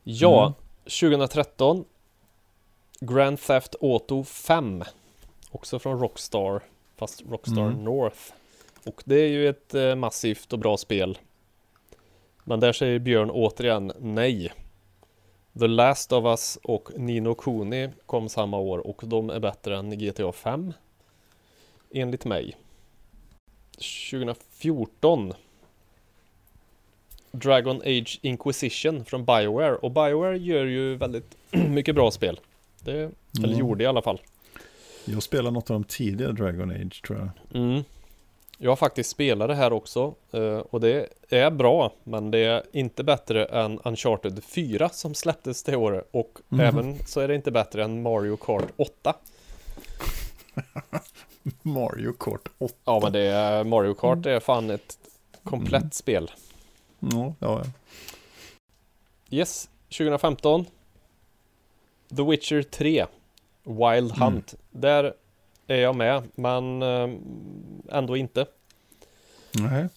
Ja, 0.03 0.41
Mm. 0.45 0.53
2013 0.83 1.85
Grand 2.99 3.39
Theft 3.41 3.75
Auto 3.81 4.23
5 4.23 4.83
Också 5.51 5.79
från 5.79 5.99
Rockstar 5.99 6.61
Fast 6.95 7.21
Rockstar 7.29 7.61
Mm. 7.67 7.83
North 7.83 8.19
Och 8.85 9.01
det 9.05 9.15
är 9.15 9.27
ju 9.27 9.49
ett 9.49 9.73
eh, 9.73 9.95
massivt 9.95 10.53
och 10.53 10.59
bra 10.59 10.77
spel 10.77 11.17
Men 12.43 12.59
där 12.59 12.73
säger 12.73 12.99
Björn 12.99 13.29
återigen 13.31 13.91
nej 13.99 14.53
The 15.59 15.67
Last 15.67 16.11
of 16.11 16.25
Us 16.25 16.57
och 16.63 16.89
Nino 16.97 17.33
Kuni 17.33 17.89
kom 18.05 18.29
samma 18.29 18.57
år 18.57 18.87
och 18.87 19.01
de 19.05 19.29
är 19.29 19.39
bättre 19.39 19.77
än 19.77 19.97
GTA 19.99 20.31
5 20.31 20.73
Enligt 21.91 22.25
mig 22.25 22.57
2014 23.77 25.33
Dragon 27.31 27.81
Age 27.81 28.19
Inquisition 28.21 29.05
från 29.05 29.25
Bioware 29.25 29.75
och 29.75 29.91
Bioware 29.91 30.37
gör 30.37 30.65
ju 30.65 30.95
väldigt 30.95 31.37
mycket 31.51 31.95
bra 31.95 32.11
spel. 32.11 32.39
Det, 32.79 32.91
eller 32.93 33.11
Ja. 33.53 33.59
gjorde 33.59 33.83
i 33.83 33.87
alla 33.87 34.01
fall. 34.01 34.21
Jag 35.05 35.23
spelade 35.23 35.51
något 35.53 35.69
av 35.69 35.73
de 35.73 35.83
tidiga 35.83 36.31
Dragon 36.31 36.71
Age 36.71 37.01
tror 37.07 37.19
jag. 37.19 37.29
Mm. 37.63 37.83
Jag 38.57 38.71
har 38.71 38.75
faktiskt 38.75 39.09
spelat 39.09 39.47
det 39.47 39.55
här 39.55 39.73
också 39.73 40.15
eh, 40.31 40.57
och 40.57 40.81
det 40.81 41.07
är 41.29 41.51
bra 41.51 41.93
men 42.03 42.31
det 42.31 42.39
är 42.39 42.63
inte 42.71 43.03
bättre 43.03 43.45
än 43.45 43.79
Uncharted 43.83 44.43
4 44.43 44.89
som 44.89 45.13
släpptes 45.13 45.63
det 45.63 45.75
året 45.75 46.07
och 46.11 46.39
Mhm. 46.49 46.59
även 46.59 46.99
så 47.05 47.19
är 47.19 47.27
det 47.27 47.35
inte 47.35 47.51
bättre 47.51 47.83
än 47.83 48.01
Mario 48.01 48.37
Kart 48.37 48.65
8. 48.77 49.15
Mario 51.61 52.13
Kart 52.13 52.49
8. 52.57 52.73
Ja 52.85 52.99
men 53.03 53.13
det 53.13 53.19
är 53.21 53.63
Mario 53.63 53.93
Kart 53.93 54.25
är 54.25 54.39
fan 54.39 54.69
ett 54.69 54.97
komplett 55.43 55.81
Mm. 55.81 55.91
spel. 55.91 56.31
Ja, 56.99 57.33
ja. 57.39 57.63
Yes, 59.29 59.69
2015 59.89 60.65
The 62.15 62.23
Witcher 62.23 62.61
3 62.63 63.05
Wild 63.63 64.11
Mm. 64.11 64.21
Hunt 64.21 64.55
Där 64.71 65.13
är 65.67 65.75
jag 65.81 65.95
med, 65.95 66.23
men 66.35 66.81
eh, 66.81 67.09
ändå 67.89 68.17
inte 68.17 68.45
Nej. 69.51 69.87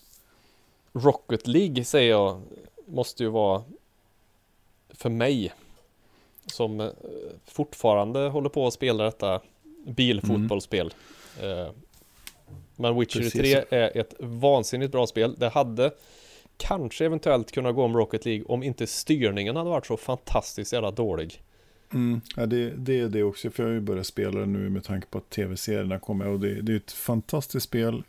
Rocket 0.93 1.47
League 1.47 1.85
säger 1.85 2.11
jag 2.11 2.43
Måste 2.87 3.23
ju 3.23 3.29
vara 3.29 3.63
För 4.89 5.11
mig 5.11 5.53
Som 6.47 6.81
eh, 6.81 6.91
fortfarande 7.47 8.29
håller 8.29 8.49
på 8.49 8.67
att 8.67 8.75
spela 8.75 9.05
detta 9.05 9.41
Bilfotbollsspel 9.87 10.87
Eh, 10.87 10.93
Men 12.77 12.99
Witcher 12.99 13.21
Precis. 13.21 13.41
3 13.41 13.65
är 13.71 13.97
ett 13.99 14.15
vansinnigt 14.19 14.93
bra 14.93 15.07
spel 15.07 15.35
Det 15.39 15.49
hade 15.49 15.91
Kanske 16.57 17.05
eventuellt 17.05 17.53
kunnat 17.53 17.75
gå 17.75 17.85
om 17.85 17.97
Rocket 17.97 18.25
League 18.25 18.45
om 18.45 18.63
inte 18.63 18.87
styrningen 18.87 19.57
hade 19.57 19.71
varit 19.71 19.87
så 19.87 19.97
fantastiskt 19.97 20.73
jävla 20.73 20.91
dålig 20.91 21.43
Mm, 21.95 22.21
ja, 22.37 22.47
det, 22.47 22.71
det 22.71 23.01
är 23.01 23.09
det 23.09 23.23
också, 23.23 23.51
för 23.51 23.63
jag 23.63 23.71
har 23.71 23.75
ju 23.75 23.81
börjat 23.81 24.07
spela 24.07 24.41
det 24.41 24.47
nu 24.47 24.71
med 24.71 24.85
tanke 24.85 25.07
på 25.07 25.19
att 25.19 25.31
tv-serierna 25.31 25.99
kommer. 25.99 26.27
Och 26.27 26.41
det, 26.41 26.63
det 26.63 26.73
är 26.73 26.77
ett 26.77 26.93
fantastiskt 26.93 27.67
spel, 27.67 28.03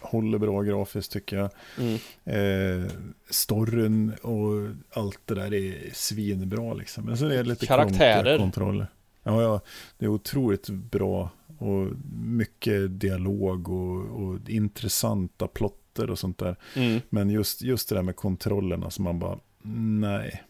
håller 0.00 0.38
bra 0.38 0.62
grafiskt 0.62 1.12
tycker 1.12 1.36
jag. 1.36 1.50
mm. 1.78 1.98
Eh, 2.24 2.90
storyn 3.30 4.12
och 4.22 4.68
allt 5.00 5.20
det 5.24 5.34
där 5.34 5.54
är 5.54 5.74
svinbra 5.92 6.74
liksom. 6.74 7.04
Men 7.04 7.16
så 7.16 7.26
är 7.26 7.36
det 7.36 7.42
lite 7.42 7.66
Karaktärer. 7.66 8.38
kontroller. 8.38 8.86
Ja, 9.26 9.42
ja, 9.42 9.60
det 9.98 10.04
är 10.04 10.08
otroligt 10.08 10.68
bra 10.68 11.30
och 11.58 11.86
mycket 12.20 13.00
dialog 13.00 13.68
och, 13.68 14.22
och 14.22 14.38
intressanta 14.48 15.48
plotter 15.48 16.10
och 16.10 16.18
sånt 16.18 16.38
där. 16.38 16.56
Mm. 16.76 17.00
Men 17.08 17.30
just, 17.30 17.62
just 17.62 17.88
det 17.88 17.94
där 17.94 18.02
med 18.02 18.16
kontrollerna 18.16 18.90
som 18.90 19.04
man 19.04 19.18
bara, 19.18 19.38
nej. 19.62 20.42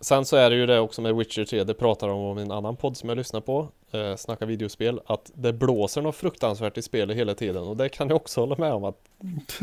Sen 0.00 0.24
så 0.24 0.36
är 0.36 0.50
det 0.50 0.56
ju 0.56 0.66
det 0.66 0.80
också 0.80 1.02
med 1.02 1.16
Witcher 1.16 1.44
3, 1.44 1.64
det 1.64 1.74
pratar 1.74 2.08
de 2.08 2.18
om 2.18 2.38
i 2.38 2.42
en 2.42 2.50
annan 2.50 2.76
podd 2.76 2.96
som 2.96 3.08
jag 3.08 3.18
lyssnar 3.18 3.40
på, 3.40 3.68
eh, 3.90 4.16
Snacka 4.16 4.46
videospel, 4.46 5.00
att 5.06 5.30
det 5.34 5.52
blåser 5.52 6.02
något 6.02 6.16
fruktansvärt 6.16 6.78
i 6.78 6.82
spelet 6.82 7.16
hela 7.16 7.34
tiden 7.34 7.62
och 7.62 7.76
det 7.76 7.88
kan 7.88 8.08
jag 8.08 8.16
också 8.16 8.40
hålla 8.40 8.56
med 8.58 8.72
om 8.72 8.84
att 8.84 9.08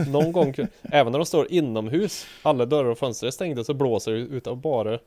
någon 0.07 0.31
gång, 0.31 0.55
även 0.81 1.11
när 1.11 1.19
de 1.19 1.25
står 1.25 1.51
inomhus, 1.51 2.25
alla 2.41 2.65
dörrar 2.65 2.89
och 2.89 2.97
fönster 2.97 3.27
är 3.27 3.31
stängda 3.31 3.63
så 3.63 3.73
blåser 3.73 4.11
det 4.11 4.17
utav 4.17 4.61
bara 4.61 4.99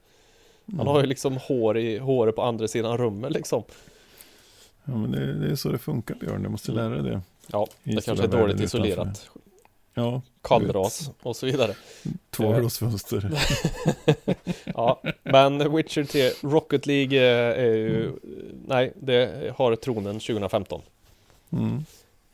Man 0.66 0.86
har 0.86 1.00
ju 1.00 1.06
liksom 1.06 1.36
hår 1.36 1.78
i 1.78 1.98
håret 1.98 2.36
på 2.36 2.42
andra 2.42 2.68
sidan 2.68 2.98
rummet 2.98 3.32
liksom. 3.32 3.62
Ja, 4.84 4.92
men 4.96 5.10
det, 5.10 5.34
det 5.34 5.50
är 5.52 5.56
så 5.56 5.68
det 5.68 5.78
funkar 5.78 6.14
Björn, 6.14 6.42
du 6.42 6.48
måste 6.48 6.72
lära 6.72 6.88
dig 6.88 7.02
det. 7.12 7.20
Ja, 7.46 7.66
I 7.82 7.94
det 7.94 8.04
kanske 8.04 8.24
är 8.24 8.28
dåligt 8.28 8.56
utanför. 8.60 8.64
isolerat. 8.86 9.30
Ja, 9.94 10.22
Kallras 10.42 11.10
och 11.22 11.36
så 11.36 11.46
vidare. 11.46 11.74
Tvåglasfönster. 12.30 13.30
Ja, 14.64 15.02
men 15.22 15.76
Witcher 15.76 16.04
3, 16.04 16.30
Rocket 16.50 16.86
League 16.86 17.18
eh, 17.18 17.64
är 17.64 17.74
ju 17.76 18.12
Nej, 18.66 18.92
det 18.96 19.54
har 19.56 19.76
tronen 19.76 20.20
2015 20.20 20.82
Mm. 21.50 21.84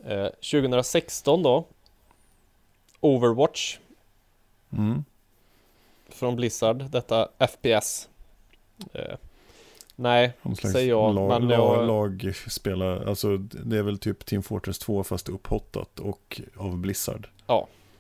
Eh, 0.04 0.26
2016 0.26 1.42
då. 1.42 1.64
Overwatch. 3.00 3.78
Mm. 4.72 5.04
från 6.08 6.36
Blizzard, 6.36 6.84
detta 6.90 7.28
FPS 7.50 8.08
eh, 8.92 9.16
Nej, 9.96 10.32
säger 10.62 10.88
jag, 10.88 11.14
lag, 11.14 11.28
men 11.28 11.48
lag, 11.48 11.76
jag, 11.82 11.86
lagspela, 11.86 13.04
alltså 13.08 13.36
det 13.36 13.78
är 13.78 13.82
väl 13.82 13.98
typ 13.98 14.26
Team 14.26 14.42
Fortress 14.42 14.78
2 14.78 15.04
fast 15.04 15.28
upphottat 15.28 16.00
och 16.00 16.40
av 16.56 16.76
Blizzard. 16.78 17.28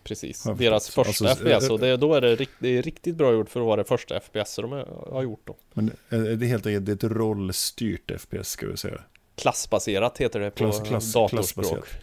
precis, 0.04 0.44
har 0.44 0.52
jag 0.52 0.58
deras 0.58 0.88
första 0.90 1.28
Alltså, 1.28 1.44
FPS 1.44 1.64
eh, 1.66 1.72
och 1.72 1.78
det, 1.78 1.96
då 1.96 2.14
är 2.14 2.20
det, 2.20 2.36
rikt, 2.36 2.52
det 2.58 2.68
är 2.68 2.82
riktigt 2.82 3.16
bra 3.16 3.32
gjort 3.32 3.50
för 3.50 3.60
att 3.60 3.66
vara 3.66 3.76
det 3.76 3.84
första 3.84 4.20
FPS 4.20 4.56
de 4.56 4.72
har- 4.72 5.22
gjort 5.22 5.40
då 5.44 5.56
Men 5.72 5.90
är 6.08 6.18
det 6.36 6.46
helt 6.46 6.66
enkelt 6.66 6.88
ett 7.04 7.10
rollstyrt 7.12 8.10
FPS 8.20 8.48
ska 8.50 8.66
vi 8.66 8.76
säga. 8.76 9.00
Klassbaserat 9.34 10.18
heter 10.18 10.40
det 10.40 10.50
på 10.50 10.56
Klass- 10.64 10.80
klass- 10.88 11.12
datorspråk 11.12 11.30
klassbaserat. 11.66 12.02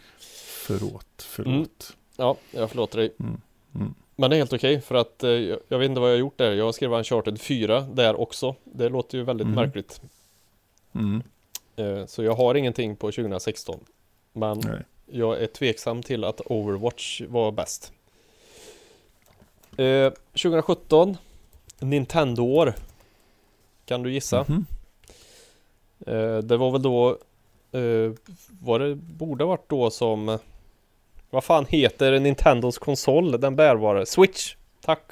Förlåt, 0.67 1.05
förlåt. 1.30 1.95
Ja, 2.17 2.38
jag 2.51 2.69
förlåter 2.69 2.97
dig 2.97 3.13
Mm, 3.19 3.41
mm. 3.75 3.93
Men 4.20 4.30
det 4.30 4.36
är 4.36 4.38
helt 4.38 4.53
okej 4.53 4.82
för 4.82 4.95
att 4.95 5.24
eh, 5.24 5.30
jag, 5.67 5.80
vet 5.80 5.89
inte 5.89 6.01
vad 6.01 6.09
jag 6.09 6.15
har 6.15 6.20
gjort 6.20 6.38
där 6.38 6.51
Jag 6.53 6.76
skrev 6.76 6.93
Uncharted 6.93 7.41
4 7.41 7.82
där 7.82 8.22
också 8.22 8.55
Det 8.63 8.89
låter 8.89 9.17
ju 9.17 9.24
väldigt 9.24 9.47
Mhm. 9.47 9.55
märkligt 9.55 10.01
Mm. 10.95 11.24
eh, 11.76 12.05
Så 12.05 12.24
jag 12.24 12.36
har 12.36 12.55
ingenting 12.55 12.95
på 12.95 13.11
2016 13.11 13.80
Men 14.34 14.59
Nej. 14.59 14.80
jag 15.05 15.41
är 15.43 15.47
tveksam 15.47 16.03
till 16.03 16.24
att 16.24 16.41
Overwatch 16.45 17.22
var 17.28 17.51
bäst 17.51 17.93
eh, 19.78 20.11
2017 20.34 21.17
Nintendo-år 21.80 22.74
Kan 23.86 24.03
du 24.03 24.13
gissa? 24.13 24.45
Mhm. 24.47 24.65
Eh, 26.07 26.38
det 26.38 26.57
var 26.57 26.72
väl 26.72 26.82
då 26.82 27.09
eh, 27.72 28.11
Var 28.61 28.80
det 28.80 28.95
borde 28.95 29.45
varit 29.45 29.70
då 29.70 29.89
som 29.91 30.39
Vad 31.30 31.43
fan 31.43 31.65
heter 31.69 32.19
Nintendos 32.19 32.77
konsol? 32.77 33.32
Den 33.41 33.55
bärbara 33.55 34.05
Switch 34.05 34.55
Tack 34.82 35.03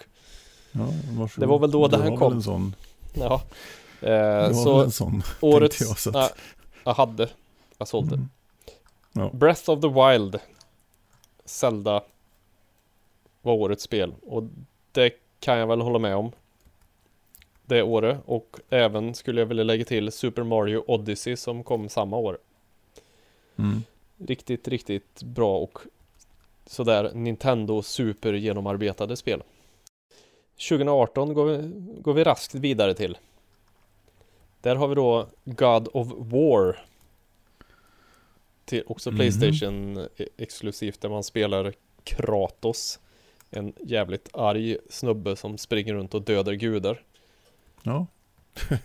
Ja, 0.72 0.80
varsågod. 1.11 1.43
Det 1.43 1.45
var 1.51 1.59
väl 1.59 1.72
då 1.72 1.88
Du 1.88 1.91
den 1.91 2.01
har 2.01 2.09
väl 2.09 2.20
kom. 2.20 2.34
En 2.34 2.43
sån. 2.43 2.76
Ja 3.13 3.41
Du 3.99 4.07
eh, 4.07 4.13
har 4.13 4.41
väl 4.41 4.55
Så 4.55 4.84
en 4.84 4.91
sån. 4.91 5.24
årets 5.41 5.82
jag, 5.82 5.99
så 5.99 6.18
att- 6.18 6.38
Jag 6.84 6.93
hade 6.93 7.30
Jag 7.78 7.88
sålde 7.88 8.15
Mm. 8.15 8.30
Ja. 9.13 9.30
Breath 9.34 9.70
of 9.70 9.82
the 9.82 9.88
Wild 9.88 10.39
Zelda 11.45 12.03
Var 13.41 13.53
årets 13.53 13.84
spel 13.84 14.13
och 14.28 14.43
det 14.91 15.11
kan 15.39 15.57
jag 15.57 15.68
väl 15.68 15.82
hålla 15.82 15.99
med 15.99 16.15
om 16.15 16.32
Det 17.65 17.82
året 17.82 18.18
och 18.26 18.59
även 18.70 19.13
skulle 19.15 19.41
jag 19.41 19.45
vilja 19.45 19.63
lägga 19.63 19.86
till 19.86 20.11
Super 20.11 20.43
Mario 20.43 20.84
Odyssey 20.88 21.36
som 21.38 21.63
kom 21.63 21.89
samma 21.89 22.18
år 22.18 22.38
Mm. 23.59 23.84
Riktigt, 24.28 24.68
riktigt 24.68 25.24
bra 25.24 25.57
och 25.57 25.78
sådär 26.70 27.11
Nintendo 27.13 27.82
super 27.82 28.34
genomarbetade 28.34 29.15
spel. 29.18 29.43
2018 30.70 31.34
går 31.34 31.45
vi, 31.45 31.72
går 32.01 32.13
vi 32.13 32.24
raskt 32.24 32.55
vidare 32.55 32.93
till. 32.93 33.18
Där 34.61 34.76
har 34.76 34.88
vi 34.88 34.95
då 34.95 35.28
God 35.45 35.88
of 35.93 36.07
War. 36.18 36.86
Till 38.65 38.84
också 38.88 39.11
Mhm. 39.11 39.18
Playstation 39.18 39.97
e- 40.18 40.28
exklusivt 40.38 41.01
där 41.01 41.09
man 41.09 41.24
spelar 41.24 41.74
Kratos. 42.03 42.99
En 43.49 43.74
jävligt 43.84 44.30
arg 44.34 44.78
snubbe 44.89 45.36
som 45.36 45.57
springer 45.57 45.93
runt 45.93 46.13
och 46.13 46.22
dödar 46.22 46.53
gudar. 46.53 47.03
Ja, 47.84 48.07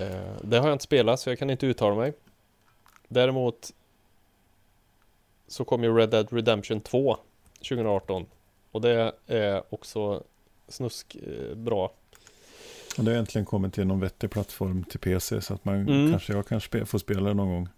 Eh, 0.00 0.36
det 0.42 0.58
har 0.58 0.66
jag 0.68 0.74
inte 0.74 0.84
spelat 0.84 1.20
så 1.20 1.30
jag 1.30 1.38
kan 1.38 1.50
inte 1.50 1.66
uttala 1.66 1.94
mig. 1.94 2.12
Däremot 3.08 3.72
så 5.48 5.64
kom 5.64 5.84
ju 5.84 5.96
Red 5.96 6.10
Dead 6.10 6.32
Redemption 6.32 6.80
2 6.80 7.16
2018 7.58 8.26
och 8.70 8.80
det 8.80 9.12
är 9.26 9.62
också 9.74 10.22
snusk 10.68 11.16
eh, 11.16 11.54
bra. 11.54 11.92
det 12.96 13.10
har 13.10 13.18
äntligen 13.18 13.46
kommit 13.46 13.74
till 13.74 13.86
någon 13.86 14.00
vettig 14.00 14.30
plattform 14.30 14.84
till 14.84 15.00
PC 15.00 15.40
så 15.40 15.54
att 15.54 15.64
man 15.64 15.74
Mm. 15.74 16.10
kanske, 16.10 16.32
jag 16.32 16.46
kanske 16.46 16.84
får 16.84 16.98
spela 16.98 17.28
det 17.28 17.34
någon 17.34 17.48
gång. 17.48 17.68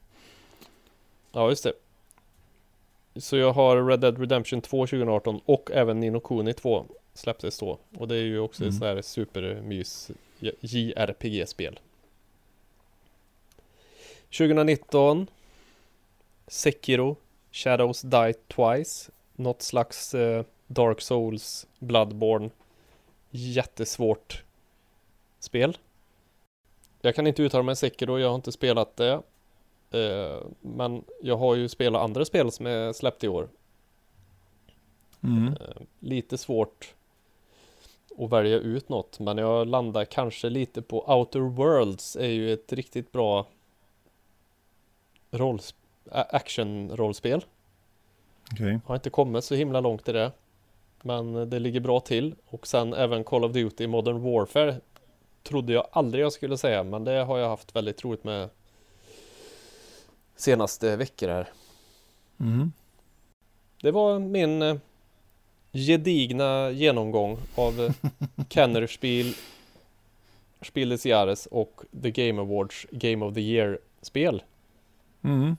Ja, 1.33 1.49
just 1.49 1.65
det. 1.65 1.73
Så 3.17 3.37
jag 3.37 3.53
har 3.53 3.87
Red 3.87 4.01
Dead 4.01 4.19
Redemption 4.19 4.61
2 4.61 4.87
2018 4.87 5.41
och 5.45 5.71
även 5.75 6.01
Nino 6.01 6.21
Kuni 6.21 6.53
2 6.55 6.87
släpptes 7.15 7.59
då. 7.59 7.79
Och 7.99 8.09
det 8.09 8.15
är 8.17 8.23
ju 8.23 8.39
också 8.39 8.63
ett 8.65 8.69
Mm. 8.69 8.73
sånt 8.73 8.85
här 8.85 9.03
supermys 9.03 10.11
JRPG-spel. 10.61 11.81
2019 14.31 15.27
Sekiro 16.47 17.17
Shadows 17.51 18.03
Die 18.03 18.35
Twice 18.49 19.11
Något 19.37 19.63
slags 19.63 20.15
eh, 20.15 20.45
Dark 20.67 21.01
Souls 21.01 21.67
Bloodborne. 21.79 22.51
Jättesvårt 23.31 24.43
spel. 25.39 25.79
Jag 27.01 27.15
kan 27.15 27.27
inte 27.27 27.43
uttala 27.43 27.63
mig 27.63 27.77
Sekiro, 27.77 28.19
jag 28.19 28.29
har 28.29 28.35
inte 28.35 28.53
spelat 28.53 28.97
det. 28.97 29.23
Eh, 29.91 30.41
Men 30.61 31.05
jag 31.23 31.37
har 31.37 31.55
ju 31.55 31.69
spelat 31.69 32.03
andra 32.03 32.25
spel 32.25 32.53
som 32.53 32.67
är 32.67 32.93
släppt 32.93 33.25
i 33.25 33.29
år. 33.29 33.49
Mm. 35.23 35.47
Eh, 35.49 35.83
Lite 35.99 36.39
svårt 36.39 36.95
att 38.19 38.31
välja 38.33 38.57
ut 38.59 38.89
något 38.89 39.19
men 39.19 39.39
jag 39.39 39.67
landar 39.67 40.05
kanske 40.05 40.49
lite 40.51 40.83
på 40.83 41.15
Outer 41.19 41.41
Worlds 41.41 42.17
är 42.17 42.29
ju 42.29 42.53
ett 42.53 42.73
riktigt 42.73 43.13
bra 43.13 43.47
rolls- 45.31 45.75
a- 45.75 45.80
action-rollspel. 46.11 47.45
Okej. 48.53 48.81
Har 48.87 48.95
inte 48.95 49.11
kommit 49.11 49.45
så 49.45 49.55
himla 49.55 49.81
långt 49.81 50.09
i 50.09 50.13
det. 50.13 50.33
Men 51.03 51.51
det 51.51 51.59
ligger 51.59 51.81
bra 51.81 52.01
till 52.01 52.35
och 52.47 52.67
sen 52.67 52.95
även 52.95 53.25
Call 53.25 53.45
of 53.45 53.53
Duty 53.53 53.87
Modern 53.87 54.23
Warfare 54.23 54.77
trodde 55.43 55.73
jag 55.73 55.87
aldrig 55.93 56.25
jag 56.25 56.33
skulle 56.33 56.59
säga 56.59 56.83
men 56.83 57.05
det 57.05 57.25
har 57.25 57.39
jag 57.39 57.49
haft 57.49 57.77
väldigt 57.77 58.05
roligt 58.05 58.25
med 58.25 58.49
senaste 60.37 60.97
veckor 60.97 61.29
här. 61.29 61.49
Mm. 62.41 62.73
Det 63.83 63.91
var 63.91 64.19
min 64.19 64.63
eh, 64.63 64.77
gedigna 65.73 66.71
genomgång 66.71 67.39
av 67.55 67.81
eh, 67.81 67.93
Kennerspiel, 68.49 69.35
Spiel 70.63 70.89
des 70.89 71.07
Jahres 71.07 71.47
och 71.47 71.83
The 72.03 72.11
Game 72.11 72.41
Awards 72.41 72.87
Game 72.91 73.25
of 73.25 73.35
the 73.35 73.41
Year-spel. 73.41 74.43
Mm. 75.23 75.57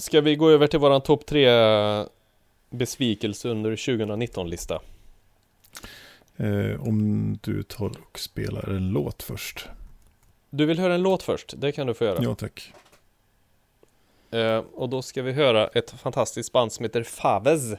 Ska 0.00 0.20
vi 0.20 0.36
gå 0.36 0.50
över 0.50 0.66
till 0.66 0.78
våran 0.78 1.00
topp 1.00 1.26
tre 1.26 1.48
besvikelse 2.70 3.48
under 3.48 3.76
2019-lista? 3.76 4.80
Eh, 6.36 6.88
om 6.88 7.38
du 7.42 7.62
tar 7.62 7.86
och 7.86 8.18
spelar 8.18 8.68
en 8.68 8.88
låt 8.88 9.22
först. 9.22 9.68
Du 10.50 10.66
vill 10.66 10.78
höra 10.78 10.94
en 10.94 11.02
låt 11.02 11.22
först? 11.22 11.54
Det 11.56 11.72
kan 11.72 11.86
du 11.86 11.94
få 11.94 12.04
göra. 12.04 12.18
Ja, 12.22 12.34
tack. 12.34 12.72
Eh, 14.30 14.58
och 14.74 14.88
då 14.88 15.02
ska 15.02 15.22
vi 15.22 15.32
höra 15.32 15.66
ett 15.66 15.90
fantastiskt 15.90 16.52
band 16.52 16.72
som 16.72 16.84
heter 16.84 17.02
Favez. 17.02 17.72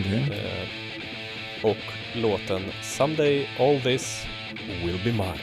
Okej. 0.00 0.32
Eh, 0.32 1.70
och 1.70 2.16
låten 2.16 2.62
Someday 2.82 3.48
All 3.58 3.80
This 3.80 4.24
Will 4.84 5.00
Be 5.04 5.12
Mine. 5.12 5.38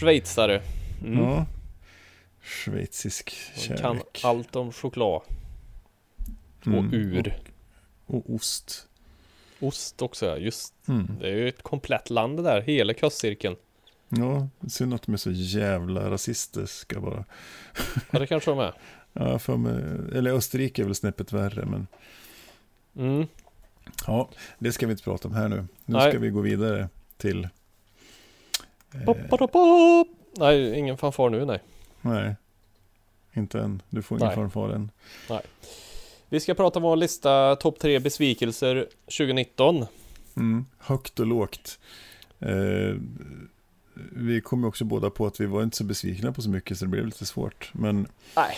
Schweizare. 0.00 0.62
Mm. 1.04 1.18
Ja. 1.24 1.46
Schweizisk 2.42 3.34
De 3.54 3.68
kan 3.68 3.76
kärlek. 3.96 4.20
allt 4.24 4.56
om 4.56 4.72
choklad. 4.72 5.22
Och 6.60 6.66
Mm, 6.66 6.94
ur. 6.94 7.38
Och, 8.06 8.14
och 8.16 8.34
ost. 8.34 8.88
Ost 9.60 10.02
också 10.02 10.26
ja, 10.26 10.36
just 10.36 10.74
Mm. 10.88 11.06
det 11.20 11.26
är 11.28 11.36
ju 11.36 11.48
ett 11.48 11.62
komplett 11.62 12.10
land 12.10 12.36
det 12.36 12.42
där, 12.42 12.60
hela 12.60 12.94
kustcirkeln. 12.94 13.56
Ja, 14.08 14.48
synd 14.68 14.94
att 14.94 15.02
de 15.02 15.12
är 15.12 15.16
så 15.16 15.30
jävla 15.30 16.10
rasistiska 16.10 17.00
bara. 17.00 17.24
Ja 18.10 18.18
det 18.18 18.26
kanske 18.26 18.50
de 18.50 18.58
är. 18.58 18.74
Ja, 19.12 19.38
för 19.38 19.56
mig, 19.56 19.74
eller 20.18 20.32
Österrike 20.32 20.82
är 20.82 20.84
väl 20.86 20.94
snäppet 20.94 21.32
värre, 21.32 21.64
men 21.66 21.86
Mm. 22.96 23.26
ja, 24.06 24.28
det 24.58 24.72
ska 24.72 24.86
vi 24.86 24.92
inte 24.92 25.04
prata 25.04 25.28
om 25.28 25.34
här 25.34 25.48
nu. 25.48 25.56
Nu 25.56 25.66
Nej. 25.96 26.10
ska 26.10 26.18
vi 26.18 26.30
gå 26.30 26.40
vidare 26.40 26.88
till... 27.16 27.48
Eh, 28.94 29.04
Pop. 29.38 30.08
Nej, 30.38 30.78
ingen 30.78 30.96
fanfar 30.96 31.30
nu 31.30 31.44
nej. 31.44 31.60
nej, 32.00 32.34
inte 33.32 33.60
än. 33.60 33.82
Du 33.90 34.02
får 34.02 34.18
ingen 34.18 34.26
Nej. 34.26 34.36
fanfar 34.36 34.68
än. 34.68 34.90
Vi 36.28 36.40
ska 36.40 36.54
prata 36.54 36.78
om 36.78 36.82
vår 36.82 36.96
lista 36.96 37.56
topp 37.56 37.78
tre 37.78 37.98
besvikelser 37.98 38.88
2019. 39.04 39.86
Mm, 40.36 40.66
högt 40.78 41.20
och 41.20 41.26
lågt. 41.26 41.78
Eh, 42.38 42.94
vi 44.12 44.40
kom 44.40 44.60
ju 44.60 44.66
också 44.66 44.84
båda 44.84 45.10
på 45.10 45.26
att 45.26 45.40
vi 45.40 45.46
var 45.46 45.62
inte 45.62 45.76
så 45.76 45.84
besvikna 45.84 46.32
på 46.32 46.42
så 46.42 46.50
mycket 46.50 46.78
så 46.78 46.84
det 46.84 46.88
blev 46.88 47.06
lite 47.06 47.26
svårt. 47.26 47.70
Men 47.72 48.08
Nej. 48.36 48.56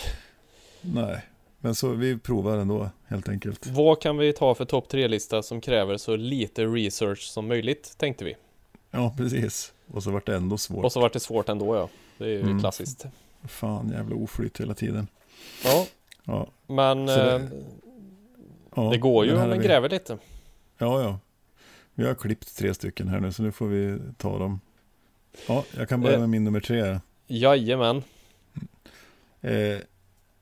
nej, 0.81 1.25
men 1.59 1.75
så 1.75 1.89
vi 1.89 2.17
provar 2.17 2.57
ändå 2.57 2.89
helt 3.07 3.29
enkelt. 3.29 3.67
Vad 3.67 4.01
kan 4.01 4.17
vi 4.17 4.33
ta 4.33 4.55
för 4.55 4.65
topp 4.65 4.89
tre-lista 4.89 5.43
som 5.43 5.61
kräver 5.61 5.97
så 5.97 6.15
lite 6.15 6.65
research 6.65 7.21
som 7.21 7.47
möjligt, 7.47 7.95
tänkte 7.97 8.25
vi. 8.25 8.35
Ja, 8.91 9.13
precis. 9.17 9.73
Och 9.87 10.03
så 10.03 10.11
vart 10.11 10.25
det 10.25 10.35
ändå 10.35 10.57
svårt. 10.57 10.85
Och 10.85 10.91
så 10.91 10.99
vart 10.99 11.13
det 11.13 11.19
svårt 11.19 11.49
ändå 11.49 11.75
ja. 11.75 11.89
Det 12.17 12.23
är 12.25 12.29
ju 12.29 12.41
Mm. 12.41 12.59
klassiskt. 12.59 13.05
Fan, 13.43 13.89
jävla 13.89 14.15
oflyt 14.15 14.59
hela 14.61 14.73
tiden. 14.73 15.07
Ja, 15.63 15.85
Ja, 16.23 16.47
men 16.67 17.05
det- 17.05 17.35
eh, 17.35 17.41
ja, 18.75 18.89
det 18.91 18.97
går 18.97 19.25
ju 19.25 19.31
om 19.33 19.49
man 19.49 19.59
vi- 19.59 19.65
gräver 19.65 19.89
lite. 19.89 20.17
Ja, 20.77 21.01
ja. 21.01 21.19
Vi 21.93 22.07
har 22.07 22.15
klippt 22.15 22.57
tre 22.57 22.73
stycken 22.73 23.07
här 23.07 23.19
nu, 23.19 23.31
så 23.31 23.43
nu 23.43 23.51
får 23.51 23.67
vi 23.67 23.99
ta 24.17 24.37
dem. 24.39 24.59
Ja, 25.47 25.65
jag 25.77 25.89
kan 25.89 26.01
börja 26.01 26.13
Eh. 26.15 26.19
med 26.19 26.29
min 26.29 26.43
nummer 26.43 26.59
tre. 26.59 26.99
Jajamän. 27.27 28.03
Eh, 29.41 29.77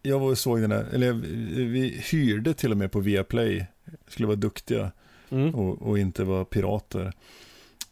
jag 0.01 0.37
såg 0.37 0.61
den 0.61 0.71
här, 0.71 0.85
eller 0.93 1.13
vi, 1.13 1.63
vi 1.63 2.01
hyrde 2.11 2.53
till 2.53 2.71
och 2.71 2.77
med 2.77 2.91
på 2.91 2.99
Viaplay. 2.99 3.65
Skulle 4.07 4.27
vara 4.27 4.35
duktiga 4.35 4.91
Mm. 5.29 5.55
och, 5.55 5.81
och 5.81 5.99
inte 5.99 6.23
vara 6.23 6.45
pirater. 6.45 7.13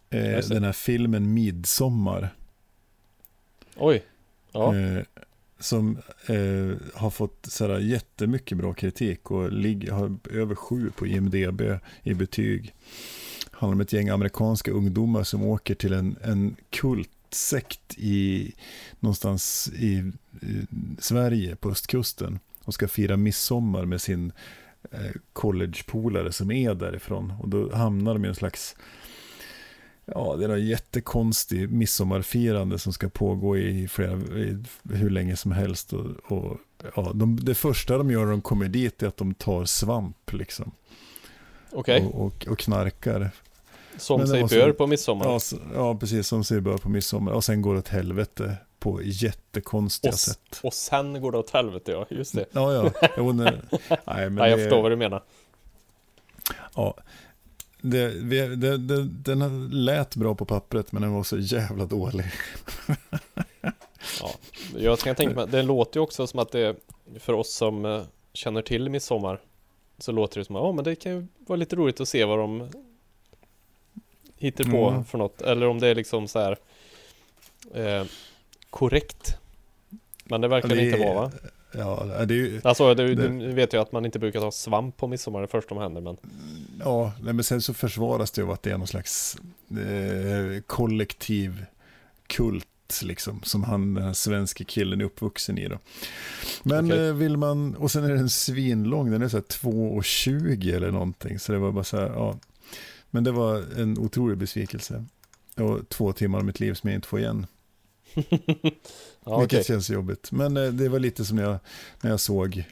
Eh, 0.10 0.40
den 0.50 0.64
här 0.64 0.72
filmen 0.72 1.34
Midsommar. 1.34 2.36
Oj. 3.76 4.04
Ja. 4.52 4.76
Eh, 4.76 5.04
som 5.60 5.98
eh, 6.26 6.78
har 6.94 7.10
fått 7.10 7.46
sådär, 7.50 7.80
jättemycket 7.80 8.58
bra 8.58 8.74
kritik 8.74 9.32
och 9.32 9.52
ligger, 9.52 9.92
har 9.92 10.18
över 10.32 10.56
sju 10.56 10.92
på 10.96 11.08
IMDB 11.08 11.62
i 12.04 12.14
betyg. 12.14 12.74
Handlar 13.52 13.76
om 13.76 13.82
ett 13.82 13.94
gäng 13.94 14.10
amerikanska 14.10 14.72
ungdomar 14.72 15.24
som 15.24 15.44
åker 15.44 15.76
till 15.76 15.94
en, 15.94 16.18
en 16.24 16.56
kultsekt 16.70 17.98
i, 17.98 18.54
någonstans 19.00 19.72
i, 19.76 20.12
i 20.42 20.66
Sverige 21.00 21.56
på 21.56 21.70
östkusten 21.70 22.40
och 22.64 22.74
ska 22.74 22.88
fira 22.88 23.18
midsommar 23.18 23.86
med 23.86 24.02
sin 24.02 24.32
eh, 24.92 25.12
collegepolare 25.34 26.32
som 26.32 26.52
är 26.52 26.74
därifrån. 26.74 27.34
Och 27.40 27.50
då 27.50 27.76
hamnar 27.76 28.14
de 28.14 28.26
i 28.26 28.28
en 28.28 28.36
slags 28.36 28.76
Ja, 30.12 30.36
det 30.36 30.46
är 30.46 30.50
en 30.50 30.66
jättekonstig 30.68 31.70
midsommarfirande 31.72 32.80
som 32.80 32.94
ska 32.94 33.10
pågå 33.10 33.58
i 33.58 33.88
flera, 33.88 34.12
i 34.18 34.64
hur 34.94 35.10
länge 35.10 35.36
som 35.36 35.52
helst. 35.52 35.94
Och, 35.94 36.06
och, 36.32 36.58
ja, 36.96 37.12
de, 37.16 37.40
det 37.46 37.56
första 37.56 37.98
de 37.98 38.12
gör 38.12 38.24
när 38.26 38.32
de 38.32 38.42
kommer 38.42 38.68
dit 38.68 39.04
är 39.04 39.08
att 39.08 39.18
de 39.18 39.34
tar 39.34 39.66
svamp 39.66 40.34
liksom. 40.34 40.72
Okej. 41.72 42.06
Och, 42.06 42.26
och, 42.26 42.48
och 42.48 42.60
knarkar. 42.60 43.32
Som 43.98 44.20
men 44.20 44.28
sig 44.28 44.44
bör 44.60 44.72
på 44.72 44.88
midsommar. 44.88 45.26
Ja, 45.26 45.40
ja, 45.76 45.96
precis 45.96 46.28
som 46.28 46.44
sig 46.44 46.62
bör 46.62 46.78
på 46.78 46.90
midsommar. 46.90 47.32
Och 47.32 47.44
sen 47.44 47.62
går 47.62 47.74
det 47.74 47.80
åt 47.80 47.88
helvete 47.88 48.56
på 48.80 49.02
jättekonstiga 49.04 50.14
Och 50.14 50.20
sätt. 50.20 50.60
Och 50.64 50.74
sen 50.74 51.22
går 51.22 51.32
det 51.32 51.38
åt 51.38 51.50
helvete 51.50 51.92
ja, 51.92 52.06
just 52.10 52.36
det. 52.36 52.46
Ja, 52.52 52.74
ja. 52.74 53.10
Jo, 53.18 53.32
nej, 53.32 53.62
nej, 53.90 54.00
men 54.06 54.36
Nej, 54.36 54.50
jag 54.50 54.60
det- 54.60 54.64
förstår 54.64 54.82
vad 54.82 54.92
du 54.92 54.96
menar. 54.96 55.24
Ja, 56.76 56.96
det, 57.90 58.08
vi, 58.10 58.56
det, 58.56 58.78
det, 58.78 59.04
den 59.04 59.70
lät 59.70 60.16
bra 60.16 60.36
på 60.36 60.46
pappret 60.46 60.92
men 60.92 61.02
den 61.02 61.14
var 61.14 61.24
så 61.24 61.38
jävla 61.38 61.86
dålig. 61.86 62.26
Ja, 64.22 64.32
jag 64.78 65.00
kan 65.00 65.16
tänka 65.16 65.36
mig, 65.36 65.48
det 65.48 65.62
låter 65.64 66.00
ju 66.00 66.04
också 66.04 66.28
som 66.28 66.40
att 66.40 66.52
det 66.52 66.76
för 67.20 67.34
oss 67.34 67.54
som 67.54 67.86
eh, 67.86 68.02
känner 68.34 68.62
till 68.62 68.90
midsommar 68.90 69.40
så 69.98 70.12
låter 70.12 70.40
det 70.40 70.46
som 70.46 70.56
att 70.56 70.64
ja, 70.64 70.72
men 70.72 70.84
det 70.84 70.96
kan 70.96 71.12
ju 71.12 71.28
vara 71.38 71.58
lite 71.58 71.76
roligt 71.76 72.02
att 72.02 72.08
se 72.08 72.26
vad 72.26 72.40
de 72.40 72.70
hittar 74.38 74.64
på 74.64 74.90
Mm. 74.90 75.06
för 75.06 75.18
något. 75.18 75.42
Eller 75.42 75.68
om 75.68 75.80
det 75.80 75.88
är 75.88 75.96
liksom 75.96 76.28
så 76.28 76.40
här 76.40 76.58
eh, 77.74 78.06
korrekt. 78.70 79.38
Men 80.24 80.42
det 80.42 80.48
verkar 80.48 80.70
det, 80.70 80.86
inte 80.86 80.98
vara 81.00 81.14
va? 81.14 81.32
Ja, 81.72 82.04
det 82.28 82.34
är 82.34 82.38
ju, 82.38 82.62
Alltså 82.64 82.94
du, 82.96 83.16
det- 83.16 83.28
du 83.28 83.54
vet 83.54 83.74
ju 83.74 83.78
att 83.82 83.92
man 83.92 84.06
inte 84.06 84.20
brukar 84.20 84.40
ta 84.40 84.52
svamp 84.52 84.98
på 84.98 85.08
midsommar 85.08 85.42
det 85.42 85.48
första 85.48 85.68
som 85.70 85.78
händer 85.78 86.02
men 86.02 86.18
ja 86.80 87.12
nej, 87.22 87.34
men 87.34 87.44
sen 87.44 87.62
så 87.62 87.74
försvaras 87.74 88.32
det 88.32 88.42
av 88.44 88.52
att 88.52 88.64
det 88.64 88.72
är 88.72 88.78
någon 88.78 88.88
slags 88.88 89.38
eh, 89.72 90.62
kollektiv 90.68 91.66
kult 92.28 92.68
liksom, 93.04 93.42
som 93.44 93.64
han, 93.64 93.94
den 93.94 94.04
här 94.04 94.14
svenska 94.14 94.64
killen 94.64 95.02
är 95.02 95.06
uppvuxen 95.06 95.58
i 95.58 95.68
då. 95.68 95.78
Men 96.64 96.86
Okej. 96.86 97.08
eh, 97.08 97.14
vill 97.14 97.38
man, 97.38 97.76
och 97.76 97.92
sen 97.92 98.04
är 98.04 98.10
den 98.10 98.30
svinlång, 98.30 99.12
den 99.12 99.22
är 99.22 99.28
så 99.28 99.38
här 99.38 99.44
2,20 99.44 100.76
eller 100.76 100.92
någonting, 100.92 101.40
så 101.40 101.52
det 101.52 101.58
var 101.60 101.72
bara 101.72 101.84
så 101.84 101.98
här, 101.98 102.06
ja. 102.08 102.36
Men 103.10 103.24
det 103.24 103.32
var 103.32 103.64
en 103.82 103.98
otrolig 104.00 104.38
besvikelse. 104.38 105.06
Och 105.56 105.90
två 105.90 106.14
timmar 106.14 106.40
av 106.40 106.46
mitt 106.46 106.60
liv 106.60 106.74
som 106.74 106.90
jag 106.90 106.98
inte 106.98 107.08
får 107.08 107.20
igen. 107.20 107.46
ja, 109.26 109.40
Vilket 109.40 109.58
okej. 109.58 109.64
känns 109.64 109.90
jobbigt. 109.90 110.32
Men 110.32 110.58
eh, 110.58 110.64
det 110.72 110.90
var 110.90 111.00
lite 111.00 111.26
som 111.26 111.38
när 111.38 111.44
jag, 111.44 111.58
när 112.02 112.10
jag 112.12 112.20
såg 112.20 112.64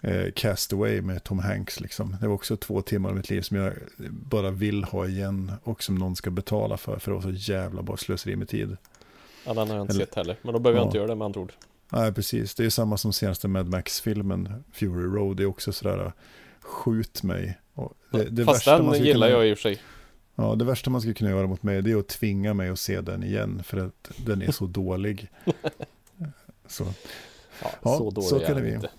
eh, 0.00 0.32
Castaway 0.34 1.00
med 1.02 1.24
Tom 1.24 1.38
Hanks. 1.38 1.80
Liksom. 1.80 2.16
Det 2.20 2.26
var 2.26 2.34
också 2.34 2.56
två 2.56 2.82
timmar 2.82 3.10
av 3.10 3.16
mitt 3.16 3.30
liv 3.30 3.40
som 3.42 3.56
jag 3.56 3.72
bara 4.10 4.50
vill 4.50 4.84
ha 4.84 5.06
igen 5.06 5.52
och 5.62 5.82
som 5.82 5.94
någon 5.94 6.16
ska 6.16 6.30
betala 6.30 6.76
för. 6.76 6.98
För 6.98 7.10
det 7.10 7.14
var 7.14 7.22
så 7.22 7.52
jävla 7.52 7.82
bara 7.82 7.96
slöseri 7.96 8.36
med 8.36 8.48
tid. 8.48 8.76
Ja, 9.46 9.54
den 9.54 9.68
har 9.68 9.76
jag 9.76 9.84
inte 9.84 9.94
Eller- 9.94 10.04
sett 10.06 10.14
heller. 10.14 10.36
Men 10.42 10.52
då 10.52 10.58
behöver 10.58 10.78
jag 10.78 10.84
Ja. 10.84 10.88
inte 10.88 10.98
göra 10.98 11.08
det 11.08 11.14
med 11.14 11.24
andra 11.24 11.40
ord. 11.40 11.52
Nej, 11.92 12.12
precis. 12.12 12.54
Det 12.54 12.64
är 12.64 12.70
samma 12.70 12.96
som 12.96 13.12
senaste 13.12 13.48
Mad 13.48 13.68
Max-filmen, 13.68 14.64
Fury 14.72 15.04
Road. 15.04 15.36
Det 15.36 15.42
är 15.42 15.46
också 15.46 15.72
sådär, 15.72 16.12
skjut 16.60 17.22
mig. 17.22 17.58
Det, 18.12 18.24
det 18.24 18.44
Fast 18.44 18.64
den 18.64 18.92
gillar 19.04 19.26
kunna, 19.28 19.28
jag 19.38 19.48
i 19.48 19.52
och 19.54 19.58
för 19.58 19.62
sig. 19.62 19.78
Ja, 20.36 20.54
det 20.54 20.64
värsta 20.64 20.90
man 20.90 21.00
skulle 21.00 21.14
kunna 21.14 21.30
göra 21.30 21.46
mot 21.46 21.62
mig 21.62 21.82
det 21.82 21.90
är 21.92 21.96
att 21.96 22.08
tvinga 22.08 22.54
mig 22.54 22.68
att 22.68 22.78
se 22.78 23.00
den 23.00 23.22
igen. 23.24 23.62
För 23.64 23.76
att 23.86 24.10
den 24.16 24.42
är 24.42 24.52
så 24.52 24.66
dålig. 24.66 25.30
Så. 26.66 26.84
Ja, 27.62 27.70
Ja, 27.82 27.98
så 27.98 28.10
dålig 28.10 28.28
så 28.28 28.36
är 28.36 28.46
kan 28.46 28.56
det 28.56 28.62
bli. 28.62 28.74
inte. 28.74 28.90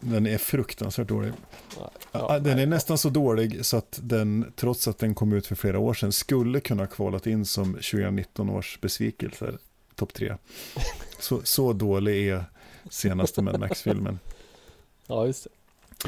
Den 0.00 0.26
är 0.26 0.38
fruktansvärt 0.38 1.08
dålig. 1.08 1.32
Ja, 1.78 1.90
Ja, 2.12 2.38
den 2.38 2.58
är 2.58 2.66
nästan 2.66 2.98
så 2.98 3.08
dålig 3.08 3.64
så 3.66 3.76
att 3.76 3.98
den, 4.02 4.52
trots 4.56 4.88
att 4.88 4.98
den 4.98 5.14
kom 5.14 5.32
ut 5.32 5.46
för 5.46 5.54
flera 5.54 5.78
år 5.78 5.94
sedan, 5.94 6.12
skulle 6.12 6.60
kunna 6.60 6.86
kvalat 6.86 7.26
in 7.26 7.44
som 7.44 7.72
2019 7.74 8.50
års 8.50 8.80
besvikelser, 8.80 9.58
topp 9.94 10.14
tre. 10.14 10.34
Så, 11.20 11.40
så 11.44 11.72
dålig 11.72 12.28
är 12.28 12.44
senaste 12.90 13.42
Mad 13.42 13.60
Max-filmen. 13.60 14.18
Ja, 15.06 15.26
just 15.26 15.44
det. 15.44 15.50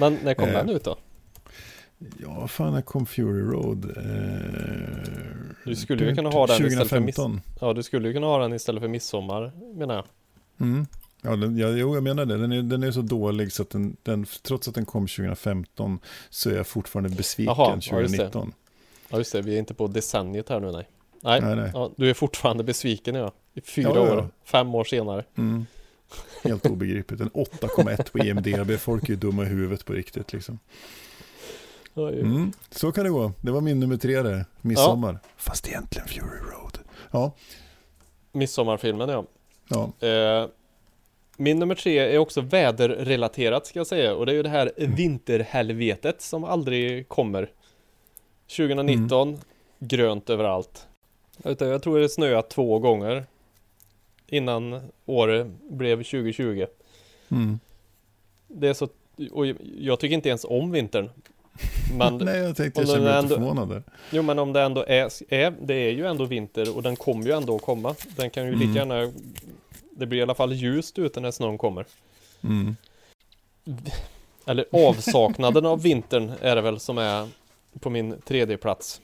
Men 0.01 0.19
när 0.25 0.35
kom 0.35 0.49
Eh, 0.49 0.55
den 0.55 0.69
ut 0.69 0.85
då? 0.85 0.97
Ja, 2.19 2.49
fan, 2.49 2.73
när 2.73 2.83
kom 2.83 3.07
Fury 3.07 3.43
Road? 3.43 3.85
Eh, 3.85 5.53
Du 5.65 5.77
skulle 5.77 6.05
ju 6.05 6.15
kunna 6.15 6.31
ha 6.31 6.47
den 6.47 6.57
istället 6.67 6.89
för 6.89 6.97
2015. 6.97 7.41
Ja, 7.61 7.73
du 7.73 7.83
skulle 7.83 8.09
ju 8.09 8.15
kunna 8.15 8.27
ha 8.27 8.39
den 8.39 8.53
istället 8.53 8.81
för 8.81 8.89
midsommar, 8.89 9.53
menar 9.75 9.95
jag. 9.95 10.05
Mm. 10.61 10.87
Ja, 11.23 11.37
den, 11.37 11.59
ja, 11.59 11.69
jo, 11.69 11.95
jag 11.95 12.03
menar 12.03 12.25
det. 12.25 12.37
Den 12.37 12.53
är, 12.53 12.63
den 12.63 12.83
är 12.83 12.91
så 12.91 13.01
dålig 13.03 13.53
så 13.53 13.63
att 13.63 13.71
den, 13.71 13.97
den, 14.03 14.27
trots 14.43 14.69
att 14.69 14.75
den 14.75 14.85
kom 14.85 15.07
2015 15.07 15.99
så 16.31 16.51
är 16.51 16.57
jag 16.57 16.67
fortfarande 16.67 17.17
besviken 17.17 17.55
ja, 17.59 17.75
det. 17.75 17.81
2019. 17.81 18.53
Ja, 19.09 19.19
just 19.19 19.33
det. 19.33 19.43
Vi 19.43 19.55
är 19.55 19.59
inte 19.59 19.75
på 19.75 19.87
decenniet 19.87 20.49
här 20.49 20.61
nu, 20.61 20.73
nej. 20.73 20.89
Nej, 21.23 21.41
Nej, 21.41 21.57
nej. 21.57 21.71
Ja, 21.75 21.91
du 21.97 22.11
är 22.11 22.15
fortfarande 22.15 22.65
besviken, 22.65 23.15
ja. 23.15 23.33
I 23.55 23.61
fyra 23.61 23.89
Ja, 23.89 23.97
ja, 23.97 24.07
ja. 24.07 24.13
år, 24.19 24.29
fem 24.45 24.75
år 24.75 24.85
senare. 24.85 25.25
Mm. 25.37 25.67
Helt 26.45 26.67
obegripligt. 26.67 27.21
En 27.21 27.31
8,1 27.31 28.13
på 28.13 28.19
IMDB. 28.19 28.79
Folk 28.81 29.05
är 29.05 29.09
ju 29.09 29.17
dumma 29.17 29.43
i 29.43 29.47
huvudet 29.47 29.85
på 29.85 29.93
riktigt 29.93 30.33
liksom. 30.33 30.59
Mm. 31.97 32.53
Så 32.71 32.93
kan 32.93 33.05
det 33.05 33.11
gå. 33.11 33.33
Det 33.41 33.51
var 33.51 33.61
min 33.61 33.81
nummer 33.81 33.97
tre 33.97 34.23
det. 34.23 34.45
Midsommar. 34.61 35.19
Fast 35.37 35.69
egentligen 35.69 36.09
Fury 36.09 36.39
Road. 36.53 36.79
Ja, 37.11 37.33
Midsommarfilmen, 38.33 39.09
ja. 39.09 39.25
ja. 39.69 40.09
Eh, 40.09 40.47
min 41.37 41.59
nummer 41.59 41.75
tre 41.75 41.99
är 41.99 42.19
också 42.19 42.41
väderrelaterat, 42.41 43.67
ska 43.67 43.79
jag 43.79 43.87
säga. 43.87 44.15
Och 44.15 44.27
det 44.27 44.33
är 44.33 44.37
ju 44.37 44.43
det 44.43 44.49
här 44.49 44.73
vinterhelvetet 44.77 46.21
som 46.23 46.45
aldrig 46.45 47.09
kommer. 47.09 47.51
2019, 48.57 49.29
Mm. 49.29 49.41
grönt 49.79 50.31
överallt. 50.31 50.87
Jag 51.43 51.83
tror 51.83 51.99
det 51.99 52.09
snöade 52.09 52.49
två 52.49 52.79
gånger 52.79 53.25
innan 54.27 54.81
året 55.07 55.47
blev 55.71 55.97
2020. 55.97 56.67
Mm. 57.31 57.61
Det 58.49 58.69
är 58.69 58.75
så, 58.75 58.89
och 59.33 59.47
jag 59.79 60.01
tycker 60.01 60.15
inte 60.15 60.29
ens 60.29 60.45
om 60.45 60.71
vintern. 60.71 61.11
Men, 61.99 62.17
Nej, 62.25 62.39
jag 62.39 62.57
tänkte 62.57 62.81
jag 62.81 62.89
känner 62.89 63.01
mig 63.11 63.19
inte 63.21 63.35
ändå- 63.35 63.35
förvånad 63.55 63.83
jo 64.11 64.23
men 64.23 64.39
om 64.39 64.53
det 64.53 64.63
ändå 64.63 64.85
är, 64.89 65.35
är, 65.35 65.55
det 65.63 65.75
är 65.75 65.91
ju 65.93 66.07
ändå 66.07 66.25
vinter 66.25 66.77
och 66.77 66.83
den 66.83 66.97
kommer 66.97 67.25
ju 67.25 67.33
ändå 67.33 67.59
komma. 67.59 67.95
Den 68.17 68.31
kan 68.31 68.43
ju 68.47 68.49
Mm. 68.55 68.61
lika 68.69 68.79
gärna, 68.79 69.13
det 69.91 70.07
blir 70.07 70.19
i 70.19 70.23
alla 70.23 70.35
fall 70.35 70.53
ljust 70.53 70.99
ute 70.99 71.21
när 71.21 71.31
snön 71.31 71.59
kommer. 71.59 71.87
Mm. 72.45 72.77
Eller 74.47 74.65
avsaknaden 74.73 75.67
av 75.67 75.83
vintern 75.83 76.33
är 76.41 76.57
det 76.57 76.63
väl 76.63 76.81
som 76.81 76.99
är 76.99 77.29
på 77.81 77.91
min 77.91 78.21
tredje 78.25 78.57
plats. 78.57 79.01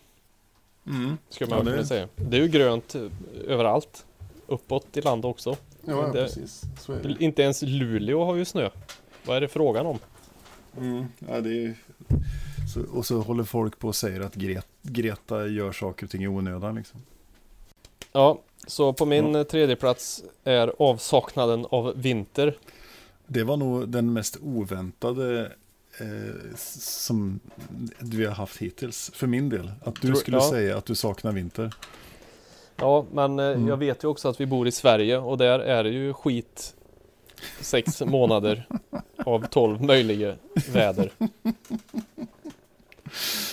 Mm. 0.87 1.19
Skulle 1.29 1.51
man 1.51 1.67
Ja, 1.67 1.73
kunna 1.73 1.85
säga. 1.85 2.09
Det 2.17 2.37
är 2.37 2.41
ju 2.41 2.49
grönt 2.49 2.95
eh, 2.95 3.03
överallt. 3.49 4.05
Uppåt 4.47 4.97
i 4.97 5.01
landet 5.01 5.25
också. 5.29 5.57
Ja, 5.85 6.11
precis. 6.13 6.63
Så 6.81 6.93
är 6.93 7.03
det. 7.03 7.25
Inte 7.25 7.43
ens 7.43 7.63
Luleå 7.63 8.25
har 8.25 8.35
ju 8.37 8.45
snö. 8.45 8.71
Vad 9.25 9.37
är 9.37 9.41
det 9.41 9.49
frågan 9.49 9.87
om? 9.87 9.99
Mm. 10.79 11.05
Ja, 11.29 11.41
det 11.41 11.65
är... 11.65 11.75
så, 12.75 12.81
och 12.93 13.07
så 13.07 13.21
håller 13.21 13.45
folk 13.45 13.79
på 13.79 13.89
och 13.89 13.97
säger 13.97 14.21
att 14.21 14.35
Gret, 14.35 14.67
Greta 14.83 15.47
gör 15.47 15.73
saker 15.73 16.07
och 16.07 16.11
ting 16.11 16.23
i 16.23 16.29
onödan. 16.29 16.75
Liksom. 16.75 17.01
Ja, 18.13 18.41
så 18.67 18.93
på 18.93 19.07
min 19.07 19.35
ja. 19.35 19.45
tredje 19.45 19.77
plats 19.77 20.25
är 20.45 20.73
avsaknaden 20.79 21.67
av 21.71 21.93
vinter. 21.97 22.57
Det 23.27 23.45
var 23.45 23.57
nog 23.57 23.89
den 23.89 24.13
mest 24.13 24.39
oväntade 24.43 25.53
eh, 26.01 26.57
som 26.79 27.41
vi 27.99 28.25
har 28.25 28.35
haft 28.35 28.59
hittills. 28.63 29.11
För 29.15 29.27
min 29.27 29.49
del. 29.49 29.71
Att 29.85 30.03
du 30.03 30.15
skulle 30.15 30.37
ja. 30.37 30.51
säga 30.51 30.77
att 30.77 30.85
du 30.87 30.95
saknar 30.95 31.33
vinter. 31.33 31.75
Ja, 32.77 33.07
men 33.13 33.39
eh, 33.39 33.47
Mm. 33.47 33.69
jag 33.69 33.77
vet 33.77 34.05
ju 34.05 34.09
också 34.09 34.29
att 34.29 34.41
vi 34.41 34.47
bor 34.47 34.69
i 34.69 34.73
Sverige 34.73 35.19
och 35.19 35.39
där 35.39 35.59
är 35.59 35.85
det 35.85 35.91
ju 35.91 36.13
skit 36.13 36.76
sex 37.61 38.01
månader 38.03 38.69
av 39.25 39.47
tolv 39.47 39.83
möjliga 39.83 40.37
väder. 40.73 41.11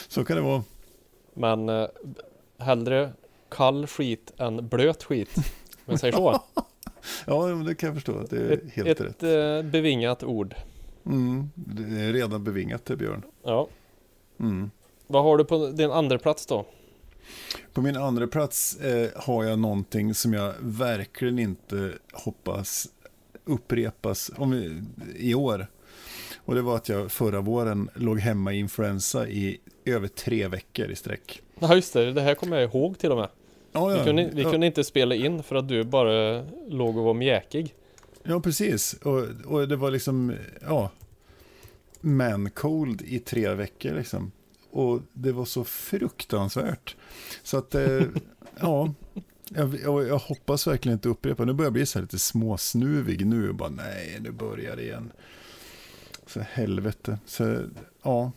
Så 0.07 0.25
kan 0.25 0.35
det 0.35 0.41
vara. 0.43 0.63
Men 1.33 1.69
eh, 1.69 1.87
hellre 2.57 3.11
kall 3.49 3.87
skit 3.87 4.31
än 4.37 4.67
blöt 4.67 5.03
skit. 5.03 5.35
Men 5.85 5.97
säger 5.97 6.13
så. 6.13 6.41
Ja, 7.25 7.47
men 7.47 7.65
det 7.65 7.75
kan 7.75 7.87
jag 7.87 7.95
förstå. 7.95 8.19
att 8.19 8.29
Det 8.29 8.37
är 8.37 8.51
Ett, 8.51 8.73
helt 8.73 8.87
ett 8.89 9.01
rätt. 9.01 9.23
eh, 9.23 9.71
bevingat 9.71 10.23
ord. 10.23 10.55
Mm. 11.05 11.49
Det 11.55 12.01
är 12.01 12.13
redan 12.13 12.43
bevingat 12.43 12.85
det, 12.85 12.95
Björn. 12.95 13.21
Ja. 13.43 13.67
Mm. 14.39 14.71
Vad 15.07 15.23
har 15.23 15.37
du 15.37 15.45
på 15.45 15.67
din 15.67 15.91
andra 15.91 16.17
plats 16.19 16.45
då? 16.45 16.65
På 17.73 17.81
min 17.81 17.97
andra 17.97 18.27
plats 18.27 18.75
eh, 18.79 19.09
har 19.15 19.43
jag 19.43 19.59
någonting 19.59 20.13
som 20.13 20.33
jag 20.33 20.53
verkligen 20.59 21.39
inte 21.39 21.93
hoppas 22.13 22.87
upprepas 23.45 24.31
om 24.37 24.51
vi, 24.51 24.81
i 25.15 25.35
år. 25.35 25.67
Och 26.37 26.55
det 26.55 26.61
var 26.61 26.75
att 26.75 26.89
jag 26.89 27.11
förra 27.11 27.41
våren 27.41 27.89
låg 27.95 28.19
hemma 28.19 28.53
i 28.53 28.59
influensa 28.59 29.27
i 29.27 29.57
över 29.85 30.07
tre 30.07 30.47
veckor 30.47 30.91
i 30.91 30.95
sträck. 30.95 31.41
Ja 31.59 31.75
just 31.75 31.93
det, 31.93 32.13
det 32.13 32.21
här 32.21 32.35
kommer 32.35 32.57
jag 32.59 32.69
ihåg 32.69 32.97
till 32.97 33.11
och 33.11 33.17
med. 33.17 33.29
Ja, 33.71 33.85
Vi, 33.87 33.97
ja. 33.97 34.03
kunde, 34.03 34.29
vi 34.33 34.41
ja, 34.41 34.51
kunde 34.51 34.67
inte 34.67 34.83
spela 34.83 35.15
in 35.15 35.43
för 35.43 35.55
att 35.55 35.67
du 35.67 35.83
bara 35.83 36.45
låg 36.67 36.97
och 36.97 37.03
var 37.03 37.13
mjäkig. 37.13 37.75
ja 38.23 38.39
precis. 38.39 38.93
Och, 38.93 39.27
och 39.45 39.67
det 39.67 39.75
var 39.75 39.91
liksom, 39.91 40.33
ja, 40.67 40.89
man 42.01 42.49
cold 42.49 43.01
i 43.01 43.19
tre 43.19 43.53
veckor 43.53 43.93
liksom. 43.93 44.31
Och 44.71 44.99
det 45.13 45.31
var 45.31 45.45
så 45.45 45.63
fruktansvärt. 45.63 46.95
Så 47.43 47.57
att, 47.57 47.75
eh, 47.75 48.01
ja, 48.59 48.93
jag, 49.49 49.79
jag, 49.83 50.07
jag 50.07 50.17
hoppas 50.17 50.67
verkligen 50.67 50.97
inte 50.97 51.09
upprepa. 51.09 51.45
Nu 51.45 51.53
börjar 51.53 51.65
jag 51.65 51.73
bli 51.73 51.85
så 51.85 51.99
här 51.99 52.03
lite 52.03 52.19
småsnuvig 52.19 53.25
nu. 53.25 53.53
Bara, 53.53 53.69
nej, 53.69 54.17
nu 54.21 54.31
börjar 54.31 54.75
det 54.75 54.83
igen. 54.83 55.11
Så 56.27 56.39
helvete. 56.39 57.19
Så, 57.25 57.65
ja, 58.03 58.31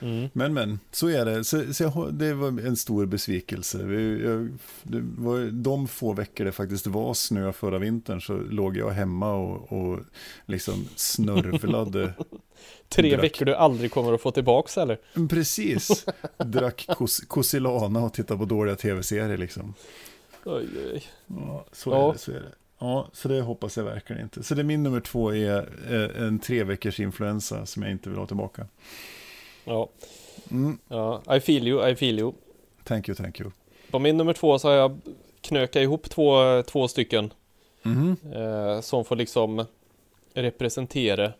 Mm. 0.00 0.28
men 0.32 0.54
men, 0.54 0.78
så 0.90 1.08
är 1.08 1.24
det. 1.24 1.44
Så, 1.44 1.74
så 1.74 1.82
jag, 1.82 2.14
det 2.14 2.34
var 2.34 2.48
en 2.48 2.76
stor 2.76 3.06
besvikelse. 3.06 3.78
Vi, 3.78 4.22
jag, 4.24 4.48
det 4.82 5.00
var 5.18 5.50
de 5.50 5.88
få 5.88 6.12
veckor 6.12 6.44
det 6.44 6.52
faktiskt 6.52 6.86
var 6.86 7.14
snö 7.14 7.52
förra 7.52 7.78
vintern 7.78 8.20
så 8.20 8.36
låg 8.36 8.76
jag 8.76 8.90
hemma 8.90 9.34
och, 9.34 9.72
och 9.72 10.00
liksom 10.46 10.88
snörvlade. 10.96 12.12
Tre 12.88 13.10
Drack. 13.10 13.24
veckor 13.24 13.44
du 13.46 13.54
aldrig 13.54 13.90
kommer 13.92 14.12
att 14.12 14.20
få 14.20 14.30
tillbaks 14.30 14.78
eller? 14.78 14.98
Precis, 15.28 16.06
drack 16.38 16.86
kos, 16.88 17.20
Kosilana 17.20 18.00
och 18.04 18.12
tittade 18.14 18.38
på 18.38 18.44
dåliga 18.44 18.76
tv-serier 18.76 19.36
liksom. 19.38 19.74
Oj, 20.44 20.66
oj. 20.92 21.02
Ja, 21.26 21.64
så 21.72 21.90
Ja. 21.90 22.08
är 22.08 22.12
det. 22.12 22.18
Så 22.18 22.30
är 22.30 22.34
det. 22.34 22.52
Ja, 22.80 23.08
så 23.12 23.28
det 23.28 23.40
hoppas 23.40 23.76
jag 23.76 23.84
verkligen 23.84 24.22
inte. 24.22 24.42
Så 24.42 24.54
det 24.54 24.64
min 24.64 24.82
nummer 24.82 25.00
två 25.00 25.34
är 25.34 25.68
eh, 25.90 26.22
en 26.26 26.38
tre 26.38 26.64
veckors 26.64 27.00
influensa 27.00 27.66
som 27.66 27.82
jag 27.82 27.92
inte 27.92 28.08
vill 28.10 28.18
ha 28.18 28.26
tillbaka. 28.26 28.66
Ja, 29.68 29.88
Mm, 30.50 30.78
ja, 30.88 31.22
I 31.36 31.40
feel 31.40 31.68
you, 31.68 31.90
I 31.90 31.96
feel 31.96 32.18
you. 32.18 32.32
thank 32.84 33.08
you, 33.08 33.16
thank 33.16 33.40
you. 33.40 33.50
På 33.90 33.98
min 33.98 34.16
nummer 34.16 34.32
två 34.32 34.58
så 34.58 34.68
har 34.68 34.74
jag 34.74 34.98
knökat 35.40 35.82
ihop 35.82 36.10
två, 36.10 36.62
två 36.62 36.88
stycken 36.88 37.32
Mhm. 37.82 38.16
eh, 38.34 38.80
som 38.80 39.04
får 39.04 39.16
liksom 39.16 39.64
representera 40.34 41.32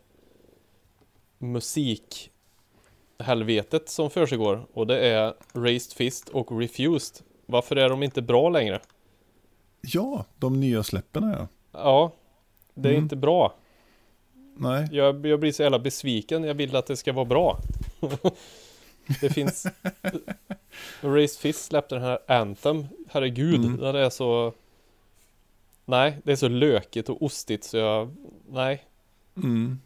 musikhelvetet 1.38 3.88
som 3.88 4.10
försiggår 4.10 4.66
och 4.72 4.86
det 4.86 4.98
är 5.08 5.34
Raised 5.52 5.92
Fist 5.96 6.28
och 6.28 6.60
Refused. 6.60 7.24
Varför 7.46 7.76
är 7.76 7.88
de 7.88 8.02
inte 8.02 8.22
bra 8.22 8.48
längre? 8.48 8.80
Ja, 9.80 10.24
de 10.38 10.60
nya 10.60 10.82
släppen 10.82 11.34
ja. 11.38 11.46
Ja, 11.72 12.12
det 12.74 12.88
är 12.88 12.92
Mm. 12.92 13.02
inte 13.04 13.16
bra. 13.16 13.54
Nej, 14.56 14.88
Jag, 14.92 15.26
jag 15.26 15.40
blir 15.40 15.52
så 15.52 15.62
jävla 15.62 15.78
besviken. 15.78 16.44
Jag 16.44 16.54
vill 16.54 16.76
att 16.76 16.86
det 16.86 16.96
ska 16.96 17.12
vara 17.12 17.24
bra. 17.24 17.58
Det 19.20 19.30
finns... 19.30 19.66
Raised 21.00 21.40
Fist 21.40 21.64
släppte 21.64 21.94
den 21.94 22.04
här 22.04 22.18
Anthem. 22.28 22.86
Herregud, 23.08 23.54
Mm. 23.64 23.76
den 23.76 23.96
är 23.96 24.10
så... 24.10 24.52
Nej, 25.84 26.18
det 26.24 26.32
är 26.32 26.36
så 26.36 26.48
lökigt 26.48 27.08
och 27.08 27.22
ostigt 27.22 27.64
så 27.64 27.76
jag... 27.76 28.14
Nej. 28.48 28.84
Mm. 29.36 29.78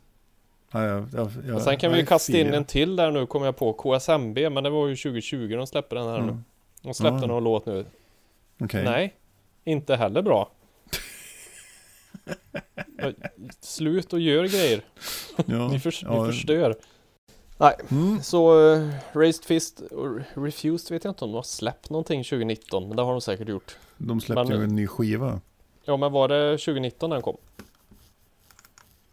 Ja, 0.70 0.84
ja, 0.86 1.06
ja, 1.12 1.30
ja, 1.46 1.54
och 1.54 1.62
sen 1.62 1.78
kan 1.78 1.92
vi 1.92 1.98
ju 1.98 2.06
kasta 2.06 2.38
in 2.38 2.54
en 2.54 2.64
till 2.64 2.96
där 2.96 3.10
nu, 3.10 3.26
kommer 3.26 3.46
jag 3.46 3.56
på. 3.56 3.72
KSMB, 3.72 4.38
men 4.38 4.64
det 4.64 4.70
var 4.70 4.86
ju 4.88 4.96
2020 4.96 5.54
de 5.56 5.66
släppte 5.66 5.94
den 5.94 6.06
här 6.08 6.18
ja. 6.18 6.24
nu. 6.24 6.38
De 6.82 6.94
släppte 6.94 7.18
Ja. 7.20 7.26
någon 7.26 7.44
låt 7.44 7.66
nu. 7.66 7.84
Okej. 8.60 8.84
Nej, 8.84 9.14
inte 9.64 9.96
heller 9.96 10.22
bra. 10.22 10.50
Slut 13.60 14.12
och 14.12 14.20
gör 14.20 14.44
grejer. 14.44 14.80
Ja, 15.46 15.68
Ni, 15.72 15.80
förs- 15.80 16.02
ja, 16.02 16.24
ni 16.26 16.32
förstör. 16.32 16.76
Nej, 17.62 17.74
Mm. 17.90 18.22
Så 18.22 18.58
uh, 18.74 18.90
Raised 19.12 19.44
Fist 19.44 19.80
och 19.80 20.20
Refused 20.34 20.90
vet 20.94 21.04
jag 21.04 21.10
inte 21.10 21.24
om 21.24 21.30
de 21.30 21.36
har 21.36 21.42
släppt 21.42 21.90
någonting 21.90 22.24
2019 22.24 22.88
Men 22.88 22.96
det 22.96 23.02
har 23.02 23.12
de 23.12 23.20
säkert 23.20 23.48
gjort 23.48 23.76
De 23.98 24.20
släppte 24.20 24.44
Men- 24.44 24.58
ju 24.58 24.64
en 24.64 24.76
ny 24.76 24.86
skiva. 24.86 25.40
Ja 25.84 25.96
men 25.96 26.12
var 26.12 26.28
det 26.28 26.58
2019 26.58 27.10
den 27.10 27.22
kom? 27.22 27.36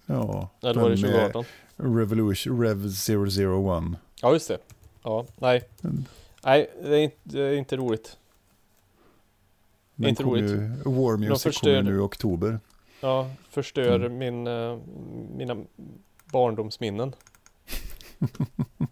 Ja, 0.06 0.50
Eller 0.62 0.82
var 0.82 0.90
det 0.90 0.96
den 0.96 1.02
med 1.12 1.32
2018? 1.32 1.46
Revolution, 1.76 2.62
Rev 2.62 2.78
001. 2.88 4.00
Ja 4.22 4.34
just 4.34 4.48
det 4.48 4.58
Ja, 5.04 5.26
nej 5.36 5.62
Den, 5.82 6.06
Nej, 6.44 6.70
det 6.84 6.96
är 6.96 7.00
inte, 7.02 7.18
det 7.24 7.42
är 7.42 7.54
inte 7.54 7.78
roligt 7.78 8.18
den 9.96 10.10
Inte 10.10 10.24
roligt. 10.24 10.44
Ju, 10.52 10.60
War 10.86 11.18
Music 11.18 11.44
förstör- 11.44 11.78
kommer 11.80 11.92
nu 11.92 11.98
i 11.98 12.00
oktober. 12.00 12.60
Ja, 13.02 13.30
förstör 13.50 13.96
Mm. 14.00 14.18
min, 14.18 14.48
eh, 14.48 14.78
mina 15.38 15.58
barndomsminnen 16.32 17.16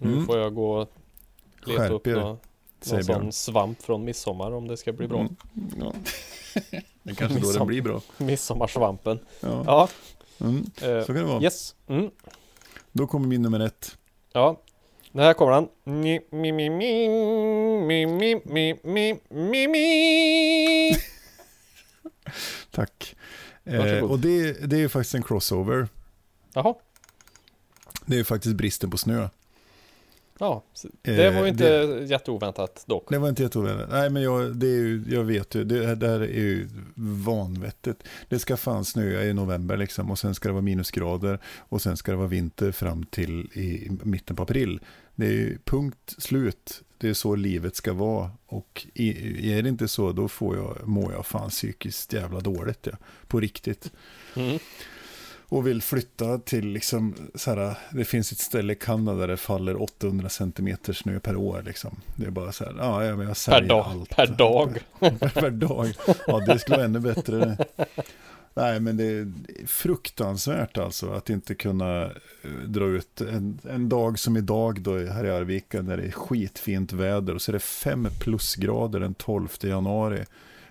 Nu 0.00 0.12
Mm. 0.12 0.26
får 0.26 0.38
jag 0.38 0.54
gå 0.54 0.70
och 0.80 0.88
leta 1.66 1.80
Skärp 1.82 1.92
upp 1.92 2.06
er, 2.06 2.14
någon, 2.14 2.38
sån 3.04 3.32
svamp 3.32 3.82
från 3.82 4.04
midsommar 4.04 4.52
om 4.52 4.68
det 4.68 4.76
ska 4.76 4.92
bli 4.92 5.08
bra 5.08 5.20
Mm. 5.20 5.36
Ja. 5.80 5.92
det 7.02 7.10
är 7.10 7.14
kanske 7.14 7.38
då 7.40 7.52
den 7.52 7.66
blir 7.66 7.82
bra. 7.82 8.00
Midsommarsvampen 8.18 9.18
Ja. 9.40 9.62
Ja, 9.66 9.88
Mm. 10.46 10.56
eh, 10.82 11.00
Så 11.00 11.06
kan 11.06 11.14
det 11.16 11.22
vara. 11.24 11.42
yes 11.42 11.74
mm. 11.86 12.10
Då 12.92 13.06
kommer 13.06 13.28
min 13.28 13.42
nummer 13.42 13.60
ett. 13.60 13.98
Ja, 14.32 14.60
den 15.12 15.22
här 15.24 15.32
kommer 15.34 15.52
han. 15.52 15.68
Mi, 15.84 16.20
mi, 16.30 16.52
mi, 16.52 16.70
mi, 16.70 17.08
mi, 17.86 18.06
mi, 18.06 18.40
mi, 18.44 18.74
mi, 18.84 19.18
mi, 19.30 19.68
mi. 19.68 20.96
Tack. 22.70 23.16
Eh, 23.64 23.98
och 24.04 24.18
det, 24.18 24.52
det 24.70 24.82
är 24.82 24.88
faktiskt 24.88 25.14
en 25.14 25.22
crossover. 25.22 25.88
Jaha, 26.54 26.74
Det 28.06 28.18
är 28.18 28.24
faktiskt 28.24 28.54
bristen 28.56 28.90
på 28.90 28.98
snö. 28.98 29.28
Ja, 30.38 30.62
det 31.02 31.30
var 31.30 31.40
ju 31.40 31.44
Eh, 31.44 31.48
inte 31.48 31.86
det- 31.86 32.04
jätteoväntat 32.04 32.84
dock. 32.86 33.10
Det 33.10 33.18
var 33.18 33.28
inte 33.28 33.42
jätteoväntat. 33.42 33.88
Nej, 33.90 34.10
men 34.10 34.22
jag, 34.22 34.56
det 34.56 34.66
är 34.66 34.70
ju, 34.78 35.04
jag 35.08 35.24
vet 35.24 35.54
ju, 35.54 35.64
det 35.64 36.06
här 36.06 36.20
är 36.20 36.26
ju 36.26 36.68
vanvettigt. 36.94 38.02
Det 38.28 38.38
ska 38.38 38.56
fan 38.56 38.84
snöa 38.84 39.24
i 39.24 39.32
november 39.32 39.76
liksom 39.76 40.10
och 40.10 40.18
sen 40.18 40.34
ska 40.34 40.48
det 40.48 40.52
vara 40.52 40.62
minusgrader 40.62 41.38
och 41.58 41.82
sen 41.82 41.96
ska 41.96 42.12
det 42.12 42.16
vara 42.18 42.28
vinter 42.28 42.72
fram 42.72 43.04
till 43.04 43.40
i, 43.52 43.90
mitten 44.02 44.36
på 44.36 44.42
april. 44.42 44.80
Det 45.14 45.26
är 45.26 45.30
ju 45.32 45.58
punkt 45.64 46.14
slut. 46.18 46.82
Det 46.98 47.08
är 47.08 47.14
så 47.14 47.34
livet 47.34 47.76
ska 47.76 47.92
vara 47.92 48.30
och 48.46 48.86
är 48.94 49.62
det 49.62 49.68
inte 49.68 49.88
så 49.88 50.12
då 50.12 50.28
får 50.28 50.56
jag, 50.56 50.78
mår 50.88 51.12
jag 51.12 51.26
fan 51.26 51.50
psykiskt 51.50 52.12
jävla 52.12 52.40
dåligt. 52.40 52.86
Ja. 52.90 52.96
På 53.26 53.40
riktigt. 53.40 53.92
Mm. 54.36 54.58
Och 55.48 55.66
vill 55.66 55.82
flytta 55.82 56.38
till 56.38 56.66
liksom 56.68 57.14
så 57.34 57.54
här, 57.54 57.78
det 57.92 58.04
finns 58.04 58.32
ett 58.32 58.38
ställe 58.38 58.72
i 58.72 58.76
Kanada 58.76 59.18
där 59.18 59.28
det 59.28 59.36
faller 59.36 59.82
800 59.82 60.28
centimeter 60.28 60.92
snö 60.92 61.20
per 61.20 61.36
år 61.36 61.62
liksom. 61.66 61.96
Det 62.16 62.26
är 62.26 62.30
bara 62.30 62.52
så 62.52 62.64
här, 62.64 62.74
ja, 62.78 63.04
jag 63.04 63.18
Per 63.26 63.34
säljer 63.34 63.68
dag. 63.68 63.86
allt. 63.86 64.16
Per 64.16 64.26
dag. 64.26 64.78
per, 65.00 65.28
per 65.28 65.50
dag. 65.50 65.92
Ja, 66.26 66.38
det 66.46 66.58
skulle 66.58 66.76
vara 66.76 66.86
ännu 66.86 67.00
bättre. 67.00 67.56
Nej, 68.54 68.80
men 68.80 68.96
det 68.96 69.04
är 69.04 69.32
fruktansvärt 69.66 70.78
alltså 70.78 71.12
att 71.12 71.30
inte 71.30 71.54
kunna 71.54 72.02
eh, 72.04 72.50
dra 72.66 72.84
ut 72.84 73.20
en, 73.20 73.58
en 73.70 73.88
dag 73.88 74.18
som 74.18 74.36
idag 74.36 74.80
då 74.80 74.98
här 74.98 75.24
i 75.24 75.30
Arvika 75.30 75.82
när 75.82 75.96
det 75.96 76.02
är 76.02 76.10
skitfint 76.10 76.92
väder 76.92 77.34
och 77.34 77.42
så 77.42 77.50
är 77.50 77.52
det 77.52 77.58
fem 77.60 78.08
plusgrader 78.20 79.00
den 79.00 79.14
12 79.14 79.48
januari. 79.60 80.24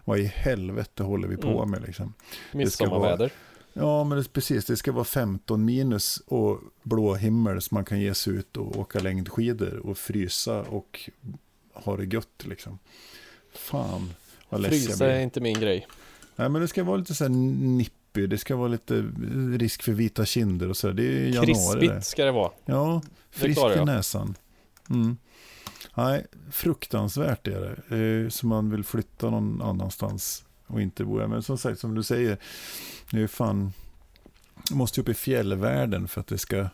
Vad 0.03 0.19
i 0.19 0.25
helvete 0.35 1.03
håller 1.03 1.27
vi 1.27 1.37
på 1.37 1.57
Mm. 1.57 1.71
med 1.71 1.81
liksom? 1.81 2.13
Midsommarväder. 2.53 3.31
Ja, 3.77 4.03
men 4.03 4.17
det, 4.17 4.33
precis. 4.33 4.65
Det 4.65 4.77
ska 4.77 4.91
vara 4.91 5.03
15 5.05 5.65
minus 5.65 6.17
och 6.27 6.59
blå 6.83 7.15
himmel 7.15 7.61
så 7.61 7.75
man 7.75 7.85
kan 7.85 7.99
ge 7.99 8.13
sig 8.13 8.33
ut 8.33 8.57
och 8.57 8.77
åka 8.77 8.99
längdskidor 8.99 9.77
och 9.85 9.97
frysa 9.97 10.61
och 10.61 11.09
ha 11.73 11.97
det 11.97 12.05
gött 12.05 12.43
liksom. 12.45 12.79
Fan, 13.53 14.13
vad 14.49 14.61
less 14.61 14.69
Frysa 14.71 15.11
är 15.11 15.19
inte 15.21 15.41
min 15.41 15.59
grej. 15.59 15.87
Nej, 16.35 16.49
men 16.49 16.61
det 16.61 16.67
ska 16.67 16.83
vara 16.83 16.97
lite 16.97 17.15
så 17.15 17.23
här 17.23 17.29
nippy. 17.29 18.27
Det 18.27 18.37
ska 18.37 18.55
vara 18.55 18.67
lite 18.67 19.11
risk 19.57 19.83
för 19.83 19.91
vita 19.91 20.25
kinder 20.25 20.69
och 20.69 20.77
så. 20.77 20.87
här. 20.87 20.93
Det 20.93 21.03
är 21.03 21.27
januari. 21.27 21.45
Krispigt 21.87 22.05
ska 22.05 22.25
det 22.25 22.31
vara. 22.31 22.51
Ja, 22.65 23.01
frisk 23.29 23.57
i 23.59 23.61
jag. 23.61 23.85
näsan. 23.85 24.35
Mm. 24.89 25.17
Nej, 25.95 26.25
fruktansvärt 26.51 27.47
är 27.47 27.61
det. 27.89 28.23
Eh, 28.23 28.29
Så 28.29 28.47
man 28.47 28.69
vill 28.69 28.83
flytta 28.83 29.29
någon 29.29 29.61
annanstans 29.61 30.45
och 30.67 30.81
inte 30.81 31.05
bo 31.05 31.17
där. 31.19 31.27
Men 31.27 31.43
som 31.43 31.57
sagt, 31.57 31.79
som 31.79 31.95
du 31.95 32.03
säger, 32.03 32.37
det 33.11 33.21
är 33.21 33.27
fan, 33.27 33.73
måste 34.71 35.01
upp 35.01 35.09
i 35.09 35.13
fjällvärlden 35.13 36.07
för 36.07 36.21
att 36.21 36.27
det 36.27 36.37
ska 36.37 36.69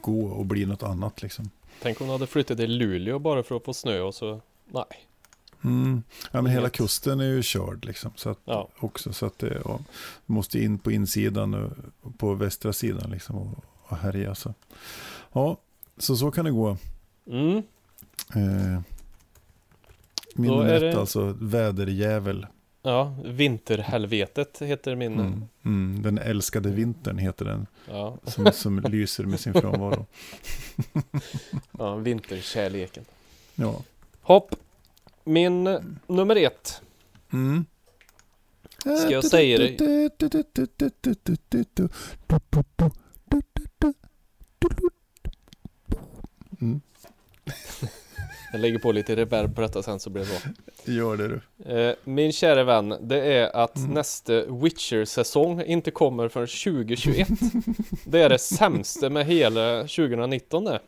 gå 0.00 0.26
och 0.26 0.46
bli 0.46 0.66
något 0.66 0.82
annat 0.82 1.22
liksom. 1.22 1.50
Tänk 1.82 2.00
om 2.00 2.06
du 2.06 2.12
hade 2.12 2.26
flyttat 2.26 2.58
till 2.58 2.76
Luleå 2.78 3.18
bara 3.18 3.42
för 3.42 3.56
att 3.56 3.64
få 3.64 3.74
snö 3.74 4.00
och 4.00 4.14
så... 4.14 4.40
Nej. 4.66 4.84
Mm. 5.64 6.02
Ja, 6.30 6.42
men 6.42 6.52
hela 6.52 6.70
kusten 6.70 7.20
är 7.20 7.24
ju 7.24 7.42
körd 7.42 7.84
liksom. 7.84 8.12
Så 8.16 8.30
att, 8.30 8.38
Ja. 8.44 8.68
också, 8.78 9.12
så 9.12 9.26
att 9.26 9.38
det 9.38 9.62
ja, 9.64 9.80
måste 10.26 10.58
in 10.62 10.78
på 10.78 10.92
insidan 10.92 11.54
och 12.00 12.18
på 12.18 12.34
västra 12.34 12.72
sidan 12.72 13.10
liksom 13.10 13.36
och, 13.36 13.64
och 13.82 13.96
härja. 13.96 14.34
Så. 14.34 14.54
Ja, 15.32 15.56
så 15.98 16.16
så 16.16 16.30
kan 16.30 16.44
det 16.44 16.50
gå. 16.50 16.76
Mm. 17.26 17.56
Eh, 18.34 18.80
min 20.34 20.60
ett 20.60 20.80
det- 20.80 21.00
alltså, 21.00 21.36
väderjävel. 21.40 22.46
Ja, 22.82 23.16
Vinterhelvetet 23.24 24.62
heter 24.62 24.94
min... 24.96 25.20
Mm. 25.20 25.44
Mm, 25.64 26.02
den 26.02 26.18
älskade 26.18 26.68
vintern 26.70 27.18
heter 27.18 27.44
den, 27.44 27.66
Ja, 27.88 28.18
som, 28.24 28.52
som 28.52 28.78
lyser 28.88 29.24
med 29.24 29.40
sin 29.40 29.54
frånvaro. 29.54 30.06
ja, 31.78 31.94
vinterkärleken. 31.96 33.04
Ja. 33.54 33.82
Hopp. 34.20 34.54
Min 35.24 35.64
nummer 36.06 36.36
ett. 36.36 36.82
Mm. 37.32 37.64
Ska 38.78 39.10
jag 39.10 39.24
säga 39.24 39.58
det? 39.58 40.10
Mm, 46.60 46.80
Jag 48.54 48.60
lägger 48.60 48.78
på 48.78 48.92
lite 48.92 49.16
reverb 49.16 49.54
på 49.54 49.60
detta 49.60 49.82
sen 49.82 50.00
så 50.00 50.10
blir 50.10 50.24
det 50.24 50.30
bra. 50.84 50.94
gör 50.94 51.16
det 51.16 51.28
du. 51.28 51.72
Eh, 51.78 51.94
Min 52.04 52.32
kära 52.32 52.64
vän, 52.64 52.94
det 53.00 53.20
är 53.34 53.56
att 53.56 53.76
Mm. 53.76 53.90
nästa 53.90 54.44
Witcher-säsong 54.46 55.62
inte 55.62 55.90
kommer 55.90 56.28
förrän 56.28 56.46
2021. 56.46 57.28
Det 58.06 58.20
är 58.22 58.28
det 58.28 58.38
sämsta 58.38 59.10
med 59.10 59.26
hela 59.26 59.80
2019 59.80 60.64
det. 60.64 60.80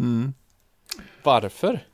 Mm. 0.00 0.34
Varför? 1.22 1.86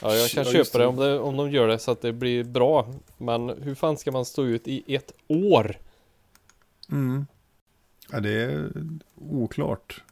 Ja, 0.00 0.14
jag 0.14 0.30
kan 0.30 0.44
Ja, 0.44 0.52
köpa 0.52 0.78
det. 0.78 0.86
om, 0.86 0.96
det 0.96 1.18
om 1.18 1.36
de 1.36 1.50
gör 1.50 1.68
det 1.68 1.78
så 1.78 1.90
att 1.90 2.02
det 2.02 2.12
blir 2.12 2.44
bra. 2.44 2.94
Men 3.18 3.48
hur 3.62 3.74
fan 3.74 3.96
ska 3.96 4.12
man 4.12 4.24
stå 4.24 4.44
ut 4.44 4.68
i 4.68 4.94
ett 4.94 5.12
år? 5.28 5.76
Mm. 6.92 7.26
Ja, 8.12 8.20
det 8.20 8.30
är 8.42 8.70
oklart. 9.30 10.02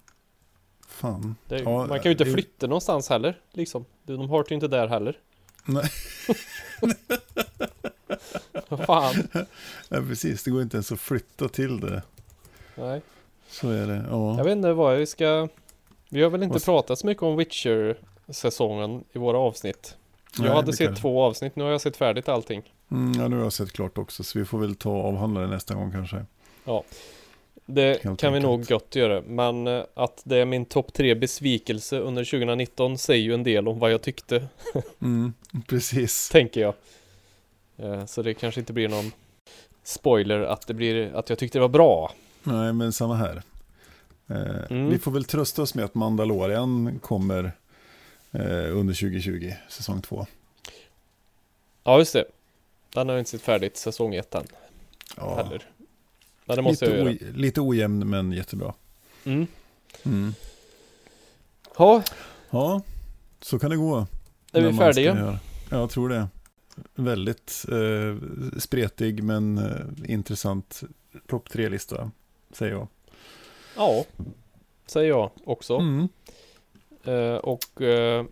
Fan. 1.02 1.36
Det, 1.48 1.58
Ja, 1.58 1.86
man 1.86 1.88
kan 1.88 2.04
ju 2.04 2.10
inte 2.10 2.24
det- 2.24 2.32
flytta 2.32 2.66
någonstans 2.66 3.08
heller. 3.08 3.40
Liksom. 3.52 3.84
De 4.02 4.30
har 4.30 4.42
det 4.42 4.50
ju 4.50 4.54
inte 4.54 4.68
där 4.68 4.86
heller. 4.88 5.18
Nej. 5.64 5.84
Vad 8.68 8.84
fan? 8.84 9.14
Ja, 9.88 9.96
precis. 10.08 10.42
Det 10.44 10.50
går 10.50 10.62
inte 10.62 10.76
ens 10.76 10.92
att 10.92 11.00
flytta 11.00 11.48
till 11.48 11.80
det. 11.80 12.02
Nej. 12.74 13.00
Så 13.48 13.68
är 13.70 13.86
det. 13.86 14.04
Ja. 14.10 14.36
Jag 14.36 14.44
vet 14.44 14.52
inte 14.52 14.72
vad 14.72 14.96
vi 14.98 15.06
ska... 15.06 15.48
Vi 16.08 16.22
har 16.22 16.30
väl 16.30 16.42
inte 16.42 16.52
Vad- 16.52 16.64
pratat 16.64 16.98
så 16.98 17.06
mycket 17.06 17.22
om 17.22 17.36
Witcher-säsongen 17.36 19.04
i 19.12 19.18
våra 19.18 19.38
avsnitt. 19.38 19.96
Jag 20.36 20.44
Nej, 20.44 20.52
hade 20.54 20.72
sett 20.72 20.86
kan- 20.86 20.96
två 20.96 21.22
avsnitt, 21.22 21.56
nu 21.56 21.64
har 21.64 21.70
jag 21.70 21.80
sett 21.80 21.96
färdigt 21.96 22.28
allting. 22.28 22.62
Mm, 22.90 23.20
ja, 23.20 23.28
nu 23.28 23.36
har 23.36 23.42
jag 23.42 23.52
sett 23.52 23.72
klart 23.72 23.98
också, 23.98 24.24
så 24.24 24.38
vi 24.38 24.44
får 24.44 24.58
väl 24.58 24.74
ta 24.74 24.90
och 24.90 25.04
avhandla 25.08 25.40
det 25.40 25.46
nästa 25.46 25.74
gång 25.74 25.92
kanske. 25.92 26.24
Det 27.66 28.02
Helt 28.04 28.20
kan 28.20 28.32
vi 28.32 28.40
nog 28.40 28.60
enkelt. 28.60 28.68
gott 28.70 28.96
göra, 28.96 29.22
men 29.26 29.66
eh, 29.66 29.84
att 29.94 30.22
det 30.24 30.36
är 30.36 30.44
min 30.44 30.64
topp 30.64 30.92
tre 30.92 31.14
besvikelse 31.14 31.98
under 31.98 32.24
2019 32.24 32.98
säger 32.98 33.22
ju 33.24 33.34
en 33.34 33.42
del 33.42 33.68
om 33.68 33.78
vad 33.78 33.92
jag 33.92 34.02
tyckte, 34.02 34.48
Mm, 35.02 35.32
precis. 35.68 36.28
tänker 36.28 36.60
jag. 36.60 36.74
Eh, 37.76 38.04
Så 38.06 38.22
det 38.22 38.34
kanske 38.34 38.60
inte 38.60 38.72
blir 38.72 38.88
någon 38.88 39.12
spoiler 39.82 40.40
att 40.40 40.66
det 40.66 40.74
blir 40.74 41.14
att 41.14 41.28
jag 41.30 41.38
tyckte 41.38 41.58
det 41.58 41.62
var 41.62 41.68
bra. 41.68 42.12
Nej, 42.42 42.72
men 42.72 42.92
samma 42.92 43.14
här. 43.14 43.42
Eh, 44.28 44.36
Mm. 44.70 44.90
Vi 44.90 44.98
får 44.98 45.10
väl 45.10 45.24
trösta 45.24 45.62
oss 45.62 45.74
med 45.74 45.84
att 45.84 45.94
Mandalorian 45.94 46.98
kommer 47.02 47.44
eh, 48.32 48.76
under 48.78 48.94
2020, 48.94 49.52
säsong 49.68 50.02
två. 50.02 50.26
Ja, 51.84 51.98
just 51.98 52.12
det. 52.12 52.24
Den 52.94 53.08
har 53.08 53.18
inte 53.18 53.30
sett 53.30 53.42
färdigt 53.42 53.76
säsong 53.76 54.14
ett 54.14 54.34
än 54.34 54.44
Ja, 55.16 55.34
heller. 55.36 55.62
Men 56.56 56.64
det 56.64 56.70
måste 56.70 56.84
lite, 56.86 56.96
jag 56.98 57.12
göra. 57.12 57.36
lite 57.36 57.60
ojämn, 57.60 58.10
men 58.10 58.32
jättebra. 58.32 58.74
Mm. 59.24 59.46
Mm. 60.04 60.34
Ja, 61.78 62.02
Ja, 62.50 62.82
så 63.40 63.58
kan 63.58 63.70
det 63.70 63.76
gå. 63.76 64.06
är 64.52 64.62
vi 64.62 64.72
färdiga? 64.78 65.38
Ja, 65.70 65.78
jag 65.78 65.90
tror 65.90 66.08
det. 66.08 66.28
Väldigt 66.94 67.64
eh, 67.68 68.16
spretig 68.58 69.22
men 69.22 69.58
eh, 69.58 70.12
intressant 70.12 70.82
topp 71.26 71.50
tre-lista, 71.50 72.10
säger 72.52 72.72
jag. 72.72 72.88
Ja, 73.76 74.04
säger 74.86 75.08
jag 75.08 75.30
också. 75.44 75.76
Mm. 75.76 76.08
Eh, 77.04 77.34
och 77.36 77.82
eh, 77.82 78.24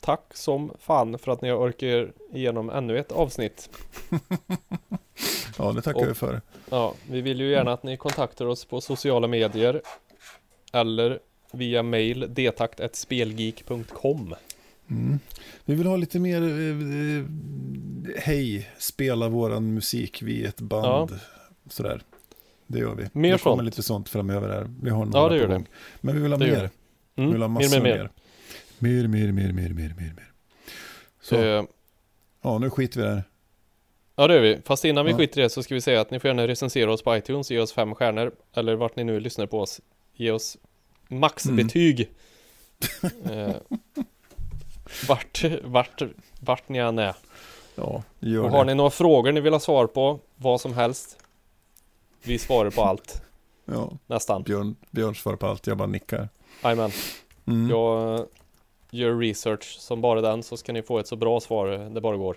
tack 0.00 0.22
som 0.36 0.72
fan 0.80 1.18
för 1.18 1.32
att 1.32 1.42
ni 1.42 1.48
har 1.50 1.58
orkat 1.58 2.14
igenom 2.32 2.70
ännu 2.70 2.98
ett 2.98 3.12
avsnitt. 3.12 3.70
Ja, 5.58 5.72
det 5.72 5.82
tackar 5.82 6.00
Och- 6.02 6.08
vi 6.10 6.14
för. 6.14 6.40
Ja, 6.70 6.94
vi 7.10 7.20
vill 7.20 7.40
ju 7.40 7.50
gärna 7.50 7.72
att 7.72 7.82
ni 7.82 7.96
kontaktar 7.96 8.46
oss 8.46 8.64
på 8.64 8.80
sociala 8.80 9.26
medier 9.26 9.82
eller 10.72 11.18
via 11.52 11.82
mail 11.82 12.26
detakt.spelgeek.com 12.34 14.34
Mm. 14.90 15.18
Vi 15.64 15.74
vill 15.74 15.86
ha 15.86 15.96
lite 15.96 16.18
mer, 16.20 16.42
eh, 16.42 16.48
eh, 16.48 17.24
hej, 18.22 18.70
spela 18.78 19.28
våran 19.28 19.74
musik, 19.74 20.22
vi 20.22 20.44
är 20.44 20.48
ett 20.48 20.60
band. 20.60 21.18
Sådär. 21.70 22.02
Det 22.66 22.78
gör 22.78 22.94
vi. 22.94 23.02
Mer 23.12 23.32
det 23.32 23.38
kommer 23.38 23.56
sånt. 23.56 23.64
lite 23.64 23.82
sånt 23.82 24.08
framöver 24.08 24.48
här. 24.48 24.70
Vi 24.82 24.90
har 24.90 25.04
några 25.04 25.18
Ja, 25.18 25.28
det 25.28 25.28
på 25.28 25.36
gör 25.42 25.48
det. 25.48 25.54
gång. 25.54 25.66
Men 26.00 26.14
vi 26.16 26.20
vill 26.22 26.32
ha 26.32 26.38
Det 26.38 26.44
mer. 26.46 26.52
det. 26.62 26.70
Vi 27.14 27.22
vill 27.22 27.30
ha 27.32 27.36
Mm, 27.36 27.52
massor 27.52 27.80
mer, 27.80 27.90
mer, 27.90 27.96
mer. 27.98 28.10
Mer, 28.78 29.08
mer, 29.08 29.32
mer, 29.32 29.52
mer, 29.52 29.68
mer, 29.68 29.94
mer, 29.98 30.12
mer. 30.16 30.32
Så, 31.22 31.36
Eh, 31.36 31.64
ja, 32.42 32.58
nu 32.58 32.70
skiter 32.70 33.00
vi 33.00 33.06
där. 33.06 33.22
Ja, 34.16 34.26
det 34.26 34.34
gör 34.34 34.40
vi. 34.42 34.58
Fast 34.64 34.84
innan 34.84 35.04
vi 35.04 35.10
Ja. 35.10 35.16
skiter 35.18 35.40
i 35.40 35.42
det 35.42 35.50
så 35.50 35.62
ska 35.62 35.74
vi 35.74 35.80
säga 35.80 36.00
att 36.00 36.10
ni 36.10 36.20
får 36.20 36.28
gärna 36.28 36.48
recensera 36.48 36.92
oss 36.92 37.02
på 37.02 37.16
iTunes, 37.16 37.50
ge 37.50 37.58
oss 37.58 37.72
fem 37.72 37.94
stjärnor 37.94 38.32
eller 38.54 38.74
vart 38.74 38.96
ni 38.96 39.04
nu 39.04 39.20
lyssnar 39.20 39.46
på 39.46 39.60
oss. 39.60 39.80
Ge 40.14 40.30
oss 40.30 40.56
maxbetyg. 41.08 42.10
Mm. 43.24 43.38
eh, 43.48 43.54
vart, 45.08 45.44
vart, 45.64 46.02
vart 46.40 46.68
ni 46.68 46.78
än 46.78 46.98
är. 46.98 47.14
Ja, 47.74 48.02
gör 48.20 48.42
Och 48.44 48.50
det. 48.50 48.56
har 48.56 48.64
ni 48.64 48.74
några 48.74 48.90
frågor 48.90 49.32
ni 49.32 49.40
vill 49.40 49.52
ha 49.52 49.60
svar 49.60 49.86
på, 49.86 50.20
vad 50.36 50.60
som 50.60 50.72
helst. 50.74 51.18
Vi 52.22 52.38
svarar 52.38 52.70
på 52.70 52.82
allt. 52.82 53.22
Ja, 53.64 53.92
nästan. 54.06 54.42
Björn, 54.42 54.76
Björn 54.90 55.14
svarar 55.14 55.36
på 55.36 55.46
allt, 55.46 55.66
jag 55.66 55.76
bara 55.76 55.88
nickar. 55.88 56.28
Jajamän. 56.62 56.90
Mm. 57.46 57.70
Jag 57.70 58.26
gör 58.90 59.18
research 59.18 59.76
som 59.78 60.00
bara 60.00 60.20
den 60.20 60.42
så 60.42 60.56
ska 60.56 60.72
ni 60.72 60.82
få 60.82 60.98
ett 60.98 61.06
så 61.06 61.16
bra 61.16 61.40
svar 61.40 61.66
det 61.66 62.00
bara 62.00 62.16
går. 62.16 62.36